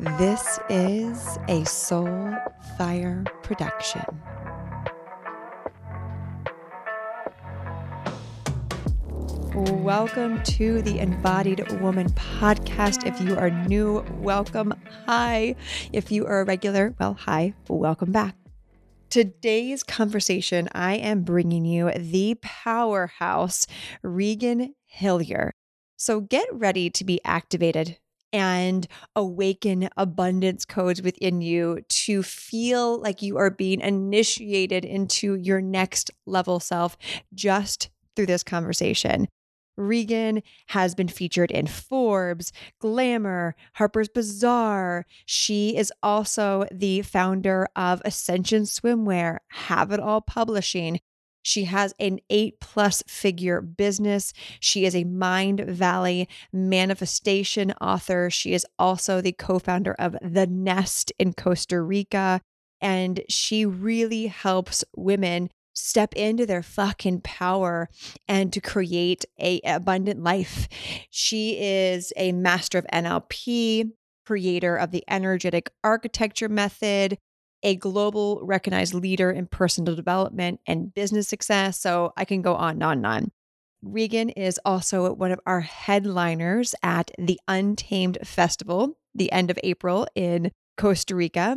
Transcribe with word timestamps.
This 0.00 0.58
is 0.70 1.38
a 1.48 1.62
Soul 1.66 2.34
Fire 2.78 3.22
production. 3.42 4.00
Welcome 9.54 10.42
to 10.44 10.80
the 10.80 11.00
Embodied 11.00 11.82
Woman 11.82 12.08
podcast. 12.12 13.06
If 13.06 13.20
you 13.20 13.36
are 13.36 13.50
new, 13.50 14.02
welcome. 14.22 14.72
Hi. 15.04 15.54
If 15.92 16.10
you 16.10 16.24
are 16.24 16.40
a 16.40 16.44
regular, 16.46 16.94
well, 16.98 17.12
hi. 17.12 17.52
Welcome 17.68 18.10
back. 18.10 18.36
Today's 19.10 19.82
conversation, 19.82 20.70
I 20.72 20.94
am 20.94 21.24
bringing 21.24 21.66
you 21.66 21.90
the 21.92 22.38
powerhouse, 22.40 23.66
Regan 24.02 24.74
Hillyer. 24.98 25.50
So 25.98 26.22
get 26.22 26.48
ready 26.50 26.88
to 26.88 27.04
be 27.04 27.20
activated 27.22 27.98
and 28.32 28.86
awaken 29.16 29.88
abundance 29.96 30.64
codes 30.64 31.02
within 31.02 31.40
you 31.40 31.80
to 31.88 32.22
feel 32.22 33.00
like 33.00 33.22
you 33.22 33.36
are 33.36 33.50
being 33.50 33.80
initiated 33.80 34.84
into 34.84 35.34
your 35.34 35.60
next 35.60 36.10
level 36.26 36.60
self 36.60 36.96
just 37.34 37.90
through 38.14 38.26
this 38.26 38.42
conversation. 38.42 39.28
Regan 39.76 40.42
has 40.68 40.94
been 40.94 41.08
featured 41.08 41.50
in 41.50 41.66
Forbes, 41.66 42.52
Glamour, 42.80 43.56
Harper's 43.74 44.08
Bazaar. 44.08 45.06
She 45.24 45.76
is 45.76 45.92
also 46.02 46.66
the 46.70 47.02
founder 47.02 47.66
of 47.74 48.02
Ascension 48.04 48.64
Swimwear, 48.64 49.38
Have 49.48 49.90
It 49.90 50.00
All 50.00 50.20
Publishing. 50.20 51.00
She 51.42 51.64
has 51.64 51.94
an 51.98 52.20
eight 52.28 52.60
plus 52.60 53.02
figure 53.06 53.60
business. 53.60 54.32
She 54.60 54.84
is 54.84 54.94
a 54.94 55.04
Mindvalley 55.04 56.26
manifestation 56.52 57.72
author. 57.80 58.30
She 58.30 58.52
is 58.52 58.66
also 58.78 59.20
the 59.20 59.32
co 59.32 59.58
founder 59.58 59.94
of 59.94 60.16
The 60.22 60.46
Nest 60.46 61.12
in 61.18 61.32
Costa 61.32 61.80
Rica. 61.80 62.40
And 62.80 63.20
she 63.28 63.66
really 63.66 64.28
helps 64.28 64.84
women 64.96 65.50
step 65.74 66.14
into 66.14 66.46
their 66.46 66.62
fucking 66.62 67.20
power 67.22 67.88
and 68.28 68.52
to 68.52 68.60
create 68.60 69.24
a 69.38 69.60
abundant 69.64 70.22
life. 70.22 70.68
She 71.10 71.58
is 71.60 72.12
a 72.16 72.32
master 72.32 72.78
of 72.78 72.86
NLP, 72.92 73.90
creator 74.26 74.76
of 74.76 74.90
the 74.90 75.04
energetic 75.08 75.70
architecture 75.82 76.48
method, 76.48 77.18
a 77.62 77.76
global 77.76 78.40
recognized 78.42 78.94
leader 78.94 79.30
in 79.30 79.46
personal 79.46 79.94
development 79.94 80.60
and 80.66 80.94
business 80.94 81.28
success. 81.28 81.78
So 81.78 82.12
I 82.16 82.24
can 82.24 82.42
go 82.42 82.54
on 82.54 82.74
and 82.74 82.82
on 82.82 82.96
and 82.98 83.06
on. 83.06 83.32
Regan 83.82 84.28
is 84.30 84.60
also 84.64 85.12
one 85.14 85.32
of 85.32 85.40
our 85.46 85.60
headliners 85.60 86.74
at 86.82 87.10
the 87.18 87.40
Untamed 87.48 88.18
Festival, 88.24 88.98
the 89.14 89.32
end 89.32 89.50
of 89.50 89.58
April 89.64 90.06
in 90.14 90.52
Costa 90.76 91.14
Rica. 91.14 91.56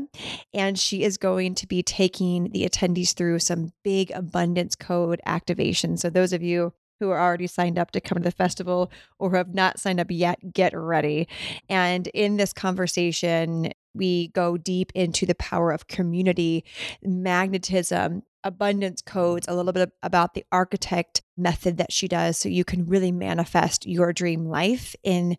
And 0.53 0.79
she 0.79 1.03
is 1.03 1.17
going 1.17 1.55
to 1.55 1.67
be 1.67 1.83
taking 1.83 2.51
the 2.51 2.67
attendees 2.67 3.13
through 3.13 3.39
some 3.39 3.73
big 3.83 4.11
abundance 4.11 4.75
code 4.75 5.21
activation. 5.25 5.97
So, 5.97 6.09
those 6.09 6.33
of 6.33 6.41
you 6.41 6.73
who 6.99 7.09
are 7.09 7.19
already 7.19 7.47
signed 7.47 7.77
up 7.77 7.91
to 7.91 7.99
come 7.99 8.17
to 8.19 8.23
the 8.23 8.31
festival 8.31 8.91
or 9.19 9.29
who 9.29 9.35
have 9.35 9.53
not 9.53 9.79
signed 9.79 9.99
up 9.99 10.07
yet, 10.09 10.53
get 10.53 10.73
ready. 10.73 11.27
And 11.67 12.07
in 12.07 12.37
this 12.37 12.53
conversation, 12.53 13.71
we 13.93 14.29
go 14.29 14.57
deep 14.57 14.91
into 14.95 15.25
the 15.25 15.35
power 15.35 15.71
of 15.71 15.87
community, 15.87 16.63
magnetism, 17.01 18.23
abundance 18.43 19.01
codes, 19.01 19.47
a 19.47 19.55
little 19.55 19.71
bit 19.71 19.91
about 20.01 20.33
the 20.33 20.45
architect 20.51 21.21
method 21.37 21.77
that 21.77 21.91
she 21.91 22.07
does 22.07 22.37
so 22.37 22.49
you 22.49 22.65
can 22.65 22.85
really 22.85 23.11
manifest 23.11 23.87
your 23.87 24.11
dream 24.11 24.45
life 24.45 24.95
in 25.03 25.37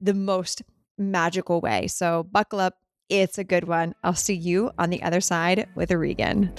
the 0.00 0.14
most 0.14 0.62
magical 0.96 1.60
way. 1.60 1.86
So, 1.86 2.22
buckle 2.22 2.60
up 2.60 2.74
it's 3.08 3.38
a 3.38 3.44
good 3.44 3.68
one. 3.68 3.94
I'll 4.02 4.14
see 4.14 4.34
you 4.34 4.72
on 4.78 4.90
the 4.90 5.02
other 5.02 5.20
side 5.20 5.68
with 5.76 5.92
Regan. 5.92 6.52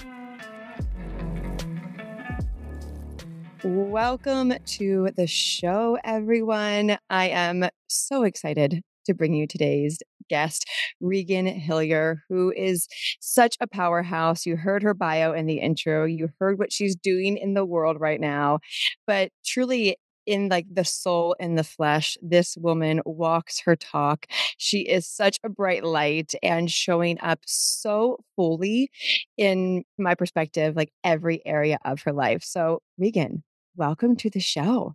Welcome 3.62 4.54
to 4.64 5.10
the 5.16 5.26
show, 5.26 5.98
everyone. 6.04 6.96
I 7.10 7.28
am 7.28 7.68
so 7.88 8.22
excited 8.22 8.82
to 9.04 9.14
bring 9.14 9.34
you 9.34 9.46
today's 9.46 9.98
guest, 10.28 10.66
Regan 11.00 11.46
Hillyer, 11.46 12.18
who 12.28 12.52
is 12.56 12.86
such 13.20 13.56
a 13.60 13.66
powerhouse. 13.66 14.46
You 14.46 14.56
heard 14.56 14.82
her 14.82 14.94
bio 14.94 15.32
in 15.32 15.46
the 15.46 15.58
intro, 15.60 16.04
you 16.04 16.30
heard 16.40 16.58
what 16.58 16.72
she's 16.72 16.96
doing 16.96 17.36
in 17.36 17.54
the 17.54 17.64
world 17.64 17.98
right 18.00 18.20
now. 18.20 18.60
But 19.06 19.30
truly, 19.44 19.96
in 20.26 20.48
like 20.50 20.66
the 20.70 20.84
soul 20.84 21.34
and 21.40 21.56
the 21.56 21.64
flesh. 21.64 22.18
This 22.20 22.54
woman 22.58 23.00
walks 23.06 23.60
her 23.60 23.74
talk. 23.76 24.26
She 24.58 24.80
is 24.80 25.06
such 25.06 25.38
a 25.42 25.48
bright 25.48 25.84
light 25.84 26.34
and 26.42 26.70
showing 26.70 27.18
up 27.20 27.40
so 27.46 28.18
fully 28.36 28.90
in 29.38 29.84
my 29.98 30.14
perspective, 30.14 30.76
like 30.76 30.92
every 31.02 31.40
area 31.46 31.78
of 31.84 32.02
her 32.02 32.12
life. 32.12 32.42
So, 32.44 32.82
Regan, 32.98 33.42
welcome 33.76 34.16
to 34.16 34.28
the 34.30 34.40
show. 34.40 34.94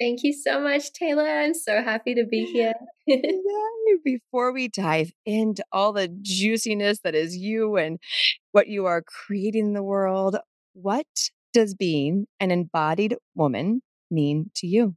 Thank 0.00 0.22
you 0.22 0.32
so 0.32 0.60
much, 0.60 0.92
Taylor. 0.92 1.26
I'm 1.26 1.54
so 1.54 1.82
happy 1.82 2.14
to 2.14 2.24
be 2.24 2.44
here. 2.44 2.74
Before 4.04 4.52
we 4.52 4.68
dive 4.68 5.12
into 5.24 5.64
all 5.70 5.92
the 5.92 6.08
juiciness 6.22 7.00
that 7.04 7.14
is 7.14 7.36
you 7.36 7.76
and 7.76 7.98
what 8.52 8.68
you 8.68 8.86
are 8.86 9.02
creating 9.02 9.66
in 9.66 9.72
the 9.74 9.82
world, 9.82 10.36
what 10.72 11.06
does 11.52 11.74
being 11.74 12.26
an 12.40 12.50
embodied 12.50 13.16
woman 13.34 13.82
mean 14.10 14.50
to 14.56 14.66
you? 14.66 14.96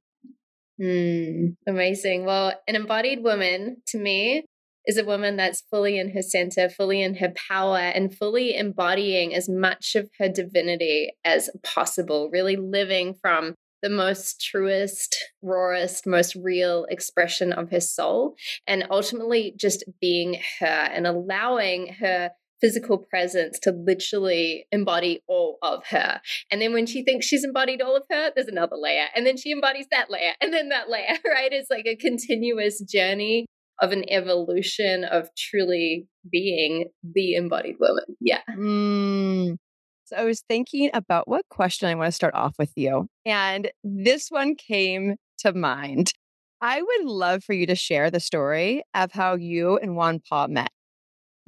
Mm, 0.82 1.56
amazing. 1.68 2.26
Well, 2.26 2.54
an 2.68 2.76
embodied 2.76 3.24
woman 3.24 3.78
to 3.88 3.98
me 3.98 4.46
is 4.86 4.98
a 4.98 5.06
woman 5.06 5.36
that's 5.36 5.64
fully 5.72 5.98
in 5.98 6.12
her 6.12 6.22
center, 6.22 6.70
fully 6.70 7.02
in 7.02 7.16
her 7.16 7.32
power, 7.50 7.78
and 7.78 8.16
fully 8.16 8.56
embodying 8.56 9.34
as 9.34 9.50
much 9.50 9.96
of 9.96 10.10
her 10.20 10.30
divinity 10.30 11.14
as 11.24 11.50
possible, 11.64 12.30
really 12.32 12.56
living 12.56 13.16
from 13.22 13.56
the 13.82 13.90
most 13.90 14.42
truest, 14.42 15.18
rawest, 15.42 16.08
most 16.08 16.36
real 16.36 16.86
expression 16.90 17.54
of 17.54 17.72
her 17.72 17.80
soul, 17.80 18.36
and 18.68 18.86
ultimately 18.90 19.54
just 19.58 19.84
being 20.02 20.40
her 20.60 20.66
and 20.66 21.06
allowing 21.06 21.96
her 22.00 22.32
physical 22.62 22.98
presence 22.98 23.60
to 23.60 23.72
literally 23.72 24.66
embody 24.72 25.22
all 25.28 25.58
of 25.62 25.86
her. 25.90 26.22
And 26.50 26.62
then 26.62 26.74
when 26.74 26.86
she 26.86 27.04
thinks 27.04 27.26
she's 27.26 27.44
embodied 27.44 27.82
all 27.82 27.96
of 27.96 28.04
her, 28.10 28.32
there's 28.34 28.48
another 28.48 28.78
layer. 28.78 29.06
And 29.16 29.26
then 29.26 29.38
she 29.38 29.52
embodies 29.52 29.88
that 29.92 30.10
layer 30.10 30.34
and 30.42 30.54
then 30.54 30.70
that 30.70 30.90
layer, 30.90 31.18
right? 31.26 31.52
It's 31.52 31.70
like 31.70 31.86
a 31.86 31.96
continuous 31.96 32.82
journey 32.82 33.46
of 33.82 33.92
an 33.92 34.06
evolution 34.10 35.04
of 35.04 35.28
truly 35.38 36.08
being 36.32 36.90
the 37.04 37.36
embodied 37.36 37.76
woman. 37.80 38.06
Yeah. 38.22 38.42
Mm. 38.58 39.58
So 40.06 40.16
I 40.16 40.24
was 40.24 40.44
thinking 40.48 40.92
about 40.94 41.28
what 41.28 41.50
question 41.50 41.90
I 41.90 41.96
want 41.96 42.08
to 42.08 42.12
start 42.12 42.36
off 42.36 42.54
with 42.60 42.72
you. 42.76 43.08
And 43.26 43.72
this 43.84 44.28
one 44.30 44.56
came 44.56 45.16
to 45.40 45.52
mind. 45.52 46.14
I 46.62 46.82
would 46.82 47.06
love 47.06 47.44
for 47.44 47.54
you 47.54 47.66
to 47.66 47.76
share 47.76 48.12
the 48.12 48.20
story 48.20 48.84
of 48.94 49.12
how 49.14 49.36
you 49.36 49.78
and 49.78 49.96
Juan 49.96 50.22
Pa 50.30 50.46
met. 50.46 50.70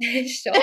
sure. 0.00 0.54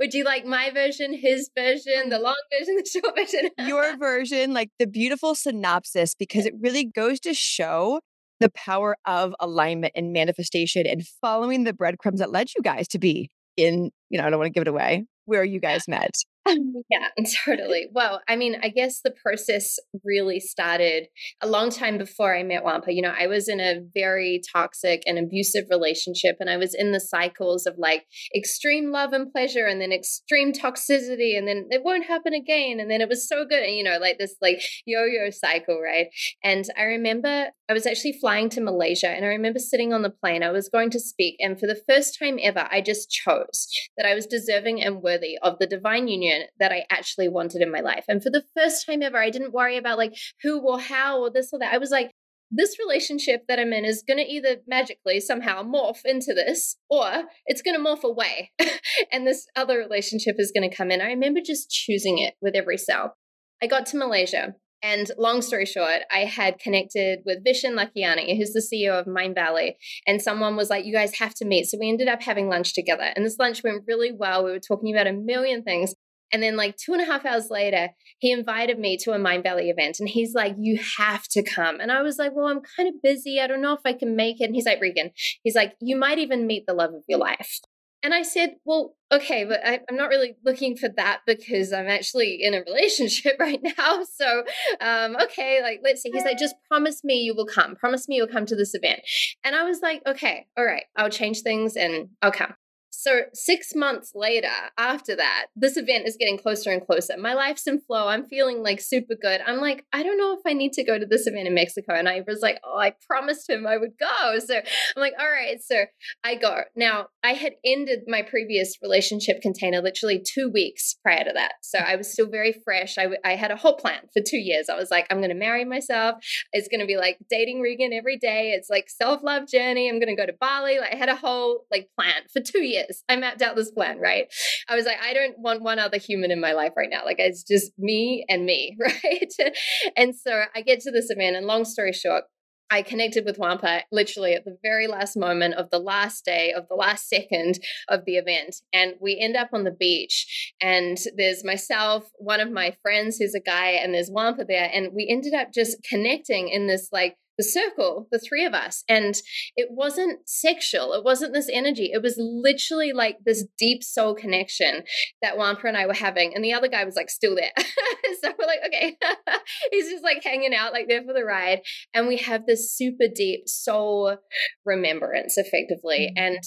Would 0.00 0.14
you 0.14 0.24
like 0.24 0.44
my 0.44 0.70
version, 0.70 1.14
his 1.14 1.48
version, 1.56 2.08
the 2.08 2.18
long 2.18 2.34
version, 2.58 2.76
the 2.76 2.88
short 2.88 3.16
version? 3.16 3.50
Your 3.58 3.96
version, 3.96 4.52
like 4.52 4.70
the 4.80 4.86
beautiful 4.88 5.36
synopsis, 5.36 6.16
because 6.16 6.44
it 6.44 6.54
really 6.60 6.84
goes 6.84 7.20
to 7.20 7.34
show 7.34 8.00
the 8.40 8.50
power 8.50 8.96
of 9.06 9.32
alignment 9.38 9.92
and 9.94 10.12
manifestation 10.12 10.86
and 10.86 11.06
following 11.06 11.64
the 11.64 11.72
breadcrumbs 11.72 12.18
that 12.18 12.32
led 12.32 12.48
you 12.56 12.62
guys 12.62 12.88
to 12.88 12.98
be 12.98 13.30
in, 13.56 13.90
you 14.10 14.18
know, 14.18 14.26
I 14.26 14.30
don't 14.30 14.38
want 14.40 14.48
to 14.48 14.52
give 14.52 14.62
it 14.62 14.68
away, 14.68 15.06
where 15.26 15.44
you 15.44 15.60
guys 15.60 15.86
met. 15.88 16.12
yeah, 16.90 17.08
totally. 17.44 17.88
Well, 17.92 18.20
I 18.28 18.36
mean, 18.36 18.56
I 18.62 18.68
guess 18.68 19.00
the 19.02 19.14
process 19.22 19.78
really 20.04 20.38
started 20.38 21.08
a 21.42 21.46
long 21.46 21.70
time 21.70 21.98
before 21.98 22.36
I 22.36 22.42
met 22.42 22.64
Juan 22.64 22.82
Pa. 22.82 22.90
You 22.90 23.02
know, 23.02 23.14
I 23.18 23.26
was 23.26 23.48
in 23.48 23.60
a 23.60 23.80
very 23.94 24.40
toxic 24.52 25.02
and 25.06 25.18
abusive 25.18 25.64
relationship, 25.70 26.36
and 26.40 26.48
I 26.48 26.56
was 26.56 26.74
in 26.74 26.92
the 26.92 27.00
cycles 27.00 27.66
of 27.66 27.74
like 27.78 28.04
extreme 28.34 28.92
love 28.92 29.12
and 29.12 29.30
pleasure, 29.32 29.66
and 29.66 29.80
then 29.80 29.92
extreme 29.92 30.52
toxicity, 30.52 31.36
and 31.36 31.48
then 31.48 31.66
it 31.70 31.82
won't 31.84 32.06
happen 32.06 32.32
again, 32.32 32.78
and 32.80 32.90
then 32.90 33.00
it 33.00 33.08
was 33.08 33.28
so 33.28 33.44
good, 33.44 33.62
and 33.62 33.74
you 33.74 33.82
know, 33.82 33.98
like 33.98 34.18
this 34.18 34.36
like 34.40 34.60
yo-yo 34.84 35.30
cycle, 35.30 35.80
right? 35.82 36.06
And 36.44 36.64
I 36.78 36.82
remember 36.82 37.48
I 37.68 37.72
was 37.72 37.86
actually 37.86 38.18
flying 38.20 38.48
to 38.50 38.60
Malaysia, 38.60 39.08
and 39.08 39.24
I 39.24 39.28
remember 39.28 39.58
sitting 39.58 39.92
on 39.92 40.02
the 40.02 40.10
plane. 40.10 40.42
I 40.42 40.50
was 40.50 40.68
going 40.68 40.90
to 40.90 41.00
speak, 41.00 41.36
and 41.40 41.58
for 41.58 41.66
the 41.66 41.80
first 41.88 42.18
time 42.18 42.38
ever, 42.40 42.68
I 42.70 42.80
just 42.80 43.10
chose 43.10 43.66
that 43.96 44.06
I 44.06 44.14
was 44.14 44.26
deserving 44.26 44.82
and 44.82 45.02
worthy 45.02 45.36
of 45.42 45.58
the 45.58 45.66
divine 45.66 46.06
union 46.06 46.35
that 46.58 46.72
I 46.72 46.84
actually 46.90 47.28
wanted 47.28 47.62
in 47.62 47.70
my 47.70 47.80
life. 47.80 48.04
And 48.08 48.22
for 48.22 48.30
the 48.30 48.44
first 48.56 48.86
time 48.86 49.02
ever, 49.02 49.18
I 49.18 49.30
didn't 49.30 49.52
worry 49.52 49.76
about 49.76 49.98
like 49.98 50.14
who 50.42 50.60
or 50.60 50.80
how 50.80 51.20
or 51.20 51.30
this 51.30 51.50
or 51.52 51.58
that. 51.58 51.74
I 51.74 51.78
was 51.78 51.90
like, 51.90 52.10
this 52.50 52.76
relationship 52.78 53.42
that 53.48 53.58
I'm 53.58 53.72
in 53.72 53.84
is 53.84 54.04
going 54.06 54.18
to 54.18 54.30
either 54.30 54.58
magically 54.68 55.20
somehow 55.20 55.62
morph 55.62 56.04
into 56.04 56.32
this 56.32 56.76
or 56.88 57.24
it's 57.46 57.62
going 57.62 57.76
to 57.76 57.84
morph 57.84 58.04
away. 58.04 58.52
and 59.12 59.26
this 59.26 59.46
other 59.56 59.78
relationship 59.78 60.36
is 60.38 60.52
going 60.54 60.68
to 60.68 60.74
come 60.74 60.90
in. 60.90 61.00
I 61.00 61.06
remember 61.06 61.40
just 61.44 61.70
choosing 61.70 62.18
it 62.18 62.34
with 62.40 62.54
every 62.54 62.78
cell. 62.78 63.16
I 63.62 63.66
got 63.66 63.86
to 63.86 63.96
Malaysia 63.96 64.54
And 64.82 65.10
long 65.18 65.42
story 65.42 65.64
short, 65.64 66.02
I 66.12 66.20
had 66.20 66.58
connected 66.58 67.20
with 67.24 67.44
Vishen 67.44 67.74
Lakhiani, 67.74 68.36
who's 68.36 68.52
the 68.52 68.62
CEO 68.62 68.92
of 68.92 69.06
Mindvalley, 69.06 69.72
and 70.06 70.20
someone 70.20 70.56
was 70.56 70.70
like, 70.70 70.84
You 70.84 70.92
guys 70.92 71.18
have 71.18 71.34
to 71.36 71.46
meet. 71.46 71.64
So 71.64 71.78
we 71.80 71.88
ended 71.88 72.08
up 72.08 72.22
having 72.22 72.48
lunch 72.48 72.74
together. 72.74 73.10
And 73.16 73.24
this 73.24 73.38
lunch 73.38 73.64
went 73.64 73.84
really 73.88 74.12
well. 74.12 74.44
We 74.44 74.52
were 74.52 74.60
talking 74.60 74.94
about 74.94 75.06
a 75.06 75.12
million 75.12 75.62
things. 75.62 75.94
And 76.32 76.42
then, 76.42 76.56
like 76.56 76.76
two 76.76 76.92
and 76.92 77.00
a 77.00 77.04
half 77.04 77.24
hours 77.24 77.50
later, 77.50 77.90
he 78.18 78.32
invited 78.32 78.78
me 78.78 78.96
to 78.98 79.12
a 79.12 79.18
Mindvalley 79.18 79.70
event. 79.70 79.98
And 80.00 80.08
he's 80.08 80.34
like, 80.34 80.54
You 80.58 80.78
have 80.98 81.24
to 81.28 81.42
come. 81.42 81.80
And 81.80 81.92
I 81.92 82.02
was 82.02 82.18
like, 82.18 82.32
Well, 82.34 82.46
I'm 82.46 82.62
kind 82.76 82.88
of 82.88 83.02
busy. 83.02 83.40
I 83.40 83.46
don't 83.46 83.62
know 83.62 83.74
if 83.74 83.80
I 83.84 83.92
can 83.92 84.16
make 84.16 84.40
it. 84.40 84.44
And 84.44 84.54
he's 84.54 84.66
like, 84.66 84.80
Regan, 84.80 85.10
he's 85.42 85.54
like, 85.54 85.74
You 85.80 85.96
might 85.96 86.18
even 86.18 86.46
meet 86.46 86.64
the 86.66 86.74
love 86.74 86.94
of 86.94 87.02
your 87.08 87.18
life. 87.18 87.60
And 88.02 88.14
I 88.14 88.22
said, 88.22 88.56
Well, 88.64 88.94
okay, 89.10 89.44
but 89.44 89.60
I, 89.64 89.80
am 89.88 89.96
not 89.96 90.10
really 90.10 90.36
looking 90.44 90.76
for 90.76 90.88
that 90.96 91.22
because 91.26 91.72
I'm 91.72 91.88
actually 91.88 92.38
in 92.40 92.54
a 92.54 92.62
relationship 92.62 93.36
right 93.40 93.60
now. 93.62 94.04
So, 94.04 94.44
um, 94.80 95.16
okay, 95.24 95.60
like, 95.62 95.80
let's 95.82 96.02
see. 96.02 96.10
He's 96.12 96.24
like, 96.24 96.38
Just 96.38 96.54
promise 96.68 97.02
me 97.02 97.14
you 97.14 97.34
will 97.34 97.46
come. 97.46 97.74
Promise 97.76 98.08
me 98.08 98.16
you'll 98.16 98.28
come 98.28 98.46
to 98.46 98.56
this 98.56 98.74
event. 98.74 99.00
And 99.44 99.54
I 99.54 99.64
was 99.64 99.80
like, 99.80 100.02
Okay, 100.06 100.46
all 100.56 100.64
right, 100.64 100.84
I'll 100.96 101.10
change 101.10 101.40
things 101.40 101.76
and 101.76 102.10
I'll 102.22 102.32
come. 102.32 102.54
So, 102.98 103.24
six 103.34 103.74
months 103.74 104.12
later, 104.14 104.48
after 104.78 105.14
that, 105.16 105.48
this 105.54 105.76
event 105.76 106.06
is 106.06 106.16
getting 106.18 106.38
closer 106.38 106.70
and 106.70 106.84
closer. 106.84 107.14
My 107.18 107.34
life's 107.34 107.66
in 107.66 107.78
flow. 107.78 108.08
I'm 108.08 108.24
feeling 108.24 108.62
like 108.62 108.80
super 108.80 109.14
good. 109.20 109.42
I'm 109.46 109.58
like, 109.58 109.84
I 109.92 110.02
don't 110.02 110.16
know 110.16 110.32
if 110.32 110.40
I 110.46 110.54
need 110.54 110.72
to 110.72 110.84
go 110.84 110.98
to 110.98 111.04
this 111.04 111.26
event 111.26 111.46
in 111.46 111.52
Mexico. 111.52 111.92
And 111.92 112.08
I 112.08 112.22
was 112.26 112.40
like, 112.40 112.58
oh, 112.64 112.78
I 112.78 112.94
promised 113.06 113.50
him 113.50 113.66
I 113.66 113.76
would 113.76 113.98
go. 114.00 114.38
So, 114.38 114.56
I'm 114.56 114.62
like, 115.00 115.12
all 115.20 115.30
right. 115.30 115.58
So, 115.62 115.84
I 116.24 116.36
go. 116.36 116.62
Now, 116.74 117.08
I 117.22 117.34
had 117.34 117.52
ended 117.66 118.04
my 118.06 118.22
previous 118.22 118.78
relationship 118.82 119.42
container 119.42 119.82
literally 119.82 120.22
two 120.26 120.50
weeks 120.50 120.96
prior 121.02 121.24
to 121.24 121.32
that. 121.34 121.52
So, 121.60 121.78
I 121.78 121.96
was 121.96 122.10
still 122.10 122.30
very 122.30 122.54
fresh. 122.64 122.96
I, 122.96 123.02
w- 123.02 123.20
I 123.22 123.36
had 123.36 123.50
a 123.50 123.56
whole 123.56 123.76
plan 123.76 124.00
for 124.14 124.22
two 124.26 124.38
years. 124.38 124.70
I 124.70 124.74
was 124.74 124.90
like, 124.90 125.06
I'm 125.10 125.18
going 125.18 125.28
to 125.28 125.34
marry 125.34 125.66
myself. 125.66 126.16
It's 126.54 126.68
going 126.68 126.80
to 126.80 126.86
be 126.86 126.96
like 126.96 127.18
dating 127.28 127.60
Regan 127.60 127.92
every 127.92 128.16
day. 128.16 128.52
It's 128.52 128.70
like 128.70 128.88
self 128.88 129.22
love 129.22 129.46
journey. 129.46 129.90
I'm 129.90 130.00
going 130.00 130.16
to 130.16 130.20
go 130.20 130.24
to 130.24 130.36
Bali. 130.40 130.78
Like, 130.78 130.94
I 130.94 130.96
had 130.96 131.10
a 131.10 131.16
whole 131.16 131.66
like 131.70 131.90
plan 131.94 132.22
for 132.32 132.40
two 132.40 132.62
years 132.62 132.85
this. 132.88 133.02
I 133.08 133.16
mapped 133.16 133.42
out 133.42 133.56
this 133.56 133.70
plan, 133.70 133.98
right? 133.98 134.26
I 134.68 134.74
was 134.74 134.86
like, 134.86 134.98
I 135.02 135.12
don't 135.12 135.38
want 135.38 135.62
one 135.62 135.78
other 135.78 135.98
human 135.98 136.30
in 136.30 136.40
my 136.40 136.52
life 136.52 136.72
right 136.76 136.90
now. 136.90 137.04
Like 137.04 137.18
it's 137.18 137.42
just 137.42 137.72
me 137.78 138.24
and 138.28 138.44
me, 138.44 138.76
right? 138.80 139.52
and 139.96 140.14
so 140.14 140.44
I 140.54 140.62
get 140.62 140.80
to 140.80 140.90
this 140.90 141.10
event, 141.10 141.36
and 141.36 141.46
long 141.46 141.64
story 141.64 141.92
short, 141.92 142.24
I 142.70 142.82
connected 142.82 143.24
with 143.24 143.38
Juan 143.38 143.58
Pa 143.58 143.82
literally 143.92 144.34
at 144.34 144.44
the 144.44 144.58
very 144.62 144.86
last 144.88 145.16
moment 145.16 145.54
of 145.54 145.70
the 145.70 145.78
last 145.78 146.24
day 146.24 146.52
of 146.52 146.66
the 146.68 146.74
last 146.74 147.08
second 147.08 147.58
of 147.88 148.04
the 148.04 148.16
event. 148.16 148.56
And 148.72 148.94
we 149.00 149.18
end 149.20 149.36
up 149.36 149.50
on 149.52 149.64
the 149.64 149.70
beach. 149.70 150.52
And 150.60 150.98
there's 151.16 151.44
myself, 151.44 152.10
one 152.18 152.40
of 152.40 152.50
my 152.50 152.76
friends 152.82 153.18
who's 153.18 153.34
a 153.34 153.40
guy, 153.40 153.70
and 153.70 153.94
there's 153.94 154.08
Juan 154.08 154.36
Pa 154.36 154.42
there. 154.48 154.68
And 154.72 154.88
we 154.94 155.06
ended 155.08 155.34
up 155.34 155.52
just 155.54 155.76
connecting 155.88 156.48
in 156.48 156.66
this 156.66 156.88
like 156.90 157.16
the 157.38 157.44
circle, 157.44 158.08
the 158.10 158.18
three 158.18 158.44
of 158.44 158.54
us. 158.54 158.84
And 158.88 159.14
it 159.56 159.68
wasn't 159.70 160.28
sexual. 160.28 160.92
It 160.92 161.04
wasn't 161.04 161.34
this 161.34 161.48
energy. 161.52 161.90
It 161.92 162.02
was 162.02 162.16
literally 162.18 162.92
like 162.92 163.18
this 163.24 163.44
deep 163.58 163.82
soul 163.82 164.14
connection 164.14 164.82
that 165.22 165.36
Juan 165.36 165.56
Pa 165.56 165.68
and 165.68 165.76
I 165.76 165.86
were 165.86 165.94
having. 165.94 166.34
And 166.34 166.44
the 166.44 166.52
other 166.52 166.68
guy 166.68 166.84
was 166.84 166.96
like 166.96 167.10
still 167.10 167.34
there. 167.34 167.52
so 168.20 168.32
we're 168.38 168.46
like, 168.46 168.60
okay, 168.66 168.96
he's 169.70 169.90
just 169.90 170.04
like 170.04 170.22
hanging 170.22 170.54
out 170.54 170.72
like 170.72 170.88
there 170.88 171.02
for 171.02 171.12
the 171.12 171.24
ride. 171.24 171.60
And 171.94 172.08
we 172.08 172.18
have 172.18 172.46
this 172.46 172.74
super 172.74 173.06
deep 173.14 173.48
soul 173.48 174.16
remembrance 174.64 175.36
effectively. 175.36 176.12
Mm-hmm. 176.16 176.24
And 176.24 176.38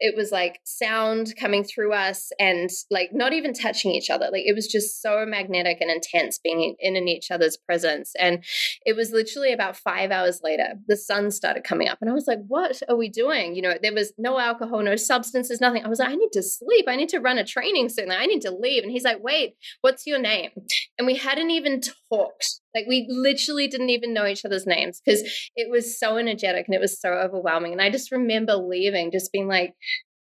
it 0.00 0.16
was 0.16 0.32
like 0.32 0.60
sound 0.64 1.34
coming 1.38 1.64
through 1.64 1.92
us 1.92 2.30
and 2.38 2.70
like 2.90 3.10
not 3.12 3.32
even 3.32 3.52
touching 3.52 3.92
each 3.92 4.10
other 4.10 4.28
like 4.32 4.44
it 4.46 4.54
was 4.54 4.66
just 4.66 5.02
so 5.02 5.24
magnetic 5.26 5.78
and 5.80 5.90
intense 5.90 6.38
being 6.42 6.74
in, 6.78 6.96
in 6.96 7.08
each 7.08 7.30
other's 7.30 7.56
presence 7.56 8.12
and 8.18 8.44
it 8.84 8.96
was 8.96 9.10
literally 9.10 9.52
about 9.52 9.76
five 9.76 10.10
hours 10.10 10.40
later 10.42 10.74
the 10.88 10.96
sun 10.96 11.30
started 11.30 11.64
coming 11.64 11.88
up 11.88 11.98
and 12.00 12.10
i 12.10 12.14
was 12.14 12.26
like 12.26 12.40
what 12.46 12.80
are 12.88 12.96
we 12.96 13.08
doing? 13.08 13.54
You 13.54 13.62
know 13.62 13.74
there 13.82 13.92
was 13.92 14.12
no 14.18 14.38
alcohol 14.38 14.82
no 14.82 14.96
substances 14.96 15.60
nothing 15.60 15.84
i 15.84 15.88
was 15.88 15.98
like 15.98 16.10
i 16.10 16.14
need 16.14 16.32
to 16.32 16.42
sleep 16.42 16.86
i 16.88 16.96
need 16.96 17.08
to 17.10 17.18
run 17.18 17.38
a 17.38 17.44
training 17.44 17.88
soon 17.88 18.10
i 18.10 18.26
need 18.26 18.40
to 18.42 18.50
leave 18.50 18.82
and 18.82 18.92
he's 18.92 19.04
like 19.04 19.22
wait 19.22 19.56
what's 19.80 20.06
your 20.06 20.18
name? 20.18 20.50
And 20.98 21.06
we 21.06 21.16
hadn't 21.16 21.50
even 21.50 21.80
talked 22.10 22.60
like 22.74 22.86
we 22.88 23.06
literally 23.08 23.68
didn't 23.68 23.90
even 23.90 24.12
know 24.12 24.26
each 24.26 24.44
other's 24.44 24.66
names 24.66 25.00
because 25.04 25.22
it 25.56 25.70
was 25.70 25.98
so 25.98 26.16
energetic 26.16 26.66
and 26.66 26.74
it 26.74 26.80
was 26.80 27.00
so 27.00 27.10
overwhelming. 27.10 27.72
And 27.72 27.80
I 27.80 27.90
just 27.90 28.10
remember 28.10 28.54
leaving, 28.54 29.10
just 29.12 29.32
being 29.32 29.48
like, 29.48 29.74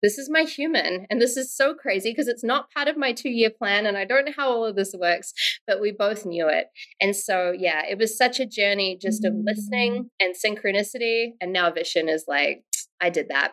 this 0.02 0.18
is 0.18 0.30
my 0.30 0.42
human. 0.42 1.06
And 1.10 1.20
this 1.20 1.36
is 1.36 1.54
so 1.54 1.74
crazy 1.74 2.10
because 2.10 2.28
it's 2.28 2.44
not 2.44 2.70
part 2.70 2.88
of 2.88 2.96
my 2.96 3.12
two 3.12 3.28
year 3.28 3.50
plan. 3.50 3.86
And 3.86 3.96
I 3.96 4.04
don't 4.04 4.24
know 4.24 4.32
how 4.36 4.48
all 4.50 4.64
of 4.64 4.76
this 4.76 4.94
works, 4.98 5.32
but 5.66 5.80
we 5.80 5.92
both 5.92 6.24
knew 6.24 6.48
it. 6.48 6.68
And 7.00 7.14
so, 7.14 7.52
yeah, 7.56 7.82
it 7.88 7.98
was 7.98 8.16
such 8.16 8.40
a 8.40 8.46
journey 8.46 8.98
just 9.00 9.24
of 9.24 9.34
listening 9.44 10.04
mm. 10.04 10.08
and 10.18 10.34
synchronicity. 10.34 11.32
And 11.40 11.52
now 11.52 11.70
Vishen 11.70 12.08
is 12.08 12.24
like, 12.26 12.64
I 13.00 13.10
did 13.10 13.28
that. 13.30 13.52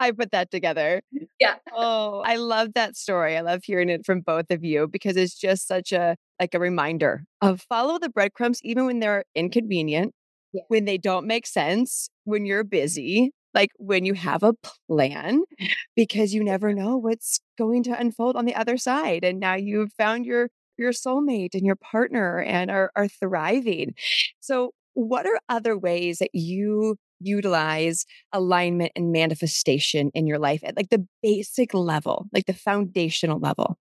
I 0.00 0.10
put 0.12 0.30
that 0.32 0.50
together. 0.50 1.02
Yeah. 1.40 1.56
Oh, 1.74 2.22
I 2.24 2.36
love 2.36 2.74
that 2.74 2.94
story. 2.94 3.36
I 3.36 3.40
love 3.40 3.62
hearing 3.64 3.88
it 3.88 4.06
from 4.06 4.20
both 4.20 4.44
of 4.50 4.62
you 4.62 4.86
because 4.86 5.16
it's 5.16 5.34
just 5.34 5.66
such 5.66 5.90
a 5.90 6.14
like 6.38 6.54
a 6.54 6.60
reminder 6.60 7.24
of 7.40 7.62
follow 7.62 7.98
the 7.98 8.10
breadcrumbs 8.10 8.60
even 8.62 8.86
when 8.86 9.00
they're 9.00 9.24
inconvenient, 9.34 10.14
yeah. 10.52 10.62
when 10.68 10.84
they 10.84 10.98
don't 10.98 11.26
make 11.26 11.48
sense, 11.48 12.08
when 12.22 12.46
you're 12.46 12.62
busy, 12.62 13.32
like 13.54 13.70
when 13.78 14.04
you 14.04 14.14
have 14.14 14.44
a 14.44 14.54
plan 14.88 15.42
because 15.96 16.32
you 16.32 16.44
never 16.44 16.72
know 16.72 16.96
what's 16.96 17.40
going 17.58 17.82
to 17.84 17.98
unfold 17.98 18.36
on 18.36 18.44
the 18.44 18.54
other 18.54 18.76
side 18.76 19.24
and 19.24 19.40
now 19.40 19.54
you've 19.54 19.92
found 19.94 20.24
your 20.24 20.48
your 20.78 20.92
soulmate 20.92 21.54
and 21.54 21.66
your 21.66 21.76
partner 21.76 22.38
and 22.38 22.70
are 22.70 22.92
are 22.94 23.08
thriving. 23.08 23.94
So 24.38 24.70
what 24.94 25.26
are 25.26 25.40
other 25.48 25.76
ways 25.76 26.18
that 26.18 26.30
you 26.34 26.96
utilize 27.22 28.04
alignment 28.32 28.92
and 28.96 29.12
manifestation 29.12 30.10
in 30.14 30.26
your 30.26 30.38
life 30.38 30.62
at 30.64 30.76
like 30.76 30.90
the 30.90 31.06
basic 31.22 31.74
level, 31.74 32.26
like 32.32 32.46
the 32.46 32.54
foundational 32.54 33.38
level? 33.38 33.78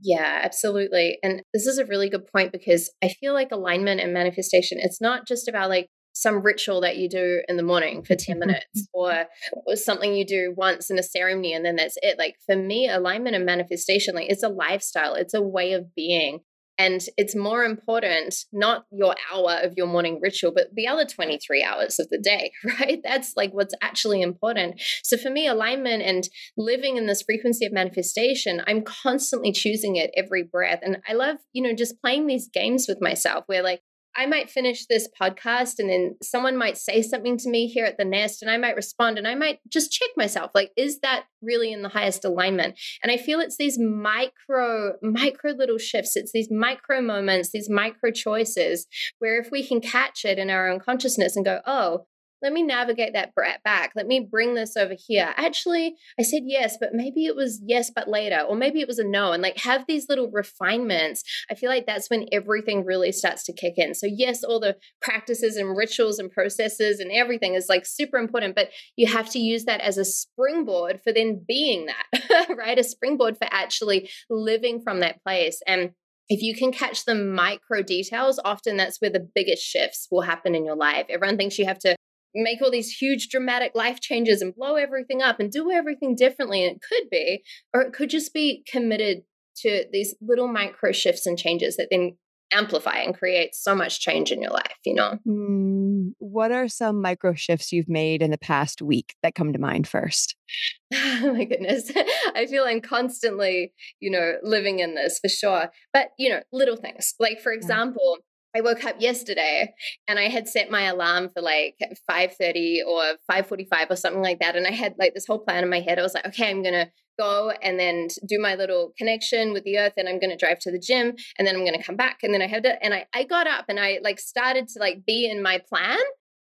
Yeah, 0.00 0.40
absolutely. 0.42 1.18
And 1.22 1.42
this 1.52 1.66
is 1.66 1.78
a 1.78 1.86
really 1.86 2.10
good 2.10 2.26
point 2.26 2.52
because 2.52 2.92
I 3.02 3.08
feel 3.08 3.32
like 3.32 3.52
alignment 3.52 4.00
and 4.00 4.12
manifestation, 4.12 4.78
it's 4.80 5.00
not 5.00 5.26
just 5.26 5.48
about 5.48 5.70
like 5.70 5.88
some 6.14 6.42
ritual 6.42 6.80
that 6.80 6.96
you 6.96 7.08
do 7.08 7.42
in 7.48 7.56
the 7.56 7.62
morning 7.62 8.04
for 8.04 8.14
10 8.14 8.38
minutes 8.40 8.88
or, 8.92 9.26
or 9.66 9.76
something 9.76 10.14
you 10.14 10.24
do 10.24 10.54
once 10.56 10.90
in 10.90 10.98
a 10.98 11.02
ceremony 11.02 11.52
and 11.52 11.64
then 11.64 11.76
that's 11.76 11.96
it. 12.02 12.18
Like 12.18 12.36
for 12.46 12.56
me, 12.56 12.88
alignment 12.88 13.36
and 13.36 13.46
manifestation, 13.46 14.14
like 14.14 14.30
it's 14.30 14.42
a 14.42 14.48
lifestyle, 14.48 15.14
it's 15.14 15.34
a 15.34 15.42
way 15.42 15.72
of 15.72 15.94
being. 15.94 16.40
And 16.78 17.00
it's 17.16 17.36
more 17.36 17.64
important, 17.64 18.34
not 18.52 18.86
your 18.90 19.14
hour 19.32 19.58
of 19.62 19.74
your 19.76 19.86
morning 19.86 20.18
ritual, 20.20 20.52
but 20.54 20.68
the 20.74 20.88
other 20.88 21.04
23 21.04 21.62
hours 21.62 21.98
of 21.98 22.08
the 22.10 22.18
day, 22.18 22.50
right? 22.80 23.00
That's 23.04 23.32
like 23.36 23.52
what's 23.52 23.74
actually 23.80 24.22
important. 24.22 24.80
So 25.02 25.16
for 25.16 25.30
me, 25.30 25.46
alignment 25.46 26.02
and 26.02 26.28
living 26.56 26.96
in 26.96 27.06
this 27.06 27.22
frequency 27.22 27.64
of 27.66 27.72
manifestation, 27.72 28.62
I'm 28.66 28.82
constantly 28.82 29.52
choosing 29.52 29.96
it 29.96 30.10
every 30.16 30.42
breath. 30.42 30.80
And 30.82 30.98
I 31.08 31.12
love, 31.12 31.36
you 31.52 31.62
know, 31.62 31.74
just 31.74 32.00
playing 32.00 32.26
these 32.26 32.48
games 32.52 32.86
with 32.88 33.00
myself 33.00 33.44
where 33.46 33.62
like 33.62 33.80
I 34.16 34.26
might 34.26 34.50
finish 34.50 34.86
this 34.86 35.08
podcast 35.20 35.78
and 35.78 35.90
then 35.90 36.16
someone 36.22 36.56
might 36.56 36.78
say 36.78 37.02
something 37.02 37.36
to 37.38 37.50
me 37.50 37.66
here 37.66 37.84
at 37.84 37.98
the 37.98 38.04
nest 38.04 38.42
and 38.42 38.50
I 38.50 38.56
might 38.56 38.76
respond 38.76 39.18
and 39.18 39.26
I 39.26 39.34
might 39.34 39.58
just 39.68 39.92
check 39.92 40.10
myself 40.16 40.50
like 40.54 40.70
is 40.76 41.00
that 41.00 41.24
really 41.42 41.72
in 41.72 41.82
the 41.82 41.88
highest 41.88 42.24
alignment? 42.24 42.78
And 43.02 43.10
I 43.12 43.16
feel 43.16 43.40
it's 43.40 43.56
these 43.56 43.78
micro 43.78 44.94
micro 45.02 45.52
little 45.52 45.78
shifts. 45.78 46.16
It's 46.16 46.32
these 46.32 46.50
micro 46.50 47.00
moments 47.00 47.50
these 47.50 47.70
micro 47.70 48.10
choices 48.10 48.86
where 49.18 49.40
if 49.40 49.50
we 49.50 49.66
can 49.66 49.80
catch 49.80 50.24
it 50.24 50.38
in 50.38 50.50
our 50.50 50.68
own 50.68 50.80
consciousness 50.80 51.36
and 51.36 51.44
go 51.44 51.60
oh 51.66 52.06
let 52.44 52.52
me 52.52 52.62
navigate 52.62 53.14
that 53.14 53.32
back. 53.64 53.92
Let 53.96 54.06
me 54.06 54.20
bring 54.20 54.54
this 54.54 54.76
over 54.76 54.94
here. 54.94 55.32
Actually, 55.36 55.96
I 56.20 56.22
said 56.22 56.42
yes, 56.44 56.76
but 56.78 56.90
maybe 56.92 57.24
it 57.24 57.34
was 57.34 57.60
yes, 57.64 57.90
but 57.90 58.06
later, 58.06 58.40
or 58.40 58.54
maybe 58.54 58.82
it 58.82 58.86
was 58.86 58.98
a 58.98 59.04
no. 59.04 59.32
And 59.32 59.42
like 59.42 59.58
have 59.60 59.86
these 59.88 60.10
little 60.10 60.30
refinements. 60.30 61.24
I 61.50 61.54
feel 61.54 61.70
like 61.70 61.86
that's 61.86 62.10
when 62.10 62.26
everything 62.32 62.84
really 62.84 63.12
starts 63.12 63.44
to 63.44 63.54
kick 63.54 63.74
in. 63.78 63.94
So, 63.94 64.06
yes, 64.06 64.44
all 64.44 64.60
the 64.60 64.76
practices 65.00 65.56
and 65.56 65.74
rituals 65.74 66.18
and 66.18 66.30
processes 66.30 67.00
and 67.00 67.10
everything 67.10 67.54
is 67.54 67.70
like 67.70 67.86
super 67.86 68.18
important, 68.18 68.54
but 68.54 68.68
you 68.94 69.06
have 69.06 69.30
to 69.30 69.38
use 69.38 69.64
that 69.64 69.80
as 69.80 69.96
a 69.96 70.04
springboard 70.04 71.00
for 71.02 71.14
then 71.14 71.42
being 71.48 71.86
that, 71.86 72.46
right? 72.56 72.78
A 72.78 72.84
springboard 72.84 73.38
for 73.38 73.48
actually 73.50 74.10
living 74.28 74.82
from 74.82 75.00
that 75.00 75.22
place. 75.22 75.62
And 75.66 75.92
if 76.28 76.42
you 76.42 76.54
can 76.54 76.72
catch 76.72 77.04
the 77.06 77.14
micro 77.14 77.82
details, 77.82 78.40
often 78.44 78.76
that's 78.76 79.00
where 79.00 79.10
the 79.10 79.28
biggest 79.34 79.62
shifts 79.62 80.08
will 80.10 80.22
happen 80.22 80.54
in 80.54 80.64
your 80.64 80.76
life. 80.76 81.06
Everyone 81.08 81.36
thinks 81.36 81.58
you 81.58 81.66
have 81.66 81.78
to 81.80 81.96
make 82.34 82.60
all 82.60 82.70
these 82.70 82.90
huge 82.90 83.28
dramatic 83.28 83.72
life 83.74 84.00
changes 84.00 84.42
and 84.42 84.54
blow 84.54 84.76
everything 84.76 85.22
up 85.22 85.40
and 85.40 85.50
do 85.50 85.70
everything 85.70 86.16
differently. 86.16 86.64
And 86.64 86.76
it 86.76 86.82
could 86.86 87.08
be, 87.10 87.42
or 87.72 87.82
it 87.82 87.92
could 87.92 88.10
just 88.10 88.32
be 88.34 88.64
committed 88.70 89.22
to 89.58 89.84
these 89.92 90.14
little 90.20 90.48
micro 90.48 90.92
shifts 90.92 91.26
and 91.26 91.38
changes 91.38 91.76
that 91.76 91.88
then 91.90 92.16
amplify 92.52 92.98
and 92.98 93.16
create 93.16 93.54
so 93.54 93.74
much 93.74 94.00
change 94.00 94.30
in 94.30 94.40
your 94.40 94.52
life, 94.52 94.76
you 94.84 94.94
know? 94.94 95.18
Mm, 95.26 96.12
what 96.18 96.52
are 96.52 96.68
some 96.68 97.00
micro 97.00 97.34
shifts 97.34 97.72
you've 97.72 97.88
made 97.88 98.22
in 98.22 98.30
the 98.30 98.38
past 98.38 98.80
week 98.80 99.14
that 99.22 99.34
come 99.34 99.52
to 99.52 99.58
mind 99.58 99.88
first? 99.88 100.36
oh 100.94 101.32
my 101.34 101.44
goodness. 101.44 101.90
I 102.34 102.46
feel 102.46 102.64
I'm 102.64 102.80
constantly, 102.80 103.72
you 104.00 104.10
know, 104.10 104.34
living 104.42 104.78
in 104.78 104.94
this 104.94 105.18
for 105.20 105.28
sure. 105.28 105.70
But, 105.92 106.10
you 106.18 106.30
know, 106.30 106.42
little 106.52 106.76
things. 106.76 107.14
Like, 107.18 107.40
for 107.40 107.52
example, 107.52 108.18
I 108.56 108.60
woke 108.60 108.84
up 108.84 109.00
yesterday 109.00 109.74
and 110.06 110.18
I 110.18 110.28
had 110.28 110.48
set 110.48 110.70
my 110.70 110.82
alarm 110.82 111.30
for 111.34 111.42
like 111.42 111.76
5:30 112.08 112.82
or 112.86 113.16
5:45 113.30 113.90
or 113.90 113.96
something 113.96 114.22
like 114.22 114.38
that 114.40 114.56
and 114.56 114.66
I 114.66 114.70
had 114.70 114.94
like 114.98 115.14
this 115.14 115.26
whole 115.26 115.40
plan 115.40 115.64
in 115.64 115.70
my 115.70 115.80
head. 115.80 115.98
I 115.98 116.02
was 116.02 116.14
like, 116.14 116.26
okay, 116.26 116.50
I'm 116.50 116.62
going 116.62 116.74
to 116.74 116.90
go 117.18 117.50
and 117.62 117.78
then 117.78 118.08
do 118.26 118.40
my 118.40 118.54
little 118.54 118.92
connection 118.98 119.52
with 119.52 119.64
the 119.64 119.78
earth 119.78 119.94
and 119.96 120.08
I'm 120.08 120.18
going 120.18 120.30
to 120.30 120.36
drive 120.36 120.58
to 120.60 120.72
the 120.72 120.78
gym 120.78 121.14
and 121.38 121.46
then 121.46 121.54
I'm 121.54 121.64
going 121.64 121.78
to 121.78 121.82
come 121.82 121.96
back 121.96 122.18
and 122.22 122.32
then 122.32 122.42
I 122.42 122.46
had 122.46 122.62
to 122.64 122.82
and 122.82 122.94
I 122.94 123.06
I 123.14 123.24
got 123.24 123.46
up 123.46 123.66
and 123.68 123.78
I 123.78 123.98
like 124.02 124.18
started 124.20 124.68
to 124.68 124.80
like 124.80 125.04
be 125.06 125.28
in 125.28 125.42
my 125.42 125.60
plan 125.68 126.00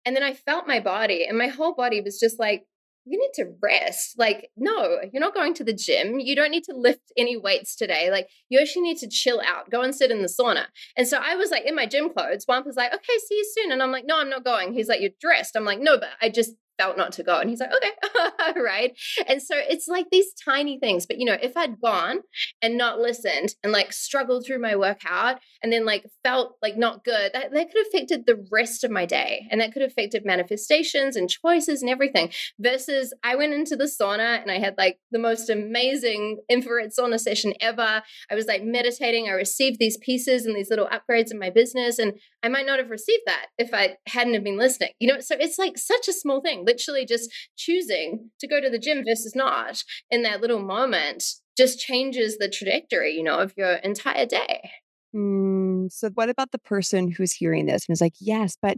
and 0.05 0.15
then 0.15 0.23
I 0.23 0.33
felt 0.33 0.67
my 0.67 0.79
body 0.79 1.25
and 1.27 1.37
my 1.37 1.47
whole 1.47 1.73
body 1.73 2.01
was 2.01 2.19
just 2.19 2.39
like 2.39 2.63
you 3.05 3.19
need 3.19 3.31
to 3.35 3.53
rest. 3.61 4.15
Like, 4.17 4.49
no, 4.57 4.97
you're 5.13 5.21
not 5.21 5.33
going 5.33 5.53
to 5.55 5.63
the 5.63 5.73
gym. 5.73 6.19
You 6.19 6.35
don't 6.35 6.51
need 6.51 6.63
to 6.65 6.75
lift 6.75 7.11
any 7.15 7.37
weights 7.37 7.75
today. 7.75 8.09
Like, 8.09 8.27
you 8.49 8.59
actually 8.59 8.81
need 8.81 8.97
to 8.97 9.09
chill 9.09 9.41
out, 9.45 9.69
go 9.69 9.81
and 9.81 9.93
sit 9.93 10.11
in 10.11 10.21
the 10.21 10.27
sauna. 10.27 10.65
And 10.97 11.07
so 11.07 11.19
I 11.23 11.35
was 11.35 11.51
like 11.51 11.65
in 11.65 11.75
my 11.75 11.85
gym 11.85 12.09
clothes. 12.09 12.45
Wamp 12.47 12.65
was 12.65 12.75
like, 12.75 12.93
okay, 12.93 13.17
see 13.27 13.35
you 13.35 13.53
soon. 13.55 13.71
And 13.71 13.83
I'm 13.83 13.91
like, 13.91 14.05
no, 14.05 14.19
I'm 14.19 14.29
not 14.29 14.43
going. 14.43 14.73
He's 14.73 14.87
like, 14.87 15.01
you're 15.01 15.11
dressed. 15.21 15.55
I'm 15.55 15.65
like, 15.65 15.79
no, 15.79 15.97
but 15.97 16.09
I 16.21 16.29
just 16.29 16.51
felt 16.77 16.97
not 16.97 17.11
to 17.13 17.23
go. 17.23 17.39
And 17.39 17.49
he's 17.49 17.59
like, 17.59 17.71
okay, 17.71 18.59
right. 18.61 18.91
And 19.27 19.41
so 19.41 19.55
it's 19.57 19.87
like 19.87 20.07
these 20.11 20.33
tiny 20.33 20.79
things. 20.79 21.05
But, 21.05 21.17
you 21.17 21.25
know, 21.25 21.37
if 21.41 21.55
I'd 21.55 21.79
gone 21.79 22.19
and 22.61 22.77
not 22.77 22.99
listened 22.99 23.55
and 23.63 23.71
like 23.71 23.93
struggled 23.93 24.45
through 24.45 24.59
my 24.59 24.75
workout 24.75 25.39
and 25.63 25.71
then 25.71 25.85
like 25.85 26.05
felt 26.23 26.57
like 26.61 26.77
not 26.77 27.03
good, 27.03 27.31
that, 27.33 27.51
that 27.51 27.71
could 27.71 27.77
have 27.77 27.87
affected 27.93 28.25
the 28.25 28.45
rest 28.51 28.83
of 28.83 28.91
my 28.91 29.05
day. 29.05 29.47
And 29.49 29.61
that 29.61 29.71
could 29.71 29.81
have 29.81 29.91
affected 29.91 30.25
manifestations 30.25 31.15
and 31.15 31.29
choices 31.29 31.81
and 31.81 31.89
everything. 31.89 32.31
Versus 32.59 33.13
I 33.23 33.35
went 33.35 33.53
into 33.53 33.75
the 33.75 33.85
sauna 33.85 34.41
and 34.41 34.51
I 34.51 34.59
had 34.59 34.75
like 34.77 34.99
the 35.11 35.19
most 35.19 35.49
amazing 35.49 36.39
infrared 36.49 36.91
sauna 36.97 37.19
session 37.19 37.53
ever. 37.61 38.03
I 38.29 38.35
was 38.35 38.45
like 38.45 38.63
meditating. 38.63 39.27
I 39.27 39.33
received 39.33 39.79
these 39.79 39.97
pieces 39.97 40.45
and 40.45 40.55
these 40.55 40.69
little 40.69 40.87
upgrades 40.87 41.31
in 41.31 41.39
my 41.39 41.49
business. 41.49 41.99
And 41.99 42.13
I 42.43 42.49
might 42.49 42.65
not 42.65 42.79
have 42.79 42.89
received 42.89 43.23
that 43.25 43.47
if 43.57 43.73
I 43.73 43.97
hadn't 44.07 44.33
have 44.33 44.43
been 44.43 44.57
listening. 44.57 44.91
You 44.99 45.13
know, 45.13 45.19
so 45.19 45.35
it's 45.39 45.57
like 45.57 45.77
such 45.77 46.07
a 46.07 46.13
small 46.13 46.41
thing 46.41 46.64
literally 46.65 47.05
just 47.05 47.29
choosing 47.55 48.31
to 48.39 48.47
go 48.47 48.59
to 48.59 48.69
the 48.69 48.79
gym 48.79 49.03
versus 49.07 49.33
not 49.35 49.83
in 50.09 50.23
that 50.23 50.41
little 50.41 50.59
moment 50.59 51.23
just 51.57 51.79
changes 51.79 52.37
the 52.37 52.49
trajectory, 52.49 53.13
you 53.13 53.23
know, 53.23 53.39
of 53.39 53.53
your 53.55 53.73
entire 53.75 54.25
day. 54.25 54.69
Mm, 55.15 55.91
so, 55.91 56.09
what 56.13 56.29
about 56.29 56.51
the 56.51 56.59
person 56.59 57.09
who's 57.09 57.31
hearing 57.31 57.65
this 57.65 57.87
and 57.87 57.93
is 57.93 58.01
like, 58.01 58.15
yes, 58.19 58.57
but 58.61 58.77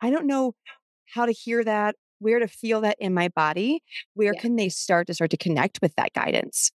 I 0.00 0.10
don't 0.10 0.26
know 0.26 0.54
how 1.14 1.26
to 1.26 1.32
hear 1.32 1.62
that, 1.62 1.94
where 2.18 2.40
to 2.40 2.48
feel 2.48 2.80
that 2.80 2.96
in 2.98 3.14
my 3.14 3.28
body? 3.28 3.82
Where 4.14 4.32
yeah. 4.34 4.40
can 4.40 4.56
they 4.56 4.68
start 4.68 5.06
to 5.06 5.14
start 5.14 5.30
to 5.30 5.36
connect 5.36 5.78
with 5.80 5.94
that 5.96 6.12
guidance? 6.12 6.72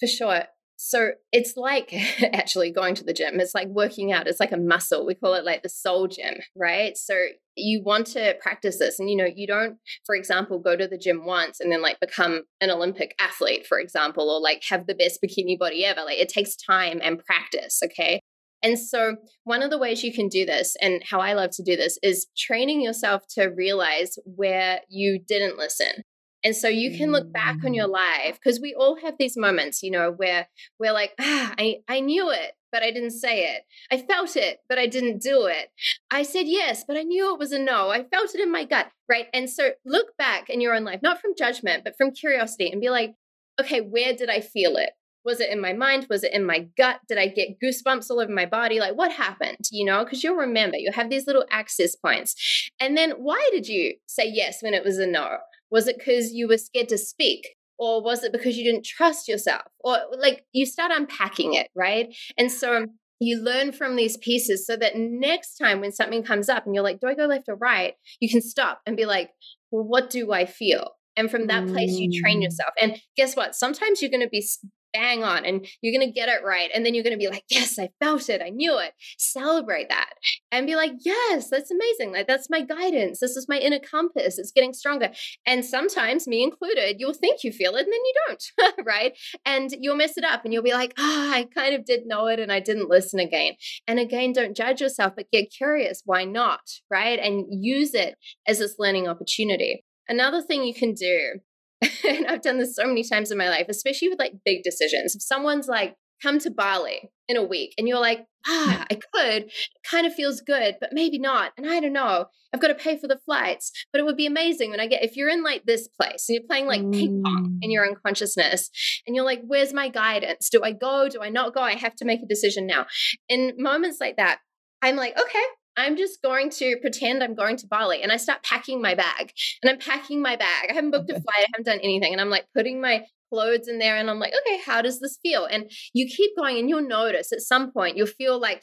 For 0.00 0.06
sure. 0.06 0.44
So 0.80 1.10
it's 1.32 1.56
like 1.56 1.92
actually 2.32 2.70
going 2.70 2.94
to 2.94 3.04
the 3.04 3.12
gym. 3.12 3.40
It's 3.40 3.54
like 3.54 3.66
working 3.66 4.12
out. 4.12 4.28
It's 4.28 4.38
like 4.38 4.52
a 4.52 4.56
muscle. 4.56 5.04
We 5.04 5.16
call 5.16 5.34
it 5.34 5.44
like 5.44 5.64
the 5.64 5.68
soul 5.68 6.06
gym, 6.06 6.34
right? 6.56 6.96
So 6.96 7.14
you 7.56 7.82
want 7.84 8.06
to 8.08 8.36
practice 8.40 8.78
this. 8.78 9.00
And, 9.00 9.10
you 9.10 9.16
know, 9.16 9.26
you 9.26 9.48
don't, 9.48 9.78
for 10.06 10.14
example, 10.14 10.60
go 10.60 10.76
to 10.76 10.86
the 10.86 10.96
gym 10.96 11.26
once 11.26 11.58
and 11.58 11.72
then 11.72 11.82
like 11.82 11.98
become 11.98 12.42
an 12.60 12.70
Olympic 12.70 13.16
athlete, 13.20 13.66
for 13.66 13.80
example, 13.80 14.30
or 14.30 14.40
like 14.40 14.62
have 14.70 14.86
the 14.86 14.94
best 14.94 15.18
bikini 15.20 15.58
body 15.58 15.84
ever. 15.84 16.02
Like 16.02 16.18
it 16.18 16.28
takes 16.28 16.54
time 16.54 17.00
and 17.02 17.18
practice. 17.24 17.80
Okay. 17.84 18.20
And 18.62 18.78
so, 18.78 19.16
one 19.44 19.62
of 19.62 19.70
the 19.70 19.78
ways 19.78 20.02
you 20.02 20.12
can 20.12 20.26
do 20.26 20.44
this, 20.44 20.74
and 20.82 21.00
how 21.08 21.20
I 21.20 21.32
love 21.32 21.50
to 21.52 21.62
do 21.62 21.76
this, 21.76 21.96
is 22.02 22.26
training 22.36 22.80
yourself 22.80 23.22
to 23.36 23.46
realize 23.46 24.18
where 24.24 24.80
you 24.88 25.20
didn't 25.28 25.58
listen. 25.58 26.02
And 26.44 26.54
so 26.54 26.68
you 26.68 26.96
can 26.96 27.10
look 27.10 27.32
back 27.32 27.64
on 27.64 27.74
your 27.74 27.88
life 27.88 28.34
because 28.34 28.60
we 28.60 28.74
all 28.74 28.96
have 29.02 29.14
these 29.18 29.36
moments, 29.36 29.82
you 29.82 29.90
know, 29.90 30.12
where 30.12 30.48
we're 30.78 30.92
like, 30.92 31.12
ah, 31.20 31.54
I, 31.58 31.78
I 31.88 32.00
knew 32.00 32.30
it, 32.30 32.52
but 32.70 32.82
I 32.82 32.90
didn't 32.90 33.10
say 33.10 33.44
it. 33.44 33.62
I 33.90 33.98
felt 33.98 34.36
it, 34.36 34.60
but 34.68 34.78
I 34.78 34.86
didn't 34.86 35.20
do 35.20 35.46
it. 35.46 35.70
I 36.10 36.22
said 36.22 36.46
yes, 36.46 36.84
but 36.86 36.96
I 36.96 37.02
knew 37.02 37.32
it 37.32 37.38
was 37.40 37.52
a 37.52 37.58
no. 37.58 37.90
I 37.90 38.04
felt 38.04 38.34
it 38.34 38.40
in 38.40 38.52
my 38.52 38.64
gut, 38.64 38.88
right? 39.08 39.26
And 39.34 39.50
so 39.50 39.70
look 39.84 40.16
back 40.16 40.48
in 40.48 40.60
your 40.60 40.74
own 40.74 40.84
life, 40.84 41.00
not 41.02 41.20
from 41.20 41.32
judgment, 41.36 41.82
but 41.84 41.96
from 41.96 42.12
curiosity 42.12 42.70
and 42.70 42.80
be 42.80 42.90
like, 42.90 43.14
okay, 43.60 43.80
where 43.80 44.14
did 44.14 44.30
I 44.30 44.40
feel 44.40 44.76
it? 44.76 44.90
Was 45.24 45.40
it 45.40 45.50
in 45.50 45.60
my 45.60 45.72
mind? 45.72 46.06
Was 46.08 46.22
it 46.22 46.32
in 46.32 46.46
my 46.46 46.68
gut? 46.76 47.00
Did 47.08 47.18
I 47.18 47.26
get 47.26 47.58
goosebumps 47.60 48.08
all 48.10 48.20
over 48.20 48.32
my 48.32 48.46
body? 48.46 48.78
Like, 48.78 48.94
what 48.94 49.12
happened? 49.12 49.68
You 49.72 49.84
know, 49.84 50.04
because 50.04 50.22
you'll 50.22 50.36
remember, 50.36 50.76
you 50.76 50.92
have 50.92 51.10
these 51.10 51.26
little 51.26 51.44
access 51.50 51.96
points. 51.96 52.70
And 52.80 52.96
then 52.96 53.10
why 53.10 53.46
did 53.52 53.66
you 53.66 53.94
say 54.06 54.30
yes 54.32 54.62
when 54.62 54.74
it 54.74 54.84
was 54.84 54.98
a 54.98 55.06
no? 55.06 55.38
Was 55.70 55.88
it 55.88 55.98
because 55.98 56.32
you 56.32 56.48
were 56.48 56.58
scared 56.58 56.88
to 56.90 56.98
speak? 56.98 57.48
Or 57.78 58.02
was 58.02 58.24
it 58.24 58.32
because 58.32 58.56
you 58.56 58.64
didn't 58.64 58.84
trust 58.84 59.28
yourself? 59.28 59.62
Or 59.80 59.98
like 60.18 60.44
you 60.52 60.66
start 60.66 60.90
unpacking 60.92 61.54
it, 61.54 61.68
right? 61.76 62.14
And 62.36 62.50
so 62.50 62.86
you 63.20 63.40
learn 63.40 63.72
from 63.72 63.96
these 63.96 64.16
pieces 64.16 64.66
so 64.66 64.76
that 64.76 64.92
next 64.96 65.56
time 65.56 65.80
when 65.80 65.92
something 65.92 66.22
comes 66.22 66.48
up 66.48 66.66
and 66.66 66.74
you're 66.74 66.84
like, 66.84 67.00
do 67.00 67.08
I 67.08 67.14
go 67.14 67.26
left 67.26 67.48
or 67.48 67.56
right? 67.56 67.94
You 68.20 68.28
can 68.28 68.40
stop 68.40 68.80
and 68.86 68.96
be 68.96 69.06
like, 69.06 69.30
well, 69.70 69.84
what 69.84 70.10
do 70.10 70.32
I 70.32 70.44
feel? 70.44 70.92
And 71.18 71.30
from 71.30 71.48
that 71.48 71.66
place, 71.66 71.90
you 71.90 72.22
train 72.22 72.38
mm. 72.40 72.44
yourself. 72.44 72.70
And 72.80 72.96
guess 73.16 73.34
what? 73.34 73.56
Sometimes 73.56 74.00
you're 74.00 74.10
going 74.10 74.22
to 74.22 74.28
be 74.28 74.46
bang 74.92 75.22
on 75.22 75.44
and 75.44 75.66
you're 75.82 75.96
going 75.96 76.06
to 76.06 76.12
get 76.12 76.28
it 76.28 76.44
right. 76.44 76.70
And 76.74 76.84
then 76.84 76.94
you're 76.94 77.04
going 77.04 77.14
to 77.14 77.18
be 77.18 77.28
like, 77.28 77.44
yes, 77.50 77.78
I 77.78 77.90
felt 78.00 78.28
it. 78.28 78.42
I 78.42 78.50
knew 78.50 78.78
it. 78.78 78.92
Celebrate 79.18 79.88
that 79.88 80.10
and 80.50 80.66
be 80.66 80.76
like, 80.76 80.92
yes, 81.04 81.50
that's 81.50 81.70
amazing. 81.70 82.12
Like, 82.12 82.26
that's 82.26 82.50
my 82.50 82.62
guidance. 82.62 83.20
This 83.20 83.36
is 83.36 83.46
my 83.48 83.58
inner 83.58 83.78
compass. 83.78 84.38
It's 84.38 84.52
getting 84.52 84.72
stronger. 84.72 85.10
And 85.46 85.64
sometimes, 85.64 86.26
me 86.26 86.42
included, 86.42 86.96
you'll 86.98 87.14
think 87.14 87.44
you 87.44 87.52
feel 87.52 87.74
it 87.76 87.86
and 87.86 87.92
then 87.92 88.00
you 88.04 88.14
don't, 88.26 88.84
right? 88.86 89.18
And 89.44 89.70
you'll 89.78 89.96
mess 89.96 90.16
it 90.16 90.24
up 90.24 90.44
and 90.44 90.52
you'll 90.52 90.62
be 90.62 90.72
like, 90.72 90.94
ah, 90.98 91.28
oh, 91.28 91.32
I 91.32 91.44
kind 91.54 91.74
of 91.74 91.84
did 91.84 92.06
know 92.06 92.26
it 92.26 92.40
and 92.40 92.52
I 92.52 92.60
didn't 92.60 92.88
listen 92.88 93.20
again. 93.20 93.54
And 93.86 93.98
again, 93.98 94.32
don't 94.32 94.56
judge 94.56 94.80
yourself, 94.80 95.14
but 95.16 95.30
get 95.30 95.52
curious. 95.56 96.02
Why 96.04 96.24
not? 96.24 96.60
Right? 96.90 97.18
And 97.18 97.46
use 97.50 97.94
it 97.94 98.16
as 98.46 98.58
this 98.58 98.76
learning 98.78 99.08
opportunity. 99.08 99.84
Another 100.08 100.42
thing 100.42 100.64
you 100.64 100.74
can 100.74 100.94
do 100.94 101.40
and 102.04 102.26
I've 102.26 102.42
done 102.42 102.58
this 102.58 102.74
so 102.74 102.86
many 102.86 103.04
times 103.04 103.30
in 103.30 103.38
my 103.38 103.48
life, 103.48 103.66
especially 103.68 104.08
with 104.08 104.18
like 104.18 104.32
big 104.44 104.62
decisions. 104.62 105.14
If 105.14 105.22
someone's 105.22 105.68
like, 105.68 105.96
come 106.20 106.38
to 106.40 106.50
Bali 106.50 107.10
in 107.28 107.36
a 107.36 107.44
week, 107.44 107.74
and 107.78 107.86
you're 107.86 108.00
like, 108.00 108.26
ah, 108.46 108.84
I 108.90 108.94
could, 108.94 109.44
it 109.44 109.52
kind 109.88 110.06
of 110.06 110.14
feels 110.14 110.40
good, 110.40 110.76
but 110.80 110.90
maybe 110.92 111.18
not. 111.18 111.52
And 111.56 111.70
I 111.70 111.78
don't 111.78 111.92
know, 111.92 112.26
I've 112.52 112.60
got 112.60 112.68
to 112.68 112.74
pay 112.74 112.98
for 112.98 113.06
the 113.06 113.20
flights, 113.24 113.70
but 113.92 114.00
it 114.00 114.04
would 114.04 114.16
be 114.16 114.26
amazing 114.26 114.70
when 114.70 114.80
I 114.80 114.86
get, 114.86 115.04
if 115.04 115.16
you're 115.16 115.28
in 115.28 115.44
like 115.44 115.64
this 115.64 115.86
place 115.86 116.28
and 116.28 116.34
you're 116.34 116.46
playing 116.48 116.66
like 116.66 116.82
mm. 116.82 116.92
ping 116.92 117.22
pong 117.22 117.58
in 117.62 117.70
your 117.70 117.86
unconsciousness, 117.86 118.70
and 119.06 119.14
you're 119.14 119.24
like, 119.24 119.42
where's 119.46 119.72
my 119.72 119.88
guidance? 119.88 120.48
Do 120.50 120.62
I 120.64 120.72
go? 120.72 121.08
Do 121.08 121.22
I 121.22 121.28
not 121.28 121.54
go? 121.54 121.60
I 121.60 121.74
have 121.74 121.94
to 121.96 122.04
make 122.04 122.22
a 122.22 122.26
decision 122.26 122.66
now. 122.66 122.86
In 123.28 123.52
moments 123.56 123.98
like 124.00 124.16
that, 124.16 124.40
I'm 124.82 124.96
like, 124.96 125.18
okay, 125.20 125.44
I'm 125.78 125.96
just 125.96 126.22
going 126.22 126.50
to 126.50 126.76
pretend 126.80 127.22
I'm 127.22 127.34
going 127.34 127.56
to 127.58 127.66
Bali 127.66 128.02
and 128.02 128.10
I 128.10 128.16
start 128.16 128.42
packing 128.42 128.82
my 128.82 128.94
bag 128.94 129.32
and 129.62 129.70
I'm 129.70 129.78
packing 129.78 130.20
my 130.20 130.36
bag. 130.36 130.70
I 130.70 130.74
haven't 130.74 130.90
booked 130.90 131.10
a 131.10 131.14
flight, 131.14 131.24
I 131.38 131.46
haven't 131.52 131.66
done 131.66 131.80
anything. 131.82 132.12
And 132.12 132.20
I'm 132.20 132.30
like 132.30 132.46
putting 132.54 132.80
my 132.80 133.04
clothes 133.32 133.68
in 133.68 133.78
there 133.78 133.96
and 133.96 134.10
I'm 134.10 134.18
like, 134.18 134.32
okay, 134.46 134.60
how 134.64 134.82
does 134.82 135.00
this 135.00 135.18
feel? 135.22 135.46
And 135.46 135.70
you 135.92 136.06
keep 136.06 136.36
going 136.36 136.58
and 136.58 136.68
you'll 136.68 136.86
notice 136.86 137.32
at 137.32 137.40
some 137.40 137.72
point 137.72 137.96
you'll 137.96 138.06
feel 138.06 138.40
like, 138.40 138.62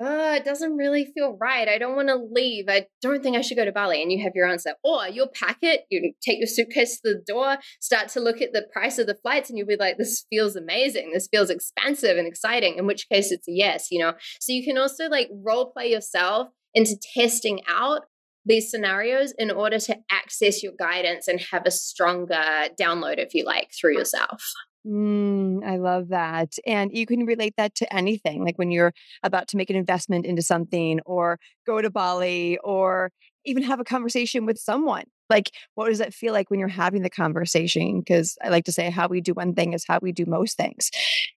oh, 0.00 0.34
it 0.34 0.44
doesn't 0.44 0.76
really 0.76 1.10
feel 1.14 1.36
right. 1.40 1.68
I 1.68 1.78
don't 1.78 1.96
want 1.96 2.08
to 2.08 2.16
leave. 2.16 2.66
I 2.68 2.86
don't 3.00 3.22
think 3.22 3.36
I 3.36 3.40
should 3.40 3.56
go 3.56 3.64
to 3.64 3.72
Bali. 3.72 4.02
And 4.02 4.10
you 4.10 4.22
have 4.22 4.32
your 4.34 4.48
answer. 4.48 4.74
Or 4.82 5.08
you'll 5.08 5.28
pack 5.28 5.58
it, 5.62 5.82
you 5.90 6.12
take 6.24 6.38
your 6.38 6.46
suitcase 6.46 7.00
to 7.00 7.14
the 7.14 7.22
door, 7.26 7.58
start 7.80 8.08
to 8.10 8.20
look 8.20 8.40
at 8.40 8.52
the 8.52 8.66
price 8.72 8.98
of 8.98 9.06
the 9.06 9.18
flights, 9.22 9.48
and 9.48 9.58
you'll 9.58 9.66
be 9.66 9.76
like, 9.76 9.98
this 9.98 10.24
feels 10.30 10.56
amazing. 10.56 11.12
This 11.12 11.28
feels 11.30 11.50
expansive 11.50 12.16
and 12.16 12.26
exciting, 12.26 12.76
in 12.76 12.86
which 12.86 13.08
case 13.08 13.30
it's 13.30 13.48
a 13.48 13.52
yes, 13.52 13.88
you 13.90 14.00
know? 14.00 14.14
So 14.40 14.52
you 14.52 14.64
can 14.64 14.78
also 14.78 15.08
like 15.08 15.28
role 15.32 15.72
play 15.72 15.90
yourself 15.90 16.48
into 16.74 16.96
testing 17.14 17.60
out 17.68 18.02
these 18.44 18.70
scenarios 18.70 19.32
in 19.38 19.50
order 19.50 19.78
to 19.78 19.96
access 20.10 20.62
your 20.62 20.72
guidance 20.78 21.28
and 21.28 21.40
have 21.52 21.62
a 21.66 21.70
stronger 21.70 22.68
download, 22.80 23.18
if 23.18 23.34
you 23.34 23.44
like, 23.44 23.70
through 23.72 23.96
yourself. 23.96 24.42
Mm, 24.86 25.64
I 25.64 25.76
love 25.76 26.08
that. 26.08 26.54
And 26.66 26.90
you 26.92 27.06
can 27.06 27.24
relate 27.24 27.54
that 27.56 27.74
to 27.76 27.94
anything, 27.94 28.44
like 28.44 28.58
when 28.58 28.72
you're 28.72 28.92
about 29.22 29.48
to 29.48 29.56
make 29.56 29.70
an 29.70 29.76
investment 29.76 30.26
into 30.26 30.42
something 30.42 31.00
or 31.06 31.38
go 31.66 31.80
to 31.80 31.90
Bali 31.90 32.58
or 32.64 33.12
even 33.44 33.62
have 33.62 33.80
a 33.80 33.84
conversation 33.84 34.44
with 34.44 34.58
someone. 34.58 35.04
Like, 35.30 35.50
what 35.76 35.88
does 35.88 36.00
it 36.00 36.12
feel 36.12 36.32
like 36.32 36.50
when 36.50 36.60
you're 36.60 36.68
having 36.68 37.02
the 37.02 37.10
conversation? 37.10 38.00
Because 38.00 38.36
I 38.42 38.48
like 38.50 38.64
to 38.64 38.72
say, 38.72 38.90
how 38.90 39.08
we 39.08 39.20
do 39.20 39.32
one 39.32 39.54
thing 39.54 39.72
is 39.72 39.84
how 39.86 39.98
we 40.02 40.12
do 40.12 40.26
most 40.26 40.56
things. 40.56 40.90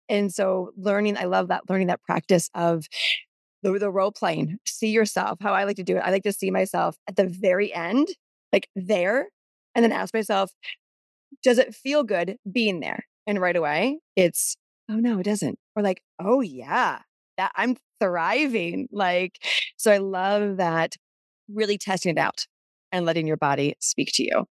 And 0.10 0.34
so, 0.34 0.72
learning, 0.76 1.18
I 1.18 1.26
love 1.26 1.48
that, 1.48 1.70
learning 1.70 1.88
that 1.88 2.04
practice 2.04 2.50
of 2.56 2.88
the, 3.66 3.80
the 3.80 3.90
role 3.90 4.12
playing, 4.12 4.58
see 4.66 4.90
yourself, 4.90 5.40
how 5.42 5.54
I 5.54 5.64
like 5.64 5.78
to 5.78 5.84
do 5.84 5.98
it. 5.98 6.02
I 6.02 6.12
like 6.12 6.24
to 6.24 6.32
see 6.32 6.52
myself 6.52 6.96
at 7.10 7.16
the 7.16 7.28
very 7.28 7.74
end, 7.74 8.08
like 8.54 8.70
there, 8.76 9.30
and 9.74 9.84
then 9.84 9.92
ask 9.92 10.14
myself, 10.14 10.52
does 11.44 11.58
it 11.58 11.74
feel 11.74 12.04
good 12.04 12.38
being 12.50 12.80
there? 12.80 13.06
And 13.26 13.42
right 13.42 13.56
away, 13.56 14.00
it's, 14.16 14.56
oh 14.90 14.98
no, 14.98 15.20
it 15.20 15.24
doesn't. 15.24 15.58
Or 15.76 15.82
like, 15.82 16.02
oh 16.20 16.42
yeah, 16.42 17.00
that 17.38 17.52
I'm 17.56 17.76
thriving. 18.00 18.88
Like, 18.92 19.44
so 19.78 19.92
I 19.92 19.98
love 19.98 20.58
that 20.58 20.96
really 21.52 21.78
testing 21.78 22.12
it 22.12 22.20
out 22.20 22.46
and 22.92 23.06
letting 23.06 23.26
your 23.26 23.38
body 23.38 23.76
speak 23.80 24.12
to 24.14 24.24
you. 24.24 24.46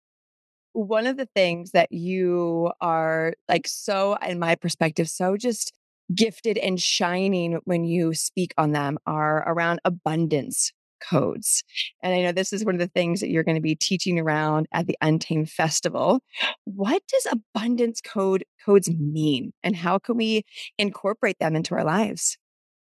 One 0.73 1.05
of 1.05 1.17
the 1.17 1.27
things 1.35 1.71
that 1.71 1.91
you 1.91 2.71
are 2.81 3.35
like 3.47 3.67
so, 3.67 4.17
in 4.27 4.39
my 4.39 4.55
perspective, 4.55 5.07
so 5.07 5.37
just 5.37 5.71
gifted 6.13 6.57
and 6.57 6.79
shining 6.79 7.59
when 7.65 7.83
you 7.83 8.13
speak 8.13 8.53
on 8.57 8.71
them 8.71 8.97
are 9.05 9.43
around 9.47 9.79
abundance 9.85 10.71
codes. 11.03 11.63
And 12.01 12.13
I 12.13 12.21
know 12.21 12.31
this 12.31 12.53
is 12.53 12.65
one 12.65 12.75
of 12.75 12.79
the 12.79 12.87
things 12.87 13.19
that 13.19 13.29
you're 13.29 13.43
going 13.43 13.55
to 13.55 13.61
be 13.61 13.75
teaching 13.75 14.19
around 14.19 14.67
at 14.71 14.87
the 14.87 14.97
Untamed 15.01 15.49
Festival. 15.49 16.21
What 16.65 17.01
does 17.07 17.27
abundance 17.31 18.01
code 18.01 18.45
codes 18.65 18.89
mean 18.89 19.51
and 19.63 19.75
how 19.75 19.99
can 19.99 20.17
we 20.17 20.43
incorporate 20.77 21.37
them 21.39 21.55
into 21.55 21.75
our 21.75 21.83
lives? 21.83 22.37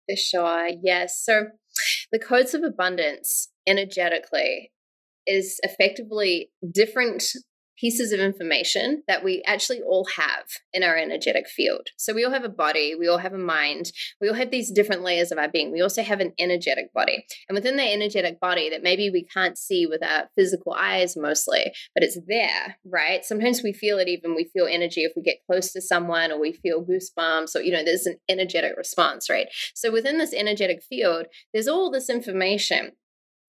For 0.09 0.15
sure. 0.15 0.69
Yes. 0.83 1.21
So 1.23 1.45
the 2.11 2.19
codes 2.19 2.53
of 2.53 2.63
abundance 2.63 3.49
energetically 3.67 4.71
is 5.25 5.59
effectively 5.63 6.51
different 6.73 7.23
pieces 7.81 8.11
of 8.11 8.19
information 8.19 9.01
that 9.07 9.23
we 9.23 9.41
actually 9.47 9.81
all 9.81 10.05
have 10.15 10.45
in 10.71 10.83
our 10.83 10.95
energetic 10.95 11.47
field. 11.49 11.87
So 11.97 12.13
we 12.13 12.23
all 12.23 12.31
have 12.31 12.43
a 12.43 12.49
body, 12.49 12.93
we 12.93 13.07
all 13.07 13.17
have 13.17 13.33
a 13.33 13.39
mind, 13.39 13.91
we 14.21 14.29
all 14.29 14.35
have 14.35 14.51
these 14.51 14.71
different 14.71 15.01
layers 15.01 15.31
of 15.31 15.39
our 15.39 15.49
being. 15.49 15.71
We 15.71 15.81
also 15.81 16.03
have 16.03 16.19
an 16.19 16.33
energetic 16.37 16.93
body. 16.93 17.25
And 17.49 17.55
within 17.55 17.77
that 17.77 17.91
energetic 17.91 18.39
body 18.39 18.69
that 18.69 18.83
maybe 18.83 19.09
we 19.09 19.25
can't 19.25 19.57
see 19.57 19.87
with 19.87 20.03
our 20.03 20.29
physical 20.35 20.73
eyes 20.73 21.17
mostly, 21.17 21.73
but 21.95 22.03
it's 22.03 22.19
there, 22.27 22.77
right? 22.85 23.25
Sometimes 23.25 23.63
we 23.63 23.73
feel 23.73 23.97
it 23.97 24.07
even 24.07 24.35
we 24.35 24.49
feel 24.53 24.67
energy 24.69 25.01
if 25.01 25.13
we 25.15 25.23
get 25.23 25.37
close 25.49 25.73
to 25.73 25.81
someone 25.81 26.31
or 26.31 26.39
we 26.39 26.53
feel 26.53 26.85
goosebumps 26.85 27.55
or 27.55 27.61
you 27.61 27.71
know 27.71 27.83
there's 27.83 28.05
an 28.05 28.17
energetic 28.29 28.73
response, 28.77 29.29
right? 29.29 29.47
So 29.73 29.91
within 29.91 30.19
this 30.19 30.33
energetic 30.33 30.83
field, 30.87 31.25
there's 31.51 31.67
all 31.67 31.89
this 31.89 32.09
information 32.09 32.91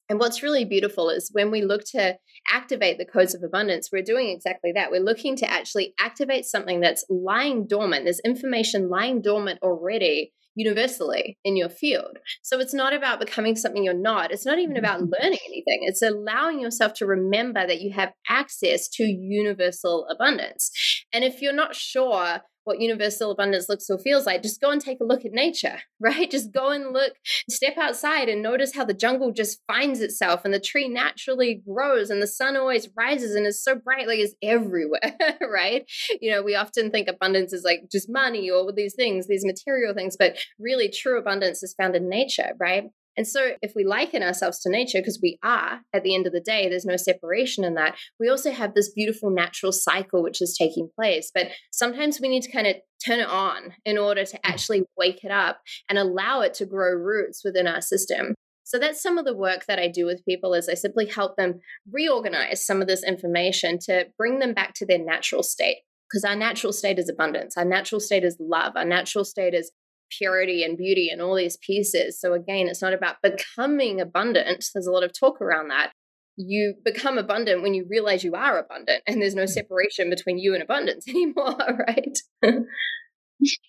and 0.08 0.18
what's 0.18 0.42
really 0.42 0.64
beautiful 0.64 1.10
is 1.10 1.30
when 1.32 1.50
we 1.50 1.62
look 1.62 1.84
to 1.92 2.16
activate 2.50 2.98
the 2.98 3.06
codes 3.06 3.34
of 3.34 3.42
abundance, 3.42 3.90
we're 3.92 4.02
doing 4.02 4.28
exactly 4.28 4.72
that. 4.74 4.90
We're 4.90 5.00
looking 5.00 5.36
to 5.36 5.50
actually 5.50 5.94
activate 5.98 6.44
something 6.44 6.80
that's 6.80 7.04
lying 7.08 7.66
dormant. 7.66 8.04
There's 8.04 8.20
information 8.20 8.88
lying 8.88 9.22
dormant 9.22 9.60
already 9.62 10.32
universally 10.54 11.38
in 11.44 11.56
your 11.56 11.68
field. 11.68 12.18
So 12.42 12.60
it's 12.60 12.74
not 12.74 12.92
about 12.92 13.20
becoming 13.20 13.56
something 13.56 13.82
you're 13.82 13.94
not. 13.94 14.32
It's 14.32 14.44
not 14.44 14.58
even 14.58 14.76
about 14.76 15.00
mm-hmm. 15.00 15.12
learning 15.20 15.38
anything. 15.46 15.80
It's 15.82 16.02
allowing 16.02 16.60
yourself 16.60 16.92
to 16.94 17.06
remember 17.06 17.66
that 17.66 17.80
you 17.80 17.92
have 17.92 18.12
access 18.28 18.88
to 18.88 19.04
universal 19.04 20.06
abundance. 20.10 20.70
And 21.12 21.24
if 21.24 21.40
you're 21.40 21.54
not 21.54 21.74
sure 21.74 22.40
what 22.64 22.80
universal 22.80 23.30
abundance 23.30 23.68
looks 23.68 23.88
or 23.90 23.98
feels 23.98 24.26
like, 24.26 24.42
just 24.42 24.60
go 24.60 24.70
and 24.70 24.80
take 24.80 25.00
a 25.00 25.04
look 25.04 25.24
at 25.24 25.32
nature, 25.32 25.80
right? 26.00 26.30
Just 26.30 26.52
go 26.52 26.70
and 26.70 26.92
look, 26.92 27.14
step 27.50 27.76
outside 27.78 28.28
and 28.28 28.42
notice 28.42 28.74
how 28.74 28.84
the 28.84 28.94
jungle 28.94 29.32
just 29.32 29.60
finds 29.66 30.00
itself 30.00 30.44
and 30.44 30.52
the 30.52 30.60
tree 30.60 30.88
naturally 30.88 31.62
grows 31.66 32.10
and 32.10 32.22
the 32.22 32.26
sun 32.26 32.56
always 32.56 32.88
rises 32.96 33.34
and 33.34 33.46
is 33.46 33.62
so 33.62 33.74
bright, 33.74 34.06
like 34.06 34.18
it's 34.18 34.34
everywhere, 34.42 35.16
right? 35.40 35.84
You 36.20 36.30
know, 36.32 36.42
we 36.42 36.54
often 36.54 36.90
think 36.90 37.08
abundance 37.08 37.52
is 37.52 37.64
like 37.64 37.84
just 37.90 38.08
money 38.10 38.50
or 38.50 38.72
these 38.72 38.94
things, 38.94 39.26
these 39.26 39.44
material 39.44 39.94
things, 39.94 40.16
but 40.18 40.36
really 40.58 40.88
true 40.88 41.18
abundance 41.18 41.62
is 41.62 41.74
found 41.74 41.96
in 41.96 42.08
nature, 42.08 42.52
right? 42.58 42.84
And 43.16 43.26
so, 43.26 43.52
if 43.60 43.72
we 43.76 43.84
liken 43.84 44.22
ourselves 44.22 44.60
to 44.60 44.70
nature, 44.70 44.98
because 45.00 45.20
we 45.22 45.38
are 45.42 45.80
at 45.92 46.02
the 46.02 46.14
end 46.14 46.26
of 46.26 46.32
the 46.32 46.40
day, 46.40 46.68
there's 46.68 46.84
no 46.84 46.96
separation 46.96 47.64
in 47.64 47.74
that, 47.74 47.96
we 48.18 48.28
also 48.28 48.50
have 48.50 48.74
this 48.74 48.92
beautiful 48.92 49.30
natural 49.30 49.72
cycle 49.72 50.22
which 50.22 50.40
is 50.40 50.56
taking 50.58 50.88
place. 50.94 51.30
But 51.34 51.48
sometimes 51.72 52.20
we 52.20 52.28
need 52.28 52.42
to 52.42 52.52
kind 52.52 52.66
of 52.66 52.76
turn 53.04 53.20
it 53.20 53.28
on 53.28 53.74
in 53.84 53.98
order 53.98 54.24
to 54.24 54.36
mm. 54.36 54.40
actually 54.44 54.84
wake 54.96 55.24
it 55.24 55.30
up 55.30 55.60
and 55.88 55.98
allow 55.98 56.40
it 56.40 56.54
to 56.54 56.66
grow 56.66 56.92
roots 56.92 57.42
within 57.44 57.66
our 57.66 57.80
system. 57.80 58.34
So 58.64 58.78
that's 58.78 59.02
some 59.02 59.18
of 59.18 59.26
the 59.26 59.36
work 59.36 59.66
that 59.66 59.78
I 59.78 59.88
do 59.88 60.06
with 60.06 60.24
people 60.24 60.54
is 60.54 60.68
I 60.68 60.74
simply 60.74 61.06
help 61.06 61.36
them 61.36 61.60
reorganize 61.90 62.64
some 62.64 62.80
of 62.80 62.88
this 62.88 63.04
information 63.04 63.78
to 63.82 64.06
bring 64.16 64.38
them 64.38 64.54
back 64.54 64.72
to 64.74 64.86
their 64.86 64.98
natural 64.98 65.42
state 65.42 65.78
because 66.08 66.24
our 66.24 66.36
natural 66.36 66.72
state 66.72 66.98
is 66.98 67.08
abundance. 67.08 67.56
Our 67.56 67.64
natural 67.64 68.00
state 68.00 68.24
is 68.24 68.36
love. 68.38 68.74
Our 68.76 68.84
natural 68.84 69.24
state 69.24 69.54
is 69.54 69.72
purity 70.18 70.62
and 70.62 70.76
beauty 70.76 71.08
and 71.10 71.20
all 71.20 71.34
these 71.34 71.56
pieces. 71.56 72.20
So 72.20 72.32
again, 72.34 72.68
it's 72.68 72.82
not 72.82 72.92
about 72.92 73.16
becoming 73.22 74.00
abundant. 74.00 74.64
There's 74.72 74.86
a 74.86 74.92
lot 74.92 75.04
of 75.04 75.12
talk 75.18 75.40
around 75.40 75.68
that. 75.68 75.92
You 76.36 76.74
become 76.84 77.18
abundant 77.18 77.62
when 77.62 77.74
you 77.74 77.86
realize 77.88 78.24
you 78.24 78.34
are 78.34 78.58
abundant 78.58 79.02
and 79.06 79.20
there's 79.20 79.34
no 79.34 79.44
mm. 79.44 79.48
separation 79.48 80.08
between 80.08 80.38
you 80.38 80.54
and 80.54 80.62
abundance 80.62 81.06
anymore, 81.08 81.84
right? 81.86 82.18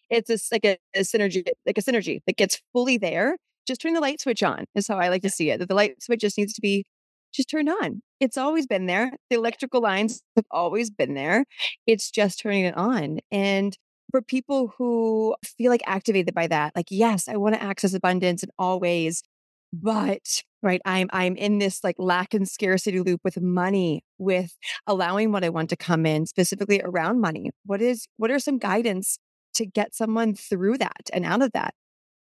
it's 0.10 0.27
just 0.27 0.51
like 0.51 0.65
a, 0.65 0.77
a 0.95 0.99
synergy, 1.01 1.43
like 1.65 1.77
a 1.77 1.82
synergy 1.82 2.19
that 2.27 2.38
gets 2.38 2.62
fully 2.71 2.97
there. 2.97 3.38
Just 3.67 3.82
turn 3.82 3.93
the 3.93 4.01
light 4.01 4.21
switch 4.21 4.43
on 4.43 4.65
is 4.75 4.88
how 4.88 4.97
I 4.97 5.10
like 5.10 5.21
to 5.21 5.29
see 5.29 5.49
it. 5.49 5.60
That 5.60 5.69
the 5.69 5.75
light 5.75 6.01
switch 6.01 6.21
just 6.21 6.38
needs 6.38 6.53
to 6.53 6.62
be 6.62 6.86
just 7.34 7.49
turned 7.49 7.69
on. 7.69 8.01
It's 8.19 8.38
always 8.38 8.67
been 8.67 8.86
there. 8.86 9.12
The 9.29 9.36
electrical 9.36 9.82
lines 9.82 10.21
have 10.36 10.45
always 10.51 10.89
been 10.89 11.13
there. 11.13 11.45
It's 11.88 12.12
just 12.12 12.39
turning 12.39 12.65
it 12.65 12.77
on. 12.77 13.19
And 13.32 13.77
for 14.13 14.21
people 14.21 14.71
who 14.78 15.36
feel 15.43 15.71
like 15.71 15.82
activated 15.88 16.36
by 16.36 16.45
that, 16.45 16.71
like, 16.76 16.86
yes, 16.91 17.28
I 17.28 17.36
want 17.38 17.56
to 17.56 17.63
access 17.63 17.95
abundance 17.95 18.43
in 18.43 18.49
all 18.60 18.80
ways, 18.80 19.23
but 19.73 20.43
right, 20.62 20.80
I'm 20.86 21.10
I'm 21.12 21.36
in 21.36 21.58
this 21.58 21.84
like 21.84 21.95
lack 21.97 22.36
and 22.36 22.47
scarcity 22.47 22.99
loop 22.99 23.21
with 23.23 23.41
money, 23.41 24.04
with 24.19 24.56
allowing 24.86 25.32
what 25.32 25.43
I 25.43 25.49
want 25.49 25.71
to 25.71 25.76
come 25.76 26.06
in, 26.06 26.28
specifically 26.28 26.80
around 26.84 27.21
money. 27.21 27.49
What 27.65 27.82
is 27.82 28.08
what 28.17 28.30
are 28.30 28.38
some 28.38 28.60
guidance 28.60 29.17
to 29.56 29.65
get 29.65 29.95
someone 29.95 30.36
through 30.36 30.78
that 30.78 31.10
and 31.12 31.26
out 31.26 31.41
of 31.41 31.52
that? 31.54 31.73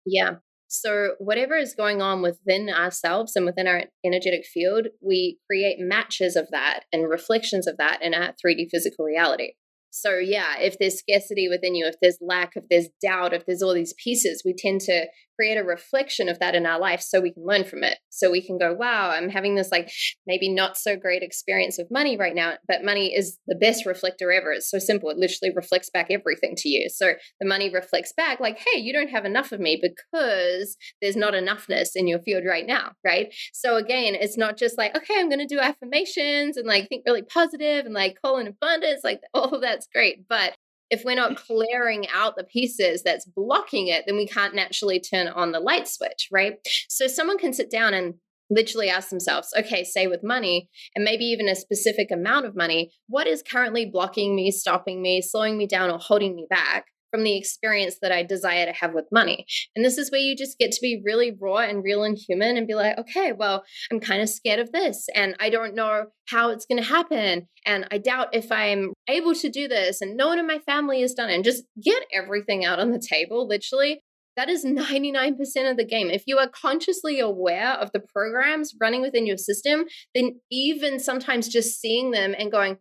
Yeah. 0.05 0.35
So, 0.67 1.15
whatever 1.17 1.57
is 1.57 1.73
going 1.73 2.03
on 2.03 2.21
within 2.21 2.69
ourselves 2.69 3.35
and 3.35 3.43
within 3.43 3.67
our 3.67 3.85
energetic 4.05 4.45
field, 4.45 4.87
we 5.01 5.39
create 5.49 5.79
matches 5.79 6.35
of 6.35 6.47
that 6.51 6.81
and 6.93 7.09
reflections 7.09 7.65
of 7.65 7.77
that 7.77 8.03
in 8.03 8.13
our 8.13 8.33
3D 8.33 8.67
physical 8.69 9.03
reality. 9.03 9.53
So, 9.91 10.17
yeah, 10.17 10.57
if 10.59 10.79
there's 10.79 10.97
scarcity 10.97 11.47
within 11.49 11.75
you, 11.75 11.85
if 11.85 11.95
there's 12.01 12.17
lack, 12.21 12.53
if 12.55 12.63
there's 12.69 12.87
doubt, 13.01 13.33
if 13.33 13.45
there's 13.45 13.61
all 13.61 13.73
these 13.73 13.93
pieces, 14.03 14.41
we 14.45 14.53
tend 14.57 14.81
to 14.81 15.07
create 15.41 15.57
a 15.57 15.63
reflection 15.63 16.29
of 16.29 16.37
that 16.37 16.53
in 16.53 16.67
our 16.67 16.79
life 16.79 17.01
so 17.01 17.19
we 17.19 17.33
can 17.33 17.43
learn 17.43 17.63
from 17.63 17.83
it. 17.83 17.97
So 18.09 18.29
we 18.29 18.45
can 18.45 18.59
go, 18.59 18.73
wow, 18.73 19.09
I'm 19.09 19.29
having 19.29 19.55
this 19.55 19.71
like 19.71 19.89
maybe 20.27 20.53
not 20.53 20.77
so 20.77 20.95
great 20.95 21.23
experience 21.23 21.79
of 21.79 21.87
money 21.89 22.15
right 22.15 22.35
now, 22.35 22.53
but 22.67 22.83
money 22.83 23.15
is 23.15 23.39
the 23.47 23.55
best 23.55 23.87
reflector 23.87 24.31
ever. 24.31 24.51
It's 24.51 24.69
so 24.69 24.77
simple. 24.77 25.09
It 25.09 25.17
literally 25.17 25.51
reflects 25.55 25.89
back 25.89 26.07
everything 26.11 26.53
to 26.57 26.69
you. 26.69 26.89
So 26.89 27.13
the 27.39 27.47
money 27.47 27.73
reflects 27.73 28.13
back 28.15 28.39
like, 28.39 28.59
hey, 28.59 28.79
you 28.79 28.93
don't 28.93 29.09
have 29.09 29.25
enough 29.25 29.51
of 29.51 29.59
me 29.59 29.81
because 29.81 30.77
there's 31.01 31.15
not 31.15 31.33
enoughness 31.33 31.89
in 31.95 32.07
your 32.07 32.19
field 32.19 32.43
right 32.47 32.67
now. 32.67 32.91
Right. 33.03 33.33
So 33.51 33.77
again, 33.77 34.13
it's 34.13 34.37
not 34.37 34.57
just 34.57 34.77
like, 34.77 34.95
okay, 34.95 35.15
I'm 35.17 35.29
going 35.29 35.39
to 35.39 35.55
do 35.55 35.59
affirmations 35.59 36.55
and 36.55 36.67
like 36.67 36.87
think 36.87 37.03
really 37.07 37.23
positive 37.23 37.85
and 37.85 37.95
like 37.95 38.17
call 38.23 38.37
in 38.37 38.47
abundance. 38.47 39.01
Like 39.03 39.21
all 39.33 39.55
of 39.55 39.61
that's 39.81 39.87
great. 39.93 40.27
But 40.27 40.53
if 40.89 41.03
we're 41.03 41.15
not 41.15 41.37
clearing 41.47 42.05
out 42.13 42.35
the 42.37 42.43
pieces 42.43 43.01
that's 43.03 43.25
blocking 43.25 43.87
it, 43.87 44.03
then 44.05 44.15
we 44.15 44.27
can't 44.27 44.55
naturally 44.55 44.99
turn 44.99 45.27
on 45.27 45.51
the 45.51 45.59
light 45.59 45.87
switch, 45.87 46.27
right? 46.31 46.53
So 46.89 47.07
someone 47.07 47.37
can 47.37 47.53
sit 47.53 47.71
down 47.71 47.93
and 47.93 48.15
literally 48.49 48.89
ask 48.89 49.09
themselves, 49.09 49.47
okay, 49.57 49.83
say 49.83 50.07
with 50.07 50.23
money 50.23 50.69
and 50.93 51.05
maybe 51.05 51.23
even 51.23 51.47
a 51.47 51.55
specific 51.55 52.11
amount 52.11 52.45
of 52.45 52.55
money, 52.55 52.91
what 53.07 53.25
is 53.25 53.41
currently 53.41 53.85
blocking 53.85 54.35
me, 54.35 54.51
stopping 54.51 55.01
me, 55.01 55.21
slowing 55.21 55.57
me 55.57 55.65
down, 55.65 55.89
or 55.89 55.97
holding 55.97 56.35
me 56.35 56.45
back? 56.49 56.85
From 57.11 57.23
the 57.23 57.37
experience 57.37 57.97
that 58.01 58.11
I 58.11 58.23
desire 58.23 58.65
to 58.65 58.73
have 58.73 58.93
with 58.93 59.05
money. 59.11 59.45
And 59.75 59.85
this 59.85 59.97
is 59.97 60.09
where 60.11 60.21
you 60.21 60.35
just 60.35 60.57
get 60.57 60.71
to 60.71 60.81
be 60.81 61.01
really 61.05 61.37
raw 61.39 61.57
and 61.57 61.83
real 61.83 62.03
and 62.03 62.17
human 62.17 62.57
and 62.57 62.65
be 62.65 62.73
like, 62.73 62.97
okay, 62.97 63.33
well, 63.33 63.63
I'm 63.91 63.99
kind 63.99 64.21
of 64.21 64.29
scared 64.29 64.59
of 64.59 64.71
this 64.71 65.07
and 65.13 65.35
I 65.39 65.49
don't 65.49 65.75
know 65.75 66.05
how 66.29 66.49
it's 66.49 66.65
going 66.65 66.81
to 66.81 66.87
happen. 66.87 67.47
And 67.65 67.87
I 67.91 67.97
doubt 67.97 68.29
if 68.33 68.51
I'm 68.51 68.93
able 69.07 69.35
to 69.35 69.49
do 69.49 69.67
this. 69.67 70.01
And 70.01 70.15
no 70.15 70.27
one 70.27 70.39
in 70.39 70.47
my 70.47 70.59
family 70.59 71.01
has 71.01 71.13
done 71.13 71.29
it. 71.29 71.35
And 71.35 71.43
just 71.43 71.63
get 71.83 72.03
everything 72.13 72.65
out 72.65 72.79
on 72.79 72.91
the 72.91 72.99
table, 72.99 73.47
literally. 73.47 74.01
That 74.37 74.49
is 74.49 74.63
99% 74.63 75.35
of 75.69 75.77
the 75.77 75.85
game. 75.85 76.09
If 76.09 76.23
you 76.25 76.37
are 76.37 76.47
consciously 76.47 77.19
aware 77.19 77.73
of 77.73 77.91
the 77.91 77.99
programs 77.99 78.73
running 78.79 79.01
within 79.01 79.27
your 79.27 79.37
system, 79.37 79.85
then 80.15 80.39
even 80.49 80.99
sometimes 80.99 81.49
just 81.49 81.79
seeing 81.81 82.11
them 82.11 82.33
and 82.37 82.49
going, 82.49 82.77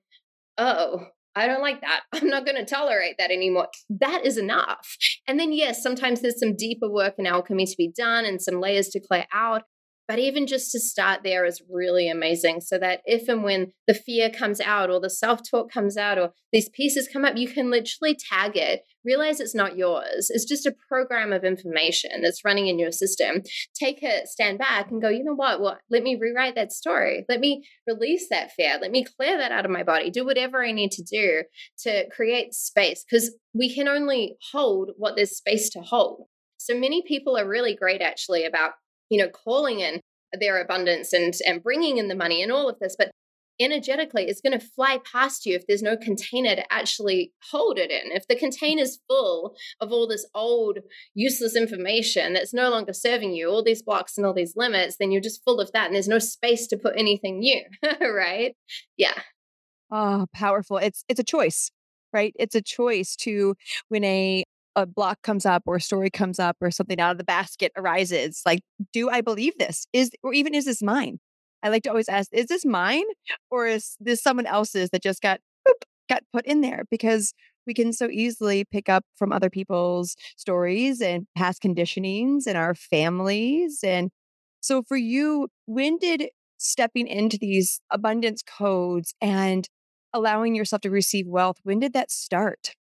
oh, 0.59 1.07
I 1.35 1.47
don't 1.47 1.63
like 1.63 1.81
that. 1.81 2.03
I'm 2.13 2.29
not 2.29 2.45
going 2.45 2.57
to 2.57 2.65
tolerate 2.65 3.17
that 3.19 3.31
anymore. 3.31 3.69
That 3.89 4.25
is 4.25 4.37
enough. 4.37 4.97
And 5.27 5.39
then, 5.39 5.53
yes, 5.53 5.83
sometimes 5.83 6.21
there's 6.21 6.41
some 6.41 6.57
deeper 6.57 6.91
work 6.91 7.15
and 7.19 7.27
alchemy 7.27 7.67
to 7.67 7.75
be 7.77 7.93
done 7.97 8.25
and 8.25 8.41
some 8.41 8.61
layers 8.61 8.89
to 8.89 9.01
clear 9.01 9.25
out. 9.33 9.63
But 10.09 10.19
even 10.19 10.49
just 10.49 10.73
to 10.73 10.81
start 10.81 11.21
there 11.23 11.45
is 11.45 11.63
really 11.71 12.11
amazing. 12.11 12.63
So 12.63 12.79
that 12.79 13.01
if 13.05 13.29
and 13.29 13.45
when 13.45 13.73
the 13.87 13.95
fear 13.95 14.29
comes 14.29 14.61
out 14.61 14.91
or 14.91 14.99
the 14.99 15.09
self 15.09 15.41
talk 15.49 15.71
comes 15.71 15.97
out 15.97 16.19
or 16.19 16.31
these 16.53 16.69
pieces 16.69 17.09
come 17.13 17.25
up, 17.25 17.37
you 17.37 17.47
can 17.47 17.71
literally 17.71 18.17
tag 18.17 18.57
it, 18.57 18.83
realize 19.05 19.41
it's 19.41 19.55
not 19.55 19.77
yours. 19.77 20.31
It's 20.31 20.45
just 20.45 20.67
a 20.67 20.75
program 20.89 21.33
of 21.33 21.45
information 21.45 22.23
that's 22.23 22.45
running 22.45 22.67
in 22.67 22.79
your 22.79 22.93
system. 22.93 23.43
Take 23.75 24.03
a 24.03 24.27
stand 24.27 24.59
back 24.59 24.91
and 24.91 25.01
go, 25.01 25.09
you 25.09 25.25
know 25.25 25.35
what? 25.35 25.61
Well, 25.61 25.79
let 25.91 26.03
me 26.03 26.19
rewrite 26.21 26.55
that 26.55 26.73
story. 26.73 27.25
Let 27.29 27.41
me 27.41 27.65
release 27.87 28.29
that 28.31 28.53
fear. 28.53 28.79
Let 28.81 28.91
me 28.91 29.05
clear 29.05 29.39
that 29.39 29.53
out 29.53 29.65
of 29.65 29.71
my 29.71 29.83
body. 29.83 30.11
Do 30.11 30.25
whatever 30.25 30.65
I 30.65 30.73
need 30.73 30.93
to 30.93 31.03
do 31.03 31.43
to 31.81 32.09
create 32.11 32.55
space 32.55 33.05
because 33.09 33.35
we 33.55 33.75
can 33.75 33.89
only 33.89 34.37
hold 34.53 34.91
what 34.97 35.17
there's 35.17 35.37
space 35.37 35.71
to 35.71 35.81
hold. 35.81 36.27
So 36.59 36.79
many 36.79 37.03
people 37.07 37.37
are 37.37 37.49
really 37.49 37.75
great 37.75 38.03
actually 38.03 38.45
about, 38.45 38.73
you 39.09 39.19
know, 39.19 39.29
calling 39.29 39.81
in 39.81 40.01
their 40.39 40.61
abundance 40.61 41.13
and 41.13 41.35
and 41.47 41.63
bringing 41.63 41.99
in 41.99 42.09
the 42.09 42.15
money 42.15 42.43
and 42.43 42.53
all 42.53 42.69
of 42.69 42.79
this, 42.79 42.95
but 42.97 43.11
energetically 43.61 44.25
it's 44.25 44.41
going 44.41 44.59
to 44.59 44.65
fly 44.65 44.99
past 45.11 45.47
you 45.47 45.55
if 45.55 45.67
there's 45.67 45.83
no 45.83 45.97
container 45.97 46.57
to 46.57 46.73
actually 46.73 47.33
hold 47.51 47.79
it 47.79 47.91
in. 47.91 48.13
If 48.13 48.27
the 48.27 48.37
container 48.37 48.83
is 48.83 49.01
full 49.09 49.55
of 49.81 49.93
all 49.93 50.09
this 50.09 50.27
old, 50.35 50.79
useless 51.15 51.57
information 51.57 52.33
that's 52.33 52.55
no 52.55 52.71
longer 52.71 52.93
serving 52.93 53.35
you, 53.35 53.49
all 53.49 53.63
these 53.63 53.83
blocks 53.83 54.17
and 54.17 54.27
all 54.27 54.35
these 54.35 54.55
limits, 54.57 54.97
then 54.99 55.13
you're 55.13 55.21
just 55.21 55.45
full 55.45 55.61
of 55.61 55.71
that 55.73 55.87
and 55.87 55.95
there's 55.95 56.09
no 56.09 56.19
space 56.19 56.67
to 56.69 56.77
put 56.77 56.95
anything 56.97 57.39
new, 57.39 57.63
right? 58.01 58.57
Yeah. 58.97 59.21
Oh, 59.91 60.27
powerful. 60.33 60.79
It's 60.79 61.05
it's 61.09 61.21
a 61.21 61.25
choice, 61.25 61.71
right? 62.13 62.33
It's 62.39 62.55
a 62.55 62.63
choice 62.63 63.17
to 63.17 63.55
when 63.89 64.05
a 64.05 64.45
a 64.77 64.87
block 64.87 65.21
comes 65.23 65.45
up 65.45 65.65
or 65.67 65.77
a 65.77 65.81
story 65.81 66.11
comes 66.11 66.39
up 66.39 66.57
or 66.61 66.71
something 66.71 67.01
out 67.01 67.11
of 67.13 67.19
the 67.19 67.25
basket 67.25 67.73
arises 67.77 68.41
like 68.47 68.61
do 68.93 69.11
i 69.11 69.21
believe 69.21 69.53
this 69.59 69.89
is 69.93 70.13
or 70.23 70.33
even 70.33 70.55
is 70.55 70.65
this 70.65 70.81
mine 70.81 71.19
I 71.63 71.69
like 71.69 71.83
to 71.85 71.91
always 71.91 72.09
ask, 72.09 72.29
is 72.33 72.47
this 72.47 72.65
mine 72.65 73.05
or 73.51 73.67
is 73.67 73.97
this 74.01 74.23
someone 74.23 74.47
else's 74.47 74.91
that 74.91 75.03
just 75.03 75.21
got 75.23 75.41
boop, 75.67 75.83
got 76.09 76.23
put 76.33 76.47
in 76.47 76.61
there? 76.61 76.85
Because 76.91 77.33
we 77.67 77.75
can 77.75 77.93
so 77.93 78.09
easily 78.11 78.65
pick 78.65 78.89
up 78.89 79.05
from 79.17 79.33
other 79.33 79.51
people's 79.51 80.17
stories 80.37 81.01
and 81.01 81.27
past 81.37 81.63
conditionings 81.63 82.47
and 82.47 82.57
our 82.57 82.75
families. 82.75 83.81
And 83.85 84.11
so 84.61 84.83
for 84.83 84.97
you, 84.97 85.49
when 85.67 85.99
did 85.99 86.31
stepping 86.59 87.07
into 87.07 87.39
these 87.39 87.81
abundance 87.91 88.43
codes 88.43 89.15
and 89.21 89.69
allowing 90.13 90.55
yourself 90.55 90.83
to 90.83 90.91
receive 90.91 91.27
wealth, 91.27 91.59
when 91.63 91.79
did 91.81 91.93
that 91.93 92.11
start? 92.11 92.75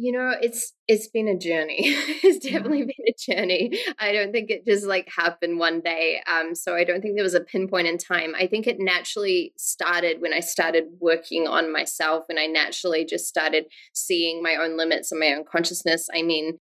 You 0.00 0.12
know, 0.12 0.32
it's 0.40 0.74
it's 0.86 1.08
been 1.08 1.26
a 1.26 1.36
journey. 1.36 1.78
it's 1.80 2.46
definitely 2.46 2.82
been 2.82 3.08
a 3.08 3.34
journey. 3.34 3.76
I 3.98 4.12
don't 4.12 4.30
think 4.30 4.48
it 4.48 4.64
just 4.64 4.86
like 4.86 5.08
happened 5.08 5.58
one 5.58 5.80
day. 5.80 6.22
Um, 6.24 6.54
so 6.54 6.76
I 6.76 6.84
don't 6.84 7.00
think 7.00 7.16
there 7.16 7.24
was 7.24 7.34
a 7.34 7.40
pinpoint 7.40 7.88
in 7.88 7.98
time. 7.98 8.32
I 8.38 8.46
think 8.46 8.68
it 8.68 8.76
naturally 8.78 9.52
started 9.56 10.20
when 10.20 10.32
I 10.32 10.38
started 10.38 10.84
working 11.00 11.48
on 11.48 11.72
myself 11.72 12.26
and 12.28 12.38
I 12.38 12.46
naturally 12.46 13.04
just 13.04 13.26
started 13.26 13.64
seeing 13.92 14.40
my 14.40 14.54
own 14.54 14.76
limits 14.76 15.10
and 15.10 15.18
my 15.18 15.32
own 15.32 15.42
consciousness. 15.50 16.06
I 16.14 16.22
mean, 16.22 16.58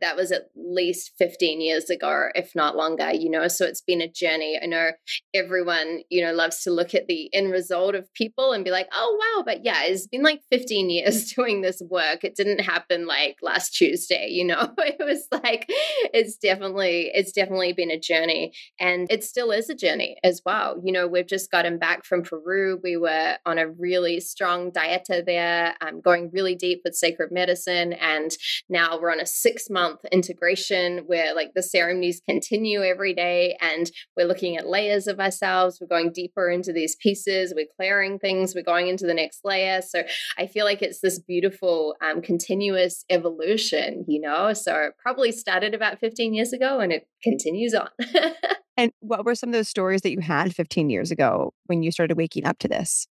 that 0.00 0.16
was 0.16 0.32
at 0.32 0.50
least 0.56 1.12
15 1.18 1.60
years 1.60 1.90
ago, 1.90 2.28
if 2.34 2.54
not 2.54 2.76
longer, 2.76 3.12
you 3.12 3.28
know. 3.28 3.48
So 3.48 3.66
it's 3.66 3.82
been 3.82 4.00
a 4.00 4.08
journey. 4.08 4.58
I 4.62 4.66
know 4.66 4.90
everyone, 5.34 6.00
you 6.10 6.24
know, 6.24 6.32
loves 6.32 6.62
to 6.62 6.70
look 6.70 6.94
at 6.94 7.06
the 7.06 7.32
end 7.34 7.52
result 7.52 7.94
of 7.94 8.12
people 8.14 8.52
and 8.52 8.64
be 8.64 8.70
like, 8.70 8.88
oh, 8.92 9.18
wow. 9.36 9.42
But 9.44 9.64
yeah, 9.64 9.82
it's 9.84 10.06
been 10.06 10.22
like 10.22 10.40
15 10.50 10.90
years 10.90 11.32
doing 11.36 11.60
this 11.60 11.82
work. 11.90 12.24
It 12.24 12.36
didn't 12.36 12.60
happen 12.60 13.06
like 13.06 13.36
last 13.42 13.74
Tuesday, 13.74 14.28
you 14.30 14.44
know. 14.44 14.72
It 14.84 15.04
was 15.04 15.26
like, 15.32 15.64
it's 16.12 16.36
definitely, 16.36 17.10
it's 17.14 17.32
definitely 17.32 17.72
been 17.72 17.90
a 17.90 17.98
journey. 17.98 18.52
And 18.78 19.10
it 19.10 19.24
still 19.24 19.50
is 19.50 19.68
a 19.68 19.74
journey 19.74 20.16
as 20.22 20.42
well. 20.44 20.80
You 20.84 20.92
know, 20.92 21.08
we've 21.08 21.26
just 21.26 21.50
gotten 21.50 21.78
back 21.78 22.04
from 22.04 22.22
Peru. 22.22 22.78
We 22.82 22.96
were 22.96 23.38
on 23.44 23.58
a 23.58 23.68
really 23.68 24.20
strong 24.20 24.70
dieta 24.70 25.24
there, 25.24 25.74
um, 25.80 26.00
going 26.00 26.30
really 26.32 26.54
deep 26.54 26.82
with 26.84 26.94
sacred 26.94 27.32
medicine. 27.32 27.94
And 27.94 28.36
now 28.68 29.00
we're 29.00 29.10
on 29.10 29.20
a 29.20 29.26
six 29.26 29.68
month 29.74 30.00
integration 30.12 31.02
where 31.06 31.34
like 31.34 31.50
the 31.54 31.62
ceremonies 31.62 32.22
continue 32.26 32.82
every 32.82 33.12
day 33.12 33.56
and 33.60 33.90
we're 34.16 34.26
looking 34.26 34.56
at 34.56 34.66
layers 34.66 35.06
of 35.06 35.20
ourselves. 35.20 35.78
We're 35.80 35.88
going 35.88 36.12
deeper 36.12 36.48
into 36.48 36.72
these 36.72 36.96
pieces. 36.96 37.52
We're 37.54 37.66
clearing 37.76 38.18
things. 38.18 38.54
We're 38.54 38.62
going 38.62 38.88
into 38.88 39.04
the 39.04 39.12
next 39.12 39.40
layer. 39.44 39.82
So 39.82 40.04
I 40.38 40.46
feel 40.46 40.64
like 40.64 40.80
it's 40.80 41.00
this 41.00 41.18
beautiful, 41.18 41.96
um, 42.00 42.22
continuous 42.22 43.04
evolution, 43.10 44.04
you 44.08 44.20
know? 44.20 44.52
So 44.52 44.74
it 44.76 44.94
probably 45.02 45.32
started 45.32 45.74
about 45.74 45.98
15 45.98 46.32
years 46.32 46.52
ago 46.52 46.78
and 46.80 46.92
it 46.92 47.06
continues 47.22 47.74
on. 47.74 47.88
and 48.76 48.92
what 49.00 49.26
were 49.26 49.34
some 49.34 49.50
of 49.50 49.54
those 49.54 49.68
stories 49.68 50.02
that 50.02 50.12
you 50.12 50.20
had 50.20 50.54
15 50.54 50.88
years 50.88 51.10
ago 51.10 51.52
when 51.66 51.82
you 51.82 51.90
started 51.90 52.16
waking 52.16 52.46
up 52.46 52.58
to 52.60 52.68
this? 52.68 53.08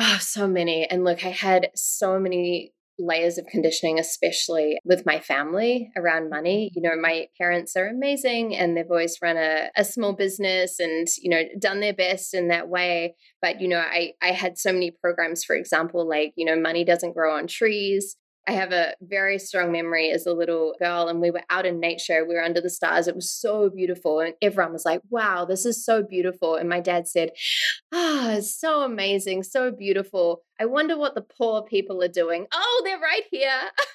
Oh, 0.00 0.18
so 0.20 0.48
many. 0.48 0.84
And 0.86 1.04
look, 1.04 1.24
I 1.24 1.30
had 1.30 1.70
so 1.76 2.18
many 2.18 2.72
layers 2.98 3.38
of 3.38 3.46
conditioning, 3.46 3.98
especially 3.98 4.78
with 4.84 5.04
my 5.06 5.18
family 5.18 5.90
around 5.96 6.30
money. 6.30 6.70
You 6.74 6.82
know, 6.82 6.96
my 7.00 7.26
parents 7.38 7.76
are 7.76 7.88
amazing 7.88 8.56
and 8.56 8.76
they've 8.76 8.90
always 8.90 9.18
run 9.22 9.36
a, 9.36 9.68
a 9.76 9.84
small 9.84 10.12
business 10.12 10.78
and, 10.78 11.06
you 11.18 11.30
know, 11.30 11.42
done 11.58 11.80
their 11.80 11.94
best 11.94 12.34
in 12.34 12.48
that 12.48 12.68
way. 12.68 13.14
But, 13.40 13.60
you 13.60 13.68
know, 13.68 13.78
I, 13.80 14.12
I 14.22 14.28
had 14.28 14.58
so 14.58 14.72
many 14.72 14.90
programs, 14.90 15.44
for 15.44 15.56
example, 15.56 16.08
like, 16.08 16.32
you 16.36 16.44
know, 16.44 16.60
money 16.60 16.84
doesn't 16.84 17.14
grow 17.14 17.36
on 17.36 17.46
trees. 17.46 18.16
I 18.48 18.52
have 18.52 18.72
a 18.72 18.94
very 19.00 19.38
strong 19.38 19.70
memory 19.70 20.10
as 20.10 20.26
a 20.26 20.32
little 20.32 20.74
girl, 20.80 21.06
and 21.06 21.20
we 21.20 21.30
were 21.30 21.44
out 21.48 21.64
in 21.64 21.78
nature. 21.78 22.26
We 22.26 22.34
were 22.34 22.42
under 22.42 22.60
the 22.60 22.70
stars. 22.70 23.06
It 23.06 23.14
was 23.14 23.30
so 23.30 23.70
beautiful. 23.70 24.18
And 24.18 24.34
everyone 24.42 24.72
was 24.72 24.84
like, 24.84 25.00
wow, 25.10 25.44
this 25.44 25.64
is 25.64 25.84
so 25.84 26.02
beautiful. 26.02 26.56
And 26.56 26.68
my 26.68 26.80
dad 26.80 27.06
said, 27.06 27.30
ah, 27.94 28.34
oh, 28.34 28.40
so 28.40 28.80
amazing, 28.82 29.44
so 29.44 29.70
beautiful. 29.70 30.42
I 30.62 30.64
wonder 30.66 30.96
what 30.96 31.16
the 31.16 31.22
poor 31.22 31.62
people 31.62 32.00
are 32.04 32.08
doing. 32.08 32.46
Oh, 32.52 32.82
they're 32.84 33.00
right 33.00 33.24
here. 33.32 33.50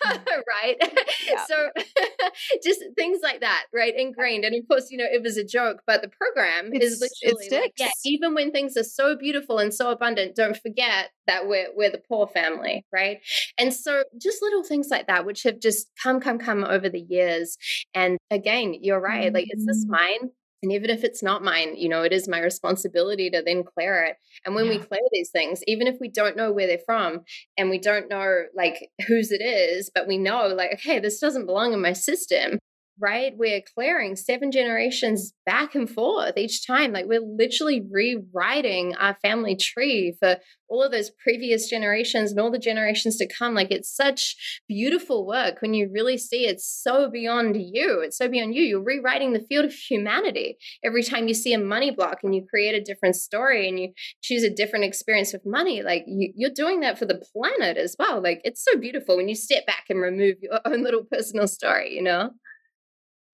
Mm. 0.06 0.22
right. 0.64 0.76
Yeah. 1.26 1.44
so 1.46 1.70
just 2.64 2.82
things 2.96 3.20
like 3.22 3.42
that, 3.42 3.66
right? 3.74 3.94
Ingrained. 3.98 4.46
And 4.46 4.56
of 4.56 4.68
course, 4.68 4.88
you 4.92 4.98
know, 4.98 5.06
it 5.06 5.22
was 5.22 5.36
a 5.36 5.44
joke, 5.44 5.82
but 5.86 6.02
the 6.02 6.10
program 6.10 6.72
it's, 6.74 6.86
is 6.86 7.02
literally 7.02 7.50
like, 7.52 7.74
yeah, 7.78 7.90
even 8.06 8.34
when 8.34 8.52
things 8.52 8.78
are 8.78 8.84
so 8.84 9.16
beautiful 9.16 9.60
and 9.60 9.74
so 9.74 9.90
abundant, 9.90 10.36
don't 10.36 10.58
forget 10.58 11.10
that 11.26 11.48
we're 11.48 11.68
we're 11.76 11.92
the 11.92 12.02
poor 12.10 12.28
family, 12.28 12.86
right? 12.94 13.20
And 13.58 13.74
so 13.74 14.04
just 14.22 14.42
little 14.42 14.64
things 14.64 14.88
like 14.90 15.08
that, 15.08 15.26
which 15.26 15.44
have 15.44 15.60
just 15.60 15.90
come, 16.02 16.20
come, 16.20 16.40
come 16.40 16.64
over 16.64 16.88
the 16.90 17.02
years. 17.02 17.58
And 17.94 18.18
again, 18.32 18.76
you're 18.82 19.02
right. 19.02 19.34
Like, 19.34 19.48
is 19.50 19.66
this 19.66 19.86
mm. 19.86 19.90
mine? 19.90 20.32
And 20.64 20.72
even 20.72 20.90
if 20.90 21.04
it's 21.04 21.22
not 21.22 21.44
mine, 21.44 21.76
you 21.78 21.88
know, 21.88 22.02
it 22.02 22.12
is 22.12 22.28
my 22.28 22.40
responsibility 22.40 23.30
to 23.30 23.44
then 23.46 23.64
clear 23.64 24.04
it. 24.04 24.16
And 24.46 24.56
when 24.56 24.66
yeah. 24.66 24.72
we 24.72 24.78
clear 24.80 25.02
these 25.12 25.30
things, 25.30 25.62
even 25.68 25.88
if 25.88 25.98
we 26.02 26.10
don't 26.10 26.36
know 26.36 26.52
where 26.52 26.68
they're 26.68 26.80
from 26.86 27.22
and 27.58 27.70
we 27.70 27.78
don't 27.78 28.10
know 28.10 28.44
like 28.56 28.90
whose 29.08 29.32
it 29.32 29.44
is, 29.44 29.92
but 29.94 30.08
we 30.08 30.18
know 30.18 30.48
like, 30.48 30.74
okay, 30.74 31.00
this 31.00 31.20
doesn't 31.20 31.46
belong 31.46 31.74
in 31.74 31.82
my 31.82 31.94
system, 31.94 32.58
right? 33.00 33.34
We're 33.38 33.62
clearing 33.76 34.16
seven 34.16 34.52
generations 34.52 35.34
back 35.46 35.76
and 35.76 35.90
forth 35.90 36.38
each 36.38 36.66
time. 36.66 36.94
Like 36.94 37.06
we're 37.06 37.22
literally 37.22 37.84
rewriting 37.90 38.96
our 38.96 39.16
family 39.22 39.56
tree 39.56 40.16
for 40.20 40.38
all 40.70 40.84
of 40.84 40.92
those 40.92 41.12
previous 41.24 41.70
generations 41.70 42.32
and 42.32 42.40
all 42.40 42.52
the 42.52 42.60
generations 42.60 43.18
to 43.18 43.28
come. 43.28 43.54
Like 43.54 43.72
it's 43.72 43.94
such 43.94 44.36
beautiful 44.68 45.26
work 45.26 45.62
when 45.62 45.74
you 45.74 45.90
really 45.92 46.18
see 46.18 46.46
it's 46.46 46.68
so 46.68 47.10
beyond 47.10 47.56
you. 47.56 48.02
It's 48.02 48.18
so 48.18 48.28
beyond 48.28 48.56
you. 48.56 48.64
You're 48.64 48.84
rewriting 48.84 49.34
the 49.34 49.46
field 49.48 49.66
of 49.66 49.74
humanity 49.74 50.58
every 50.84 51.04
time 51.04 51.28
you 51.28 51.34
see 51.34 51.54
a 51.54 51.60
money 51.60 51.92
block 51.92 52.20
and 52.24 52.36
you 52.36 52.46
create 52.50 52.76
a 52.76 52.84
different 52.84 53.16
story 53.16 53.68
and 53.70 53.80
you 53.80 53.94
choose 54.22 54.44
a 54.44 54.54
different 54.54 54.86
experience 54.86 55.32
with 55.32 55.46
money. 55.46 55.84
Like 55.84 56.04
you, 56.08 56.34
you're 56.36 56.52
doing 56.54 56.82
that 56.82 56.98
for 57.00 57.06
the 57.06 57.24
planet 57.34 57.78
as 57.78 57.96
well. 57.98 58.22
Like 58.22 58.42
it's 58.44 58.64
so 58.64 58.78
beautiful 58.78 59.18
when 59.18 59.30
you 59.30 59.36
step 59.36 59.66
back 59.66 59.86
and 59.90 60.02
remove 60.02 60.36
your 60.42 60.60
own 60.66 60.84
little 60.84 61.04
personal 61.10 61.48
story, 61.48 61.94
you 61.94 62.02
know? 62.02 62.32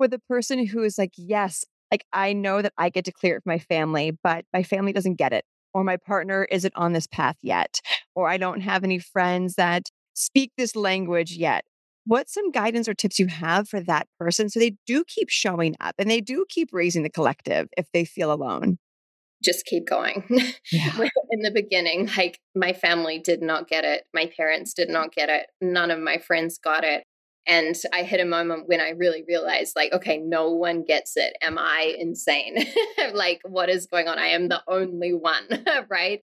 For 0.04 0.16
a 0.16 0.20
person 0.20 0.66
who 0.66 0.84
is 0.84 0.98
like, 0.98 1.14
yes, 1.16 1.64
like 1.92 2.06
I 2.12 2.34
know 2.34 2.62
that 2.62 2.74
I 2.78 2.90
get 2.90 3.06
to 3.06 3.12
clear 3.12 3.38
it 3.38 3.44
for 3.44 3.50
my 3.50 3.60
family, 3.60 4.18
but 4.24 4.46
my 4.54 4.64
family 4.64 4.92
doesn't 4.92 5.16
get 5.16 5.32
it, 5.32 5.46
or 5.74 5.84
my 5.84 5.98
partner 5.98 6.46
isn't 6.52 6.74
on 6.76 6.94
this 6.94 7.08
path 7.08 7.38
yet, 7.42 7.80
or 8.16 8.28
I 8.28 8.38
don't 8.38 8.62
have 8.62 8.84
any 8.84 9.00
friends 9.00 9.56
that 9.56 9.84
speak 10.14 10.52
this 10.58 10.76
language 10.76 11.32
yet. 11.32 11.64
What's 12.06 12.34
some 12.34 12.52
guidance 12.52 12.90
or 12.90 12.94
tips 12.94 13.18
you 13.18 13.28
have 13.28 13.70
for 13.70 13.80
that 13.80 14.08
person 14.20 14.50
so 14.50 14.60
they 14.60 14.76
do 14.86 15.06
keep 15.08 15.30
showing 15.30 15.76
up 15.80 15.96
and 15.98 16.12
they 16.12 16.20
do 16.20 16.46
keep 16.50 16.70
raising 16.74 17.04
the 17.04 17.10
collective 17.10 17.70
if 17.78 17.88
they 17.94 18.04
feel 18.04 18.34
alone? 18.34 18.78
just 19.44 19.66
keep 19.66 19.86
going. 19.86 20.24
Yeah. 20.72 21.08
in 21.30 21.42
the 21.42 21.52
beginning, 21.52 22.10
like 22.18 22.40
my 22.56 22.74
family 22.74 23.20
did 23.20 23.42
not 23.42 23.68
get 23.68 23.84
it. 23.84 24.04
My 24.14 24.32
parents 24.36 24.74
did 24.74 24.90
not 24.90 25.14
get 25.14 25.30
it. 25.30 25.48
None 25.62 25.92
of 25.92 26.00
my 26.00 26.18
friends 26.18 26.58
got 26.58 26.84
it. 26.84 27.04
And 27.48 27.76
I 27.92 28.04
hit 28.04 28.22
a 28.22 28.26
moment 28.26 28.68
when 28.68 28.80
I 28.80 28.90
really 28.92 29.24
realized, 29.28 29.74
like, 29.76 29.92
okay, 29.92 30.18
no 30.18 30.52
one 30.52 30.84
gets 30.84 31.18
it. 31.18 31.36
Am 31.42 31.58
I 31.58 31.96
insane? 32.00 32.66
like, 33.14 33.42
what 33.44 33.70
is 33.70 33.86
going 33.86 34.08
on? 34.08 34.18
I 34.18 34.28
am 34.28 34.48
the 34.48 34.62
only 34.68 35.14
one, 35.14 35.48
right? 35.90 36.22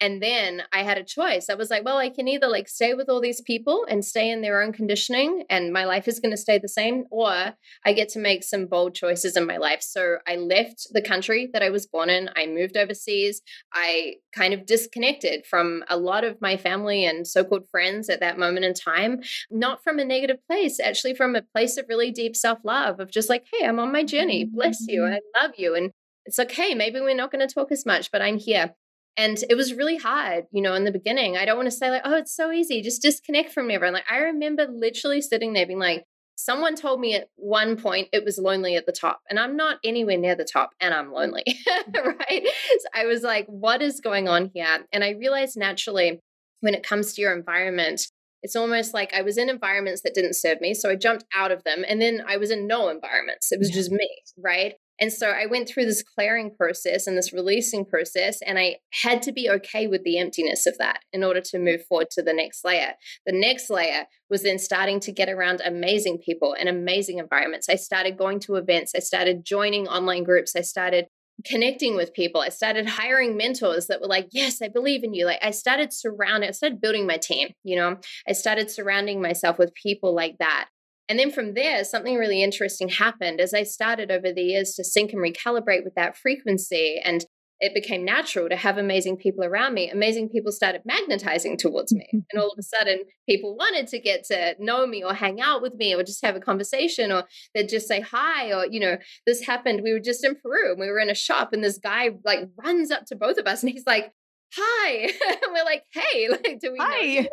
And 0.00 0.22
then 0.22 0.62
I 0.72 0.82
had 0.82 0.98
a 0.98 1.04
choice. 1.04 1.48
I 1.48 1.54
was 1.54 1.70
like, 1.70 1.84
well, 1.84 1.98
I 1.98 2.10
can 2.10 2.28
either 2.28 2.48
like 2.48 2.68
stay 2.68 2.94
with 2.94 3.08
all 3.08 3.20
these 3.20 3.40
people 3.40 3.86
and 3.88 4.04
stay 4.04 4.30
in 4.30 4.42
their 4.42 4.60
own 4.60 4.72
conditioning 4.72 5.44
and 5.48 5.72
my 5.72 5.84
life 5.84 6.08
is 6.08 6.20
going 6.20 6.32
to 6.32 6.36
stay 6.36 6.58
the 6.58 6.68
same, 6.68 7.04
or 7.10 7.54
I 7.84 7.92
get 7.92 8.08
to 8.10 8.18
make 8.18 8.44
some 8.44 8.66
bold 8.66 8.94
choices 8.94 9.36
in 9.36 9.46
my 9.46 9.56
life. 9.56 9.82
So 9.82 10.16
I 10.26 10.36
left 10.36 10.88
the 10.92 11.02
country 11.02 11.48
that 11.52 11.62
I 11.62 11.70
was 11.70 11.86
born 11.86 12.10
in. 12.10 12.28
I 12.36 12.46
moved 12.46 12.76
overseas. 12.76 13.40
I 13.72 14.16
kind 14.34 14.52
of 14.52 14.66
disconnected 14.66 15.46
from 15.46 15.84
a 15.88 15.96
lot 15.96 16.24
of 16.24 16.40
my 16.40 16.56
family 16.56 17.04
and 17.04 17.26
so 17.26 17.44
called 17.44 17.68
friends 17.70 18.08
at 18.08 18.20
that 18.20 18.38
moment 18.38 18.64
in 18.64 18.74
time, 18.74 19.20
not 19.50 19.82
from 19.82 19.98
a 19.98 20.04
negative 20.04 20.38
place, 20.46 20.80
actually 20.80 21.14
from 21.14 21.34
a 21.34 21.42
place 21.42 21.76
of 21.76 21.86
really 21.88 22.10
deep 22.10 22.36
self 22.36 22.58
love, 22.64 23.00
of 23.00 23.10
just 23.10 23.28
like, 23.28 23.46
hey, 23.52 23.66
I'm 23.66 23.78
on 23.78 23.92
my 23.92 24.04
journey. 24.04 24.44
Bless 24.44 24.78
you. 24.86 25.02
Mm-hmm. 25.02 25.14
I 25.14 25.42
love 25.42 25.52
you. 25.56 25.74
And 25.74 25.92
it's 26.26 26.38
okay. 26.38 26.74
Maybe 26.74 27.00
we're 27.00 27.14
not 27.14 27.30
going 27.30 27.46
to 27.46 27.52
talk 27.52 27.70
as 27.70 27.84
much, 27.84 28.10
but 28.10 28.22
I'm 28.22 28.38
here. 28.38 28.74
And 29.16 29.38
it 29.48 29.54
was 29.54 29.74
really 29.74 29.96
hard, 29.96 30.46
you 30.50 30.60
know, 30.60 30.74
in 30.74 30.84
the 30.84 30.90
beginning. 30.90 31.36
I 31.36 31.44
don't 31.44 31.56
want 31.56 31.70
to 31.70 31.76
say 31.76 31.90
like, 31.90 32.02
oh, 32.04 32.16
it's 32.16 32.34
so 32.34 32.50
easy, 32.50 32.82
just 32.82 33.02
disconnect 33.02 33.52
from 33.52 33.70
everyone. 33.70 33.94
Like 33.94 34.10
I 34.10 34.18
remember 34.18 34.66
literally 34.66 35.20
sitting 35.20 35.52
there 35.52 35.66
being 35.66 35.78
like, 35.78 36.04
someone 36.36 36.74
told 36.74 37.00
me 37.00 37.14
at 37.14 37.28
one 37.36 37.76
point 37.76 38.08
it 38.12 38.24
was 38.24 38.38
lonely 38.38 38.76
at 38.76 38.86
the 38.86 38.92
top, 38.92 39.20
and 39.30 39.38
I'm 39.38 39.56
not 39.56 39.78
anywhere 39.84 40.18
near 40.18 40.34
the 40.34 40.44
top, 40.44 40.70
and 40.80 40.92
I'm 40.92 41.12
lonely, 41.12 41.44
mm-hmm. 41.48 42.08
right? 42.08 42.42
So 42.80 42.88
I 42.92 43.06
was 43.06 43.22
like, 43.22 43.46
what 43.46 43.82
is 43.82 44.00
going 44.00 44.28
on 44.28 44.50
here? 44.52 44.84
And 44.92 45.04
I 45.04 45.10
realized 45.10 45.56
naturally 45.56 46.20
when 46.60 46.74
it 46.74 46.82
comes 46.82 47.12
to 47.12 47.22
your 47.22 47.36
environment, 47.36 48.08
it's 48.42 48.56
almost 48.56 48.92
like 48.92 49.14
I 49.14 49.22
was 49.22 49.38
in 49.38 49.48
environments 49.48 50.02
that 50.02 50.14
didn't 50.14 50.36
serve 50.36 50.60
me. 50.60 50.74
So 50.74 50.90
I 50.90 50.96
jumped 50.96 51.24
out 51.34 51.50
of 51.50 51.64
them. 51.64 51.84
And 51.88 52.00
then 52.00 52.22
I 52.26 52.36
was 52.36 52.50
in 52.50 52.66
no 52.66 52.88
environments. 52.88 53.50
It 53.50 53.58
was 53.58 53.70
yeah. 53.70 53.76
just 53.76 53.90
me, 53.90 54.10
right? 54.36 54.74
And 55.00 55.12
so 55.12 55.28
I 55.28 55.46
went 55.46 55.68
through 55.68 55.86
this 55.86 56.02
clearing 56.02 56.54
process 56.56 57.06
and 57.06 57.16
this 57.16 57.32
releasing 57.32 57.84
process, 57.84 58.38
and 58.42 58.58
I 58.58 58.76
had 59.02 59.22
to 59.22 59.32
be 59.32 59.50
okay 59.50 59.86
with 59.86 60.04
the 60.04 60.18
emptiness 60.18 60.66
of 60.66 60.78
that 60.78 61.00
in 61.12 61.24
order 61.24 61.40
to 61.40 61.58
move 61.58 61.84
forward 61.86 62.10
to 62.12 62.22
the 62.22 62.32
next 62.32 62.64
layer. 62.64 62.94
The 63.26 63.32
next 63.32 63.70
layer 63.70 64.06
was 64.30 64.42
then 64.42 64.58
starting 64.58 65.00
to 65.00 65.12
get 65.12 65.28
around 65.28 65.62
amazing 65.64 66.18
people 66.18 66.54
and 66.58 66.68
amazing 66.68 67.18
environments. 67.18 67.68
I 67.68 67.76
started 67.76 68.16
going 68.16 68.40
to 68.40 68.56
events, 68.56 68.92
I 68.94 69.00
started 69.00 69.44
joining 69.44 69.88
online 69.88 70.24
groups, 70.24 70.54
I 70.56 70.62
started 70.62 71.06
connecting 71.44 71.96
with 71.96 72.14
people. 72.14 72.40
I 72.40 72.48
started 72.48 72.86
hiring 72.86 73.36
mentors 73.36 73.88
that 73.88 74.00
were 74.00 74.06
like, 74.06 74.28
yes, 74.30 74.62
I 74.62 74.68
believe 74.68 75.02
in 75.02 75.14
you. 75.14 75.26
Like 75.26 75.40
I 75.42 75.50
started 75.50 75.92
surrounding, 75.92 76.48
I 76.48 76.52
started 76.52 76.80
building 76.80 77.06
my 77.06 77.16
team, 77.16 77.48
you 77.64 77.76
know, 77.76 77.96
I 78.28 78.32
started 78.32 78.70
surrounding 78.70 79.20
myself 79.20 79.58
with 79.58 79.74
people 79.74 80.14
like 80.14 80.36
that. 80.38 80.68
And 81.08 81.18
then 81.18 81.30
from 81.30 81.54
there, 81.54 81.84
something 81.84 82.16
really 82.16 82.42
interesting 82.42 82.88
happened 82.88 83.40
as 83.40 83.52
I 83.52 83.62
started 83.62 84.10
over 84.10 84.32
the 84.32 84.42
years 84.42 84.74
to 84.74 84.84
sync 84.84 85.12
and 85.12 85.22
recalibrate 85.22 85.84
with 85.84 85.94
that 85.96 86.16
frequency. 86.16 87.00
And 87.04 87.24
it 87.60 87.72
became 87.72 88.04
natural 88.04 88.48
to 88.48 88.56
have 88.56 88.78
amazing 88.78 89.16
people 89.16 89.44
around 89.44 89.74
me. 89.74 89.88
Amazing 89.88 90.28
people 90.28 90.50
started 90.50 90.82
magnetizing 90.84 91.56
towards 91.56 91.92
me. 91.92 92.06
And 92.12 92.42
all 92.42 92.50
of 92.50 92.58
a 92.58 92.62
sudden, 92.62 93.00
people 93.28 93.54
wanted 93.56 93.86
to 93.88 94.00
get 94.00 94.24
to 94.24 94.56
know 94.58 94.86
me 94.86 95.04
or 95.04 95.14
hang 95.14 95.40
out 95.40 95.62
with 95.62 95.74
me 95.74 95.94
or 95.94 96.02
just 96.02 96.24
have 96.24 96.36
a 96.36 96.40
conversation 96.40 97.12
or 97.12 97.24
they'd 97.54 97.68
just 97.68 97.86
say 97.86 98.00
hi. 98.00 98.52
Or, 98.52 98.66
you 98.66 98.80
know, 98.80 98.96
this 99.26 99.46
happened. 99.46 99.82
We 99.82 99.92
were 99.92 100.00
just 100.00 100.24
in 100.24 100.34
Peru 100.34 100.72
and 100.72 100.80
we 100.80 100.88
were 100.88 100.98
in 100.98 101.10
a 101.10 101.14
shop 101.14 101.52
and 101.52 101.62
this 101.62 101.78
guy 101.78 102.10
like 102.24 102.40
runs 102.62 102.90
up 102.90 103.06
to 103.06 103.16
both 103.16 103.38
of 103.38 103.46
us 103.46 103.62
and 103.62 103.70
he's 103.70 103.86
like, 103.86 104.12
hi. 104.56 105.10
we're 105.52 105.64
like, 105.64 105.84
hey, 105.92 106.28
like, 106.30 106.60
do 106.60 106.72
we 106.72 106.78
hi. 106.78 107.20
know 107.20 107.28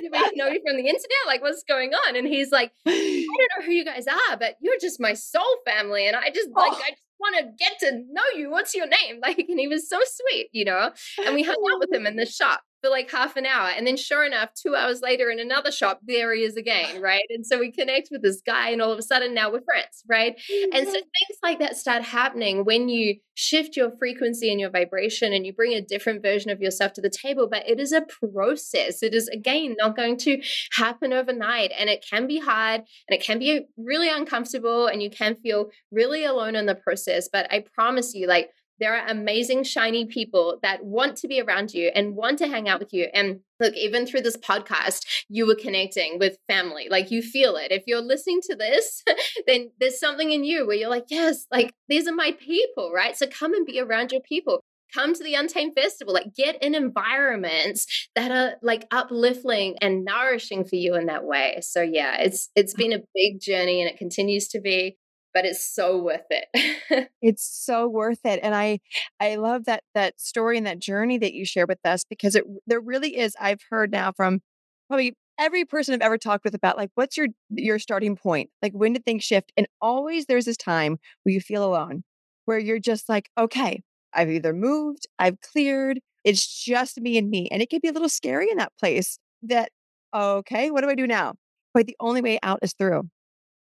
do 0.00 0.10
we 0.12 0.30
know 0.34 0.48
you 0.48 0.60
from 0.66 0.76
the 0.76 0.86
internet? 0.86 1.26
Like, 1.26 1.42
what's 1.42 1.62
going 1.64 1.92
on? 1.92 2.16
And 2.16 2.26
he's 2.26 2.50
like, 2.50 2.72
I 2.86 3.26
don't 3.26 3.60
know 3.60 3.66
who 3.66 3.72
you 3.72 3.84
guys 3.84 4.06
are, 4.06 4.36
but 4.36 4.56
you're 4.60 4.78
just 4.80 5.00
my 5.00 5.14
soul 5.14 5.56
family. 5.66 6.06
And 6.06 6.16
I 6.16 6.30
just 6.30 6.48
oh. 6.54 6.60
like 6.60 6.72
I 6.72 6.74
oh. 6.74 6.90
just 6.90 7.02
want 7.18 7.36
to 7.38 7.64
get 7.64 7.78
to 7.80 7.92
know 8.10 8.22
you. 8.36 8.50
What's 8.50 8.74
your 8.74 8.86
name? 8.86 9.20
Like, 9.22 9.38
and 9.38 9.58
he 9.58 9.68
was 9.68 9.88
so 9.88 9.98
sweet, 10.04 10.48
you 10.52 10.64
know? 10.64 10.90
And 11.24 11.34
we 11.34 11.42
hung 11.42 11.56
out 11.72 11.80
with 11.80 11.92
him 11.92 12.06
in 12.06 12.16
the 12.16 12.26
shop 12.26 12.60
for 12.82 12.90
like 12.90 13.10
half 13.10 13.36
an 13.36 13.46
hour. 13.46 13.68
And 13.68 13.86
then 13.86 13.96
sure 13.96 14.24
enough, 14.24 14.50
two 14.54 14.74
hours 14.74 15.00
later 15.00 15.30
in 15.30 15.40
another 15.40 15.72
shop, 15.72 16.00
there 16.06 16.34
he 16.34 16.42
is 16.42 16.56
again, 16.56 17.00
right? 17.00 17.24
And 17.30 17.46
so 17.46 17.58
we 17.58 17.72
connect 17.72 18.08
with 18.10 18.22
this 18.22 18.42
guy, 18.44 18.70
and 18.70 18.82
all 18.82 18.92
of 18.92 18.98
a 18.98 19.02
sudden 19.02 19.34
now 19.34 19.50
we're 19.50 19.62
friends, 19.62 20.02
right? 20.08 20.34
And 20.72 20.86
so 20.86 20.92
mm-hmm. 20.92 20.92
things 20.92 21.38
like 21.42 21.58
that 21.58 21.76
start 21.76 22.02
happening 22.02 22.64
when 22.64 22.88
you 22.88 23.16
shift 23.34 23.76
your 23.76 23.92
frequency 23.98 24.50
and 24.50 24.58
your 24.58 24.70
vibration 24.70 25.32
and 25.32 25.44
you 25.44 25.52
bring 25.52 25.74
a 25.74 25.82
different 25.82 26.22
version 26.22 26.50
of 26.50 26.60
yourself 26.60 26.92
to 26.94 27.00
the 27.00 27.10
table. 27.10 27.48
But 27.50 27.68
it 27.68 27.78
is 27.78 27.92
a 27.92 28.02
process. 28.32 29.02
It 29.02 29.14
is, 29.14 29.28
again, 29.28 29.76
not 29.78 29.96
going 29.96 30.16
to 30.18 30.40
happen 30.72 31.12
overnight. 31.12 31.72
And 31.78 31.90
it 31.90 32.04
can 32.08 32.26
be 32.26 32.38
hard 32.38 32.82
and 33.08 33.18
it 33.18 33.22
can 33.22 33.38
be 33.38 33.66
really 33.76 34.08
uncomfortable 34.08 34.86
and 34.86 35.02
you 35.02 35.10
can 35.10 35.34
feel 35.36 35.70
really 35.90 36.24
alone 36.24 36.56
in 36.56 36.66
the 36.66 36.74
process. 36.74 37.28
But 37.30 37.52
I 37.52 37.64
promise 37.74 38.14
you, 38.14 38.26
like, 38.26 38.50
there 38.78 38.94
are 38.94 39.06
amazing, 39.08 39.64
shiny 39.64 40.06
people 40.06 40.58
that 40.62 40.84
want 40.84 41.16
to 41.18 41.28
be 41.28 41.40
around 41.40 41.72
you 41.72 41.90
and 41.94 42.14
want 42.14 42.38
to 42.38 42.48
hang 42.48 42.68
out 42.68 42.80
with 42.80 42.92
you. 42.92 43.08
And 43.14 43.40
look, 43.60 43.74
even 43.74 44.06
through 44.06 44.22
this 44.22 44.36
podcast, 44.36 45.06
you 45.28 45.46
were 45.46 45.54
connecting 45.54 46.18
with 46.18 46.38
family. 46.48 46.88
Like 46.90 47.10
you 47.10 47.22
feel 47.22 47.56
it. 47.56 47.72
If 47.72 47.84
you're 47.86 48.02
listening 48.02 48.40
to 48.42 48.56
this, 48.56 49.02
then 49.46 49.70
there's 49.80 49.98
something 49.98 50.30
in 50.30 50.44
you 50.44 50.66
where 50.66 50.76
you're 50.76 50.90
like, 50.90 51.06
yes, 51.08 51.46
like 51.50 51.72
these 51.88 52.06
are 52.06 52.14
my 52.14 52.32
people, 52.38 52.92
right? 52.94 53.16
So 53.16 53.26
come 53.26 53.54
and 53.54 53.66
be 53.66 53.80
around 53.80 54.12
your 54.12 54.22
people 54.22 54.60
come 54.94 55.14
to 55.14 55.24
the 55.24 55.34
untamed 55.34 55.74
festival 55.74 56.14
like 56.14 56.34
get 56.34 56.62
in 56.62 56.74
environments 56.74 58.08
that 58.14 58.30
are 58.30 58.56
like 58.62 58.86
uplifting 58.90 59.74
and 59.80 60.04
nourishing 60.04 60.64
for 60.64 60.76
you 60.76 60.94
in 60.94 61.06
that 61.06 61.24
way 61.24 61.58
so 61.60 61.82
yeah 61.82 62.16
it's 62.20 62.50
it's 62.54 62.72
been 62.74 62.92
a 62.92 63.02
big 63.14 63.40
journey 63.40 63.80
and 63.80 63.90
it 63.90 63.98
continues 63.98 64.48
to 64.48 64.60
be 64.60 64.96
but 65.36 65.44
it's 65.44 65.62
so 65.62 65.98
worth 65.98 66.24
it. 66.30 67.10
it's 67.20 67.44
so 67.44 67.86
worth 67.86 68.24
it. 68.24 68.40
And 68.42 68.54
I 68.54 68.80
I 69.20 69.34
love 69.34 69.66
that 69.66 69.82
that 69.94 70.18
story 70.18 70.56
and 70.56 70.66
that 70.66 70.78
journey 70.78 71.18
that 71.18 71.34
you 71.34 71.44
share 71.44 71.66
with 71.66 71.80
us 71.84 72.04
because 72.08 72.34
it 72.34 72.44
there 72.66 72.80
really 72.80 73.18
is 73.18 73.36
I've 73.38 73.60
heard 73.68 73.92
now 73.92 74.12
from 74.12 74.40
probably 74.88 75.12
every 75.38 75.66
person 75.66 75.92
I've 75.92 76.00
ever 76.00 76.16
talked 76.16 76.42
with 76.42 76.54
about 76.54 76.78
like 76.78 76.88
what's 76.94 77.18
your 77.18 77.26
your 77.50 77.78
starting 77.78 78.16
point? 78.16 78.48
Like 78.62 78.72
when 78.72 78.94
did 78.94 79.04
things 79.04 79.24
shift? 79.24 79.52
And 79.58 79.66
always 79.78 80.24
there's 80.24 80.46
this 80.46 80.56
time 80.56 80.96
where 81.22 81.34
you 81.34 81.42
feel 81.42 81.66
alone, 81.66 82.02
where 82.46 82.58
you're 82.58 82.78
just 82.78 83.06
like, 83.06 83.28
okay, 83.36 83.82
I've 84.14 84.30
either 84.30 84.54
moved, 84.54 85.06
I've 85.18 85.38
cleared, 85.42 86.00
it's 86.24 86.64
just 86.64 86.98
me 86.98 87.18
and 87.18 87.28
me. 87.28 87.46
And 87.50 87.60
it 87.60 87.68
can 87.68 87.80
be 87.82 87.88
a 87.88 87.92
little 87.92 88.08
scary 88.08 88.50
in 88.50 88.56
that 88.56 88.72
place 88.80 89.18
that, 89.42 89.68
okay, 90.14 90.70
what 90.70 90.80
do 90.80 90.88
I 90.88 90.94
do 90.94 91.06
now? 91.06 91.34
But 91.74 91.86
the 91.86 91.96
only 92.00 92.22
way 92.22 92.38
out 92.42 92.60
is 92.62 92.72
through. 92.72 93.10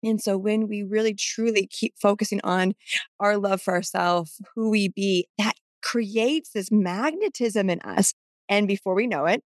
And 0.02 0.20
so 0.20 0.36
when 0.38 0.68
we 0.68 0.82
really 0.82 1.14
truly 1.14 1.66
keep 1.66 1.94
focusing 2.00 2.40
on 2.44 2.74
our 3.20 3.36
love 3.36 3.62
for 3.62 3.74
ourselves, 3.74 4.40
who 4.54 4.70
we 4.70 4.88
be, 4.88 5.26
that 5.38 5.54
creates 5.82 6.50
this 6.50 6.70
magnetism 6.70 7.70
in 7.70 7.80
us. 7.80 8.12
And 8.48 8.68
before 8.68 8.94
we 8.94 9.06
know 9.06 9.26
it, 9.26 9.42